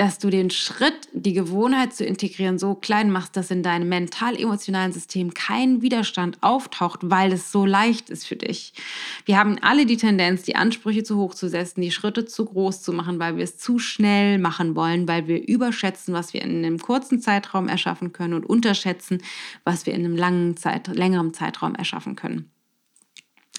dass 0.00 0.18
du 0.18 0.30
den 0.30 0.48
Schritt, 0.48 1.08
die 1.12 1.34
Gewohnheit 1.34 1.92
zu 1.92 2.06
integrieren, 2.06 2.58
so 2.58 2.74
klein 2.74 3.10
machst, 3.10 3.36
dass 3.36 3.50
in 3.50 3.62
deinem 3.62 3.90
mental-emotionalen 3.90 4.92
System 4.92 5.34
kein 5.34 5.82
Widerstand 5.82 6.38
auftaucht, 6.40 7.00
weil 7.02 7.34
es 7.34 7.52
so 7.52 7.66
leicht 7.66 8.08
ist 8.08 8.26
für 8.26 8.36
dich. 8.36 8.72
Wir 9.26 9.36
haben 9.36 9.58
alle 9.60 9.84
die 9.84 9.98
Tendenz, 9.98 10.40
die 10.44 10.56
Ansprüche 10.56 11.02
zu 11.02 11.18
hoch 11.18 11.34
zu 11.34 11.50
setzen, 11.50 11.82
die 11.82 11.90
Schritte 11.90 12.24
zu 12.24 12.46
groß 12.46 12.80
zu 12.80 12.94
machen, 12.94 13.18
weil 13.18 13.36
wir 13.36 13.44
es 13.44 13.58
zu 13.58 13.78
schnell 13.78 14.38
machen 14.38 14.74
wollen, 14.74 15.06
weil 15.06 15.28
wir 15.28 15.46
überschätzen, 15.46 16.14
was 16.14 16.32
wir 16.32 16.40
in 16.40 16.64
einem 16.64 16.78
kurzen 16.78 17.20
Zeitraum 17.20 17.68
erschaffen 17.68 18.14
können 18.14 18.32
und 18.32 18.46
unterschätzen, 18.46 19.18
was 19.64 19.84
wir 19.84 19.92
in 19.92 20.06
einem 20.06 20.16
langen 20.16 20.56
Zeit, 20.56 20.86
längeren 20.86 21.34
Zeitraum 21.34 21.74
erschaffen 21.74 22.16
können. 22.16 22.50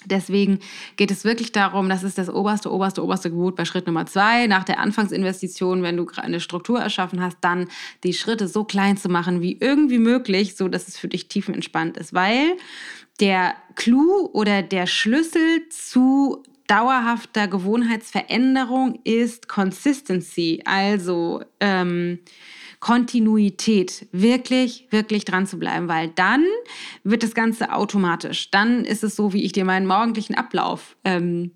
Deswegen 0.05 0.59
geht 0.95 1.11
es 1.11 1.23
wirklich 1.23 1.51
darum, 1.51 1.87
das 1.87 2.03
ist 2.03 2.17
das 2.17 2.29
oberste, 2.29 2.71
oberste, 2.71 3.03
oberste 3.03 3.29
Gebot 3.29 3.55
bei 3.55 3.65
Schritt 3.65 3.85
Nummer 3.85 4.05
zwei. 4.05 4.47
Nach 4.47 4.63
der 4.63 4.79
Anfangsinvestition, 4.79 5.83
wenn 5.83 5.97
du 5.97 6.07
eine 6.15 6.39
Struktur 6.39 6.79
erschaffen 6.79 7.21
hast, 7.21 7.37
dann 7.41 7.67
die 8.03 8.13
Schritte 8.13 8.47
so 8.47 8.63
klein 8.63 8.97
zu 8.97 9.09
machen 9.09 9.41
wie 9.41 9.57
irgendwie 9.59 9.99
möglich, 9.99 10.55
so 10.55 10.67
dass 10.67 10.87
es 10.87 10.97
für 10.97 11.07
dich 11.07 11.27
tiefenentspannt 11.27 11.97
ist. 11.97 12.13
Weil 12.13 12.57
der 13.19 13.55
Clou 13.75 14.29
oder 14.33 14.63
der 14.63 14.87
Schlüssel 14.87 15.69
zu 15.69 16.43
dauerhafter 16.67 17.47
Gewohnheitsveränderung 17.47 18.99
ist 19.03 19.47
Consistency. 19.47 20.61
Also, 20.65 21.43
ähm, 21.59 22.19
Kontinuität, 22.81 24.07
wirklich, 24.11 24.87
wirklich 24.89 25.23
dran 25.23 25.45
zu 25.45 25.59
bleiben, 25.59 25.87
weil 25.87 26.09
dann 26.09 26.43
wird 27.03 27.21
das 27.21 27.35
Ganze 27.35 27.73
automatisch. 27.73 28.49
Dann 28.49 28.83
ist 28.85 29.03
es 29.03 29.15
so, 29.15 29.33
wie 29.33 29.43
ich 29.43 29.51
dir 29.53 29.65
meinen 29.65 29.85
morgendlichen 29.85 30.33
Ablauf 30.33 30.97
ähm, 31.05 31.51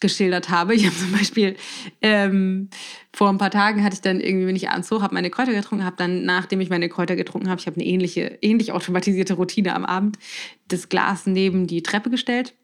geschildert 0.00 0.50
habe. 0.50 0.74
Ich 0.74 0.84
habe 0.86 0.96
zum 0.96 1.12
Beispiel 1.12 1.56
ähm, 2.02 2.68
vor 3.12 3.28
ein 3.28 3.38
paar 3.38 3.52
Tagen 3.52 3.84
hatte 3.84 3.94
ich 3.94 4.00
dann 4.00 4.20
irgendwie, 4.20 4.48
wenn 4.48 4.56
ich 4.56 4.70
abends 4.70 4.90
hoch 4.90 5.02
habe, 5.02 5.14
meine 5.14 5.30
Kräuter 5.30 5.52
getrunken, 5.52 5.84
habe 5.84 5.96
dann, 5.96 6.24
nachdem 6.24 6.60
ich 6.60 6.68
meine 6.68 6.88
Kräuter 6.88 7.14
getrunken 7.14 7.48
habe, 7.48 7.60
ich 7.60 7.68
habe 7.68 7.76
eine 7.76 7.86
ähnliche, 7.86 8.38
ähnlich 8.42 8.72
automatisierte 8.72 9.34
Routine 9.34 9.74
am 9.74 9.84
Abend, 9.84 10.18
das 10.66 10.88
Glas 10.88 11.26
neben 11.26 11.68
die 11.68 11.84
Treppe 11.84 12.10
gestellt 12.10 12.54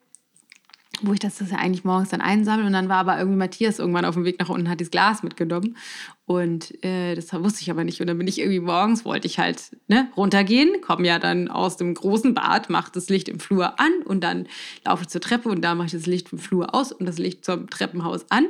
wo 1.03 1.12
ich 1.12 1.18
das, 1.18 1.38
das 1.38 1.51
ja 1.51 1.59
eigentlich 1.59 1.84
morgens 1.84 2.11
dann 2.11 2.20
einsammle. 2.20 2.66
Und 2.66 2.72
dann 2.72 2.88
war 2.88 2.99
aber 2.99 3.18
irgendwie 3.18 3.38
Matthias 3.38 3.78
irgendwann 3.78 4.05
auf 4.05 4.14
dem 4.14 4.24
Weg 4.24 4.38
nach 4.38 4.49
unten, 4.49 4.68
hat 4.68 4.80
dieses 4.80 4.90
Glas 4.90 5.22
mitgenommen. 5.22 5.76
Und 6.24 6.82
äh, 6.84 7.14
das 7.14 7.32
wusste 7.32 7.62
ich 7.62 7.70
aber 7.70 7.84
nicht. 7.84 8.01
Und 8.01 8.09
dann 8.09 8.18
bin 8.18 8.26
ich 8.26 8.38
irgendwie 8.38 8.61
morgens, 8.61 9.05
wollte 9.05 9.26
ich 9.26 9.38
halt 9.38 9.76
ne, 9.88 10.11
runtergehen, 10.16 10.80
komme 10.80 11.07
ja 11.07 11.18
dann 11.18 11.49
aus 11.49 11.76
dem 11.76 11.94
großen 11.94 12.34
Bad, 12.34 12.68
mache 12.70 12.90
das 12.92 13.09
Licht 13.09 13.28
im 13.28 13.38
Flur 13.38 13.78
an 13.78 13.92
und 14.05 14.24
dann 14.24 14.47
laufe 14.84 15.03
ich 15.03 15.09
zur 15.09 15.20
Treppe 15.20 15.49
und 15.49 15.62
da 15.62 15.74
mache 15.74 15.86
ich 15.86 15.92
das 15.92 16.07
Licht 16.07 16.32
im 16.32 16.38
Flur 16.38 16.74
aus 16.74 16.92
und 16.92 17.07
das 17.07 17.18
Licht 17.18 17.44
zum 17.44 17.70
Treppenhaus 17.70 18.26
an 18.30 18.47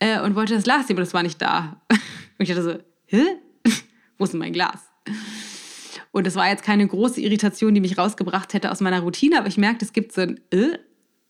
äh, 0.00 0.20
und 0.20 0.34
wollte 0.34 0.54
das 0.54 0.64
Glas 0.64 0.88
nehmen, 0.88 0.98
aber 0.98 1.04
das 1.04 1.14
war 1.14 1.22
nicht 1.22 1.40
da. 1.40 1.80
und 1.90 2.00
ich 2.38 2.48
dachte 2.48 2.62
so, 2.62 2.78
hä? 3.06 3.22
Wo 4.18 4.24
ist 4.24 4.32
denn 4.32 4.40
mein 4.40 4.52
Glas? 4.52 4.80
Und 6.10 6.26
das 6.26 6.36
war 6.36 6.48
jetzt 6.48 6.62
keine 6.62 6.86
große 6.86 7.20
Irritation, 7.20 7.74
die 7.74 7.80
mich 7.80 7.98
rausgebracht 7.98 8.54
hätte 8.54 8.70
aus 8.70 8.80
meiner 8.80 9.00
Routine, 9.00 9.38
aber 9.38 9.48
ich 9.48 9.56
merkte, 9.56 9.84
es 9.84 9.92
gibt 9.92 10.12
so 10.12 10.20
ein 10.20 10.40
äh, 10.52 10.78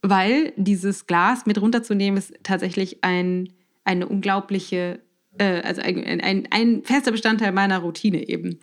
weil 0.05 0.53
dieses 0.57 1.07
Glas 1.07 1.47
mit 1.47 1.61
runterzunehmen 1.61 2.19
ist 2.19 2.35
tatsächlich 2.43 3.03
ein, 3.03 3.49
eine 3.85 4.07
unglaubliche, 4.07 5.01
äh, 5.39 5.63
also 5.63 5.81
ein, 5.81 6.21
ein, 6.21 6.47
ein 6.51 6.85
fester 6.85 7.11
Bestandteil 7.11 7.53
meiner 7.53 7.79
Routine 7.79 8.29
eben. 8.29 8.61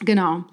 Genau. 0.00 0.44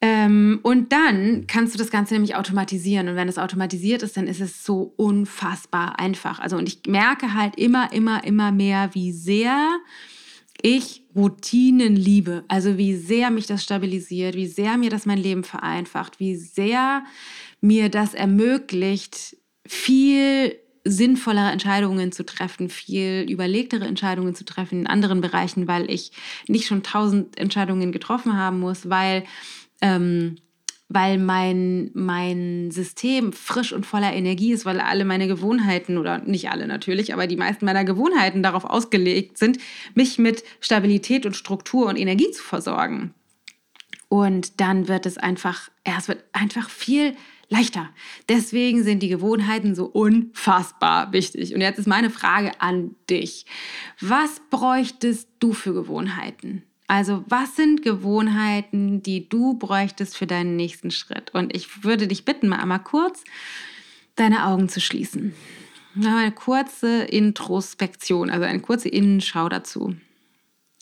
Ähm, 0.00 0.60
und 0.62 0.92
dann 0.92 1.46
kannst 1.46 1.74
du 1.74 1.78
das 1.78 1.90
Ganze 1.90 2.14
nämlich 2.14 2.36
automatisieren. 2.36 3.08
Und 3.08 3.16
wenn 3.16 3.28
es 3.28 3.38
automatisiert 3.38 4.02
ist, 4.02 4.16
dann 4.16 4.26
ist 4.26 4.40
es 4.40 4.64
so 4.64 4.94
unfassbar 4.96 5.98
einfach. 6.00 6.40
Also, 6.40 6.56
und 6.56 6.66
ich 6.66 6.80
merke 6.86 7.34
halt 7.34 7.56
immer, 7.56 7.92
immer, 7.92 8.24
immer 8.24 8.50
mehr, 8.50 8.90
wie 8.94 9.12
sehr 9.12 9.78
ich 10.62 11.02
Routinen 11.14 11.96
liebe. 11.96 12.44
Also, 12.48 12.78
wie 12.78 12.96
sehr 12.96 13.30
mich 13.30 13.46
das 13.46 13.62
stabilisiert, 13.62 14.34
wie 14.36 14.46
sehr 14.46 14.78
mir 14.78 14.88
das 14.88 15.04
mein 15.04 15.18
Leben 15.18 15.44
vereinfacht, 15.44 16.18
wie 16.18 16.36
sehr 16.36 17.04
mir 17.64 17.88
das 17.88 18.12
ermöglicht, 18.12 19.38
viel 19.66 20.54
sinnvollere 20.84 21.50
Entscheidungen 21.50 22.12
zu 22.12 22.26
treffen, 22.26 22.68
viel 22.68 23.26
überlegtere 23.26 23.86
Entscheidungen 23.86 24.34
zu 24.34 24.44
treffen 24.44 24.80
in 24.80 24.86
anderen 24.86 25.22
Bereichen, 25.22 25.66
weil 25.66 25.90
ich 25.90 26.12
nicht 26.46 26.66
schon 26.66 26.82
tausend 26.82 27.38
Entscheidungen 27.38 27.90
getroffen 27.90 28.36
haben 28.36 28.60
muss, 28.60 28.90
weil, 28.90 29.24
ähm, 29.80 30.36
weil 30.90 31.16
mein, 31.16 31.90
mein 31.94 32.70
System 32.70 33.32
frisch 33.32 33.72
und 33.72 33.86
voller 33.86 34.12
Energie 34.12 34.52
ist, 34.52 34.66
weil 34.66 34.78
alle 34.78 35.06
meine 35.06 35.26
Gewohnheiten, 35.26 35.96
oder 35.96 36.18
nicht 36.18 36.50
alle 36.50 36.66
natürlich, 36.66 37.14
aber 37.14 37.26
die 37.26 37.38
meisten 37.38 37.64
meiner 37.64 37.86
Gewohnheiten 37.86 38.42
darauf 38.42 38.66
ausgelegt 38.66 39.38
sind, 39.38 39.56
mich 39.94 40.18
mit 40.18 40.44
Stabilität 40.60 41.24
und 41.24 41.34
Struktur 41.34 41.86
und 41.86 41.96
Energie 41.96 42.30
zu 42.30 42.42
versorgen. 42.42 43.14
Und 44.10 44.60
dann 44.60 44.86
wird 44.86 45.06
es 45.06 45.16
einfach, 45.16 45.70
ja, 45.86 45.94
es 45.98 46.08
wird 46.08 46.24
einfach 46.34 46.68
viel 46.68 47.14
leichter. 47.48 47.90
Deswegen 48.28 48.82
sind 48.82 49.02
die 49.02 49.08
Gewohnheiten 49.08 49.74
so 49.74 49.86
unfassbar 49.86 51.12
wichtig. 51.12 51.54
Und 51.54 51.60
jetzt 51.60 51.78
ist 51.78 51.88
meine 51.88 52.10
Frage 52.10 52.60
an 52.60 52.94
dich. 53.10 53.46
Was 54.00 54.40
bräuchtest 54.50 55.28
du 55.40 55.52
für 55.52 55.74
Gewohnheiten? 55.74 56.62
Also 56.86 57.24
was 57.28 57.56
sind 57.56 57.82
Gewohnheiten, 57.82 59.02
die 59.02 59.28
du 59.28 59.54
bräuchtest 59.54 60.16
für 60.16 60.26
deinen 60.26 60.56
nächsten 60.56 60.90
Schritt? 60.90 61.32
Und 61.32 61.54
ich 61.56 61.84
würde 61.84 62.06
dich 62.06 62.24
bitten, 62.24 62.48
mal 62.48 62.60
einmal 62.60 62.82
kurz 62.82 63.24
deine 64.16 64.46
Augen 64.46 64.68
zu 64.68 64.80
schließen. 64.80 65.34
Eine 65.96 66.32
kurze 66.32 67.04
Introspektion, 67.04 68.28
also 68.28 68.44
eine 68.44 68.60
kurze 68.60 68.88
Innenschau 68.88 69.48
dazu. 69.48 69.94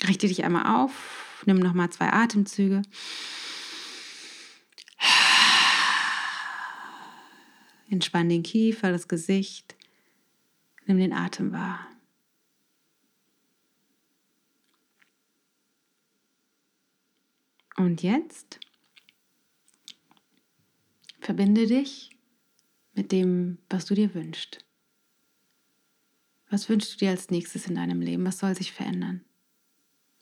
Richte 0.07 0.27
dich 0.27 0.43
einmal 0.45 0.83
auf, 0.83 1.43
nimm 1.47 1.59
nochmal 1.59 1.91
zwei 1.91 2.13
Atemzüge. 2.13 2.83
Entspann 7.93 8.30
den 8.30 8.43
Kiefer, 8.43 8.90
das 8.90 9.07
Gesicht. 9.07 9.76
Nimm 10.86 10.97
den 10.97 11.12
Atem 11.12 11.53
wahr. 11.53 11.86
Und 17.76 18.03
jetzt 18.03 18.61
verbinde 21.20 21.66
dich 21.66 22.16
mit 22.95 23.12
dem, 23.12 23.59
was 23.68 23.84
du 23.84 23.95
dir 23.95 24.14
wünschst. 24.14 24.64
Was 26.49 26.70
wünschst 26.70 26.95
du 26.95 26.99
dir 26.99 27.11
als 27.11 27.30
nächstes 27.30 27.66
in 27.66 27.74
deinem 27.74 28.01
Leben? 28.01 28.24
Was 28.24 28.38
soll 28.38 28.57
sich 28.57 28.72
verändern? 28.72 29.22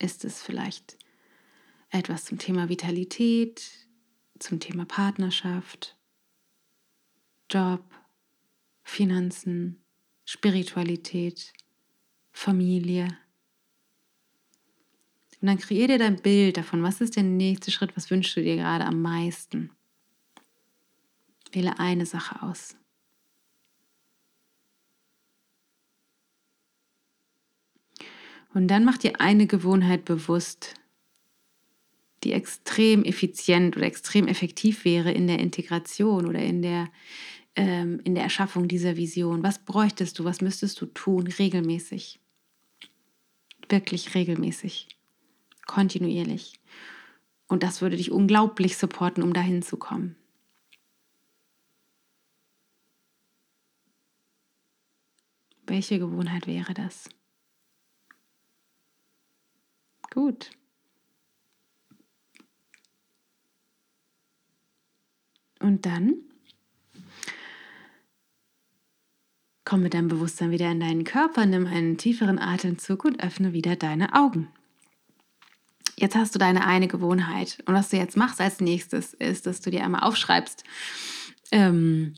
Ist 0.00 0.24
es 0.24 0.42
vielleicht 0.42 0.98
etwas 1.90 2.24
zum 2.24 2.38
Thema 2.38 2.68
Vitalität, 2.68 3.62
zum 4.40 4.58
Thema 4.58 4.86
Partnerschaft, 4.86 5.99
Job, 7.50 7.82
Finanzen, 8.84 9.82
Spiritualität, 10.24 11.52
Familie. 12.30 13.08
Und 15.40 15.48
dann 15.48 15.58
kreier 15.58 15.88
dir 15.88 15.98
dein 15.98 16.22
Bild 16.22 16.58
davon, 16.58 16.82
was 16.82 17.00
ist 17.00 17.16
der 17.16 17.24
nächste 17.24 17.72
Schritt, 17.72 17.96
was 17.96 18.10
wünschst 18.10 18.36
du 18.36 18.42
dir 18.42 18.56
gerade 18.56 18.84
am 18.84 19.02
meisten. 19.02 19.70
Wähle 21.50 21.80
eine 21.80 22.06
Sache 22.06 22.42
aus. 22.42 22.76
Und 28.54 28.68
dann 28.68 28.84
mach 28.84 28.98
dir 28.98 29.20
eine 29.20 29.46
Gewohnheit 29.46 30.04
bewusst, 30.04 30.74
die 32.24 32.32
extrem 32.32 33.04
effizient 33.04 33.76
oder 33.76 33.86
extrem 33.86 34.28
effektiv 34.28 34.84
wäre 34.84 35.10
in 35.12 35.26
der 35.26 35.38
Integration 35.38 36.26
oder 36.26 36.40
in 36.40 36.62
der 36.62 36.88
ähm, 37.56 38.00
in 38.04 38.14
der 38.14 38.24
Erschaffung 38.24 38.68
dieser 38.68 38.96
Vision? 38.96 39.42
Was 39.42 39.58
bräuchtest 39.64 40.18
du, 40.18 40.24
was 40.24 40.40
müsstest 40.40 40.80
du 40.80 40.86
tun 40.86 41.26
regelmäßig? 41.26 42.20
Wirklich 43.68 44.14
regelmäßig, 44.14 44.88
kontinuierlich. 45.66 46.60
Und 47.48 47.62
das 47.62 47.82
würde 47.82 47.96
dich 47.96 48.10
unglaublich 48.10 48.76
supporten, 48.76 49.22
um 49.22 49.32
dahin 49.32 49.62
zu 49.62 49.76
kommen. 49.76 50.16
Welche 55.66 55.98
Gewohnheit 55.98 56.46
wäre 56.46 56.74
das? 56.74 57.08
Gut. 60.10 60.50
Und 65.60 65.86
dann 65.86 66.29
Komm 69.64 69.82
mit 69.82 69.94
deinem 69.94 70.08
Bewusstsein 70.08 70.50
wieder 70.50 70.70
in 70.70 70.80
deinen 70.80 71.04
Körper, 71.04 71.46
nimm 71.46 71.66
einen 71.66 71.96
tieferen 71.96 72.38
Atemzug 72.38 73.04
und 73.04 73.22
öffne 73.22 73.52
wieder 73.52 73.76
deine 73.76 74.14
Augen. 74.14 74.48
Jetzt 75.96 76.16
hast 76.16 76.34
du 76.34 76.38
deine 76.38 76.66
eine 76.66 76.88
Gewohnheit. 76.88 77.58
Und 77.66 77.74
was 77.74 77.90
du 77.90 77.98
jetzt 77.98 78.16
machst 78.16 78.40
als 78.40 78.60
nächstes, 78.60 79.12
ist, 79.12 79.46
dass 79.46 79.60
du 79.60 79.70
dir 79.70 79.84
einmal 79.84 80.02
aufschreibst, 80.02 80.64
ähm, 81.52 82.14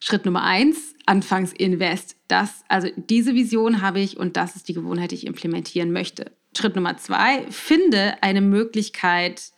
Schritt 0.00 0.26
Nummer 0.26 0.42
eins, 0.42 0.94
Anfangs 1.06 1.52
Invest. 1.52 2.16
Das, 2.28 2.64
also 2.68 2.88
diese 2.96 3.34
Vision 3.34 3.80
habe 3.80 4.00
ich 4.00 4.18
und 4.18 4.36
das 4.36 4.56
ist 4.56 4.68
die 4.68 4.74
Gewohnheit, 4.74 5.10
die 5.10 5.16
ich 5.16 5.26
implementieren 5.26 5.90
möchte. 5.90 6.32
Schritt 6.56 6.76
Nummer 6.76 6.98
zwei, 6.98 7.50
finde 7.50 8.22
eine 8.22 8.40
Möglichkeit, 8.40 9.52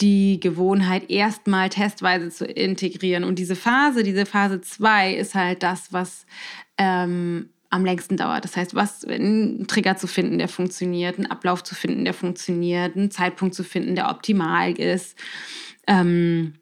die 0.00 0.40
Gewohnheit 0.40 1.10
erstmal 1.10 1.68
testweise 1.68 2.30
zu 2.30 2.46
integrieren. 2.46 3.24
Und 3.24 3.38
diese 3.38 3.56
Phase, 3.56 4.02
diese 4.02 4.26
Phase 4.26 4.60
2 4.60 5.14
ist 5.14 5.34
halt 5.34 5.62
das, 5.62 5.92
was 5.92 6.26
ähm, 6.78 7.50
am 7.68 7.84
längsten 7.84 8.16
dauert. 8.16 8.44
Das 8.44 8.56
heißt, 8.56 8.74
was 8.74 9.04
einen 9.04 9.66
Trigger 9.66 9.96
zu 9.96 10.06
finden, 10.06 10.38
der 10.38 10.48
funktioniert, 10.48 11.18
einen 11.18 11.30
Ablauf 11.30 11.62
zu 11.62 11.74
finden, 11.74 12.04
der 12.04 12.14
funktioniert, 12.14 12.96
einen 12.96 13.10
Zeitpunkt 13.10 13.54
zu 13.54 13.62
finden, 13.62 13.94
der 13.94 14.10
optimal 14.10 14.72
ist. 14.72 15.16
Ähm, 15.86 16.54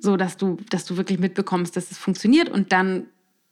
so 0.00 0.16
dass 0.16 0.36
du, 0.36 0.58
dass 0.70 0.84
du 0.84 0.96
wirklich 0.96 1.18
mitbekommst, 1.18 1.76
dass 1.76 1.90
es 1.90 1.98
funktioniert 1.98 2.48
und 2.48 2.72
dann 2.72 3.06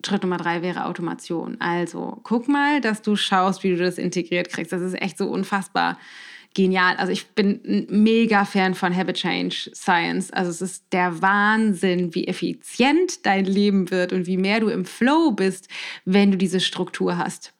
Schritt 0.04 0.22
Nummer 0.22 0.36
drei 0.36 0.62
wäre 0.62 0.86
Automation. 0.86 1.60
Also 1.60 2.20
guck 2.24 2.48
mal, 2.48 2.80
dass 2.80 3.02
du 3.02 3.16
schaust, 3.16 3.62
wie 3.62 3.70
du 3.70 3.76
das 3.76 3.98
integriert 3.98 4.48
kriegst. 4.48 4.72
Das 4.72 4.82
ist 4.82 5.00
echt 5.00 5.16
so 5.16 5.28
unfassbar 5.28 5.96
genial. 6.54 6.96
Also 6.96 7.12
ich 7.12 7.28
bin 7.28 7.60
ein 7.64 7.86
mega 8.02 8.44
Fan 8.44 8.74
von 8.74 8.94
Habit 8.94 9.16
Change 9.16 9.70
Science. 9.74 10.30
Also 10.32 10.50
es 10.50 10.62
ist 10.62 10.84
der 10.92 11.22
Wahnsinn, 11.22 12.14
wie 12.14 12.26
effizient 12.26 13.24
dein 13.26 13.44
Leben 13.44 13.90
wird 13.90 14.12
und 14.12 14.26
wie 14.26 14.36
mehr 14.36 14.60
du 14.60 14.68
im 14.68 14.84
Flow 14.84 15.32
bist, 15.32 15.68
wenn 16.04 16.30
du 16.30 16.38
diese 16.38 16.60
Struktur 16.60 17.16
hast. 17.16 17.54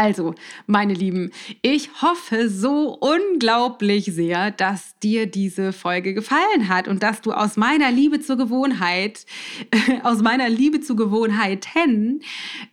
Also, 0.00 0.34
meine 0.66 0.94
Lieben, 0.94 1.30
ich 1.60 1.90
hoffe 2.00 2.48
so 2.48 2.98
unglaublich 3.00 4.06
sehr, 4.06 4.50
dass 4.50 4.98
dir 5.00 5.26
diese 5.26 5.74
Folge 5.74 6.14
gefallen 6.14 6.70
hat 6.70 6.88
und 6.88 7.02
dass 7.02 7.20
du 7.20 7.32
aus 7.32 7.58
meiner 7.58 7.90
Liebe 7.90 8.18
zur 8.18 8.38
Gewohnheit, 8.38 9.26
aus 10.02 10.22
meiner 10.22 10.48
Liebe 10.48 10.80
zu 10.80 10.96
Gewohnheiten 10.96 12.22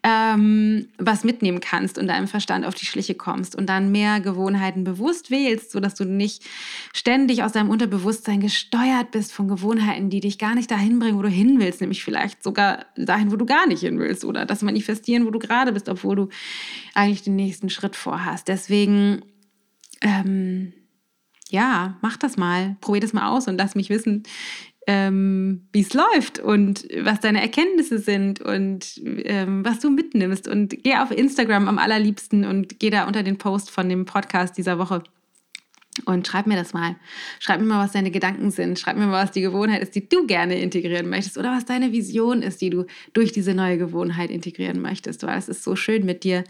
ähm, 0.04 0.88
was 0.98 1.26
mitnehmen 1.26 1.60
kannst 1.60 1.98
und 1.98 2.08
deinem 2.08 2.30
Verstand 2.30 2.66
auf 2.66 2.76
die 2.76 2.86
Schliche 2.86 3.16
kommst 3.16 3.58
und 3.58 3.68
dann 3.68 3.92
mehr 3.92 4.22
Gewohnheiten 4.22 4.86
bewusst 4.86 5.30
wählst, 5.30 5.72
sodass 5.72 5.96
du 5.96 6.06
nicht 6.06 6.44
ständig 6.94 7.44
aus 7.44 7.52
deinem 7.52 7.70
Unterbewusstsein 7.70 8.40
gesteuert 8.40 9.12
bist 9.12 9.34
von 9.34 9.50
Gewohnheiten, 9.50 10.10
die 10.10 10.22
dich 10.22 10.38
gar 10.38 10.56
nicht 10.56 10.72
dahin 10.72 10.98
bringen, 11.00 11.18
wo 11.18 11.24
du 11.24 11.28
hin 11.28 11.60
willst, 11.60 11.82
nämlich 11.82 12.06
vielleicht 12.06 12.42
sogar 12.42 12.86
dahin, 12.96 13.34
wo 13.34 13.36
du 13.36 13.46
gar 13.46 13.68
nicht 13.68 13.82
hin 13.82 14.00
willst 14.00 14.24
oder 14.24 14.46
das 14.46 14.62
manifestieren, 14.62 15.26
wo 15.26 15.32
du 15.32 15.40
gerade 15.40 15.74
bist, 15.74 15.90
obwohl 15.90 16.16
du 16.16 16.30
eigentlich 16.94 17.17
den 17.22 17.36
nächsten 17.36 17.70
Schritt 17.70 17.96
vorhast. 17.96 18.48
Deswegen, 18.48 19.22
ähm, 20.02 20.74
ja, 21.50 21.98
mach 22.02 22.18
das 22.18 22.38
mal, 22.38 22.78
probier 22.82 23.02
das 23.02 23.14
mal 23.14 23.30
aus 23.30 23.48
und 23.48 23.58
lass 23.58 23.76
mich 23.76 23.90
wissen, 23.90 24.24
ähm, 24.88 25.68
wie 25.74 25.82
es 25.82 25.94
läuft 25.94 26.40
und 26.40 26.88
was 27.02 27.20
deine 27.20 27.42
Erkenntnisse 27.42 28.00
sind 28.00 28.42
und 28.42 29.00
ähm, 29.04 29.66
was 29.66 29.80
du 29.80 29.90
mitnimmst. 29.90 30.48
Und 30.48 30.84
geh 30.84 30.96
auf 30.96 31.12
Instagram 31.12 31.68
am 31.68 31.78
allerliebsten 31.78 32.46
und 32.46 32.80
geh 32.80 32.90
da 32.90 33.06
unter 33.06 33.24
den 33.24 33.38
Post 33.38 33.70
von 33.70 33.90
dem 33.90 34.06
Podcast 34.06 34.58
dieser 34.58 34.80
Woche 34.80 35.04
und 36.08 36.26
schreib 36.26 36.48
mir 36.48 36.56
das 36.56 36.74
mal. 36.74 36.96
Schreib 37.40 37.60
mir 37.60 37.66
mal, 37.66 37.84
was 37.84 37.92
deine 37.92 38.12
Gedanken 38.12 38.50
sind. 38.50 38.80
Schreib 38.80 38.96
mir 38.96 39.08
mal, 39.08 39.24
was 39.24 39.32
die 39.32 39.42
Gewohnheit 39.42 39.82
ist, 39.82 39.94
die 39.94 40.08
du 40.08 40.26
gerne 40.26 40.58
integrieren 40.60 41.10
möchtest. 41.10 41.38
Oder 41.38 41.52
was 41.52 41.66
deine 41.66 41.92
Vision 41.92 42.42
ist, 42.42 42.62
die 42.62 42.70
du 42.70 42.86
durch 43.12 43.34
diese 43.34 43.54
neue 43.54 43.78
Gewohnheit 43.78 44.32
integrieren 44.32 44.82
möchtest. 44.82 45.24
Weil 45.24 45.38
es 45.38 45.50
ist 45.50 45.64
so 45.64 45.76
schön, 45.76 46.06
mit 46.06 46.24
dir 46.24 46.46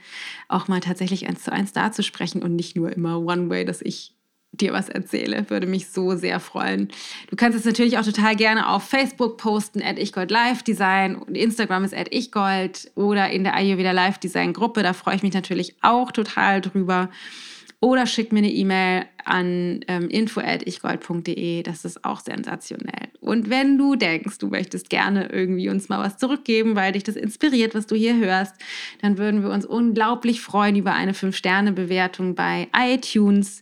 auch 0.48 0.68
mal 0.68 0.80
tatsächlich 0.80 1.28
eins 1.28 1.44
zu 1.44 1.52
eins 1.52 1.74
dazusprechen 1.74 2.44
und 2.44 2.56
nicht 2.56 2.76
nur 2.76 2.92
immer 2.92 3.20
One 3.20 3.50
Way, 3.50 3.66
dass 3.66 3.82
ich 3.82 4.14
dir 4.52 4.74
was 4.74 4.90
erzähle. 4.90 5.50
Würde 5.50 5.66
mich 5.66 5.90
so 5.90 6.16
sehr 6.16 6.40
freuen. 6.40 6.90
Du 7.32 7.36
kannst 7.36 7.58
es 7.58 7.66
natürlich 7.66 7.98
auch 7.98 8.06
total 8.06 8.36
gerne 8.36 8.70
auf 8.70 8.84
Facebook 8.84 9.38
posten, 9.38 9.82
at 9.82 9.98
ichgold. 9.98 10.32
Und 10.32 11.36
Instagram 11.36 11.84
ist 11.84 11.96
at 11.96 12.14
ichgold 12.14 12.92
oder 12.94 13.32
in 13.32 13.44
der 13.44 13.56
Ayurveda 13.56 13.92
Live 13.92 14.20
Design 14.20 14.54
Gruppe. 14.54 14.84
Da 14.84 14.94
freue 14.94 15.16
ich 15.16 15.24
mich 15.24 15.34
natürlich 15.34 15.76
auch 15.82 16.12
total 16.12 16.62
drüber 16.62 17.10
oder 17.80 18.08
schick 18.08 18.32
mir 18.32 18.40
eine 18.40 18.52
E-Mail 18.52 19.06
an 19.24 19.82
ähm, 19.88 20.10
info@ichgold.de. 20.10 21.62
Das 21.64 21.86
ist 21.86 22.04
auch 22.04 22.20
sensationell. 22.20 23.10
Und 23.20 23.50
wenn 23.50 23.78
du 23.78 23.96
denkst, 23.96 24.40
du 24.40 24.48
möchtest 24.48 24.90
gerne 24.90 25.30
irgendwie 25.32 25.70
uns 25.70 25.90
mal 25.90 26.00
was 26.00 26.18
zurückgeben, 26.18 26.76
weil 26.76 26.94
dich 26.94 27.04
das 27.04 27.16
inspiriert, 27.16 27.76
was 27.76 27.86
du 27.86 27.96
hier 27.96 28.18
hörst, 28.18 28.56
dann 29.02 29.18
würden 29.18 29.44
wir 29.44 29.52
uns 29.52 29.66
unglaublich 29.66 30.42
freuen 30.42 30.76
über 30.76 30.94
eine 30.94 31.14
5-Sterne-Bewertung 31.14 32.36
bei 32.36 32.68
iTunes. 32.76 33.62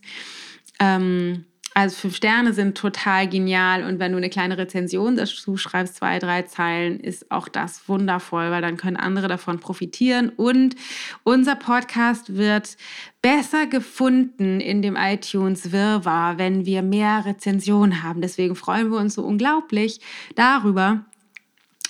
Ähm, 0.80 1.44
also 1.76 1.94
fünf 1.94 2.16
Sterne 2.16 2.54
sind 2.54 2.74
total 2.74 3.28
genial 3.28 3.84
und 3.84 3.98
wenn 3.98 4.12
du 4.12 4.16
eine 4.16 4.30
kleine 4.30 4.56
Rezension 4.56 5.14
dazu 5.14 5.58
schreibst, 5.58 5.96
zwei, 5.96 6.18
drei 6.18 6.40
Zeilen, 6.40 6.98
ist 6.98 7.30
auch 7.30 7.48
das 7.48 7.86
wundervoll, 7.86 8.50
weil 8.50 8.62
dann 8.62 8.78
können 8.78 8.96
andere 8.96 9.28
davon 9.28 9.60
profitieren 9.60 10.30
und 10.30 10.74
unser 11.22 11.54
Podcast 11.54 12.34
wird 12.34 12.78
besser 13.20 13.66
gefunden 13.66 14.58
in 14.58 14.80
dem 14.80 14.96
iTunes 14.96 15.70
Wirrwarr, 15.70 16.38
wenn 16.38 16.64
wir 16.64 16.80
mehr 16.80 17.26
Rezensionen 17.26 18.02
haben. 18.02 18.22
Deswegen 18.22 18.56
freuen 18.56 18.90
wir 18.90 18.96
uns 18.96 19.12
so 19.12 19.22
unglaublich 19.22 20.00
darüber 20.34 21.04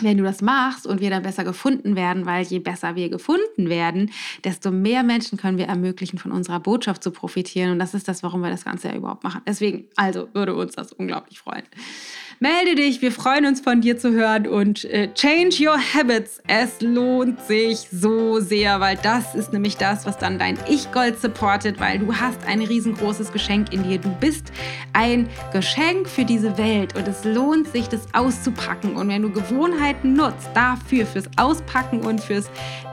wenn 0.03 0.19
du 0.19 0.25
das 0.25 0.43
machst 0.43 0.87
und 0.87 1.01
wir 1.01 1.11
dann 1.11 1.23
besser 1.23 1.45
gefunden 1.45 1.97
werden, 1.97 2.27
weil 2.27 2.45
je 2.45 2.59
besser 2.59 2.97
wir 2.97 3.09
gefunden 3.09 3.69
werden, 3.69 4.11
desto 4.45 4.71
mehr 4.71 5.03
Menschen 5.03 5.39
können 5.39 5.59
wir 5.59 5.67
ermöglichen, 5.67 6.19
von 6.19 6.33
unserer 6.33 6.61
Botschaft 6.61 7.03
zu 7.03 7.11
profitieren. 7.11 7.73
Und 7.73 7.79
das 7.79 7.95
ist 7.95 8.09
das, 8.09 8.23
warum 8.23 8.43
wir 8.43 8.51
das 8.51 8.65
Ganze 8.65 8.89
ja 8.89 8.95
überhaupt 8.95 9.25
machen. 9.25 9.43
Deswegen, 9.47 9.87
also 9.97 10.29
würde 10.33 10.55
uns 10.55 10.75
das 10.75 10.93
unglaublich 10.93 11.39
freuen. 11.39 11.65
Melde 12.39 12.75
dich, 12.75 13.01
wir 13.01 13.13
freuen 13.13 13.47
uns 13.47 13.63
von 13.63 13.81
dir 13.81 13.97
zu 13.97 14.13
hören 14.13 14.47
und 14.47 14.85
äh, 14.85 15.09
change 15.15 15.57
your 15.67 15.79
habits. 15.79 16.43
Es 16.47 16.83
lohnt 16.83 17.41
sich 17.41 17.89
so 17.91 18.41
sehr, 18.41 18.79
weil 18.79 18.99
das 19.03 19.35
ist 19.35 19.55
nämlich 19.55 19.79
das, 19.79 20.05
was 20.05 20.19
dann 20.19 20.39
dein 20.39 20.59
Ich-Gold 20.69 21.19
supportet, 21.19 21.81
weil 21.81 21.99
du 21.99 22.15
hast 22.15 22.47
ein 22.47 22.61
riesengroßes 22.61 23.33
Geschenk 23.33 23.73
in 23.73 23.85
dir. 23.85 23.97
Du 23.97 24.11
bist 24.21 24.53
ein 24.93 25.31
Geschenk 25.55 26.11
für 26.11 26.27
diese 26.27 26.59
Welt 26.59 26.95
und 26.95 27.09
es 27.09 27.25
lohnt 27.25 27.69
sich, 27.69 27.89
das 27.89 28.03
auszupacken. 28.13 28.97
Und 28.97 29.09
wenn 29.09 29.23
du 29.23 29.31
Gewohnheiten 29.31 30.13
nutzt 30.13 30.51
dafür, 30.53 31.07
fürs 31.07 31.31
Auspacken 31.39 32.03
und 32.03 32.21
fürs 32.21 32.51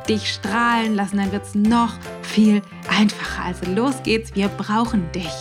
dich 0.08 0.32
strahlen 0.32 0.96
lassen, 0.96 1.18
dann 1.18 1.34
wird 1.34 1.44
es 1.44 1.54
noch 1.54 1.96
viel 2.22 2.62
einfacher. 2.88 3.44
Also 3.44 3.70
los 3.70 3.96
geht's, 4.04 4.34
wir 4.36 4.48
brauchen 4.48 5.12
dich. 5.12 5.34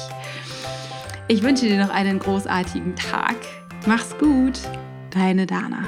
Ich 1.28 1.44
wünsche 1.44 1.66
dir 1.66 1.78
noch 1.78 1.94
einen 1.94 2.18
großartigen 2.18 2.96
Tag. 2.96 3.36
Mach's 3.85 4.16
gut, 4.16 4.61
deine 5.11 5.45
Dana. 5.45 5.85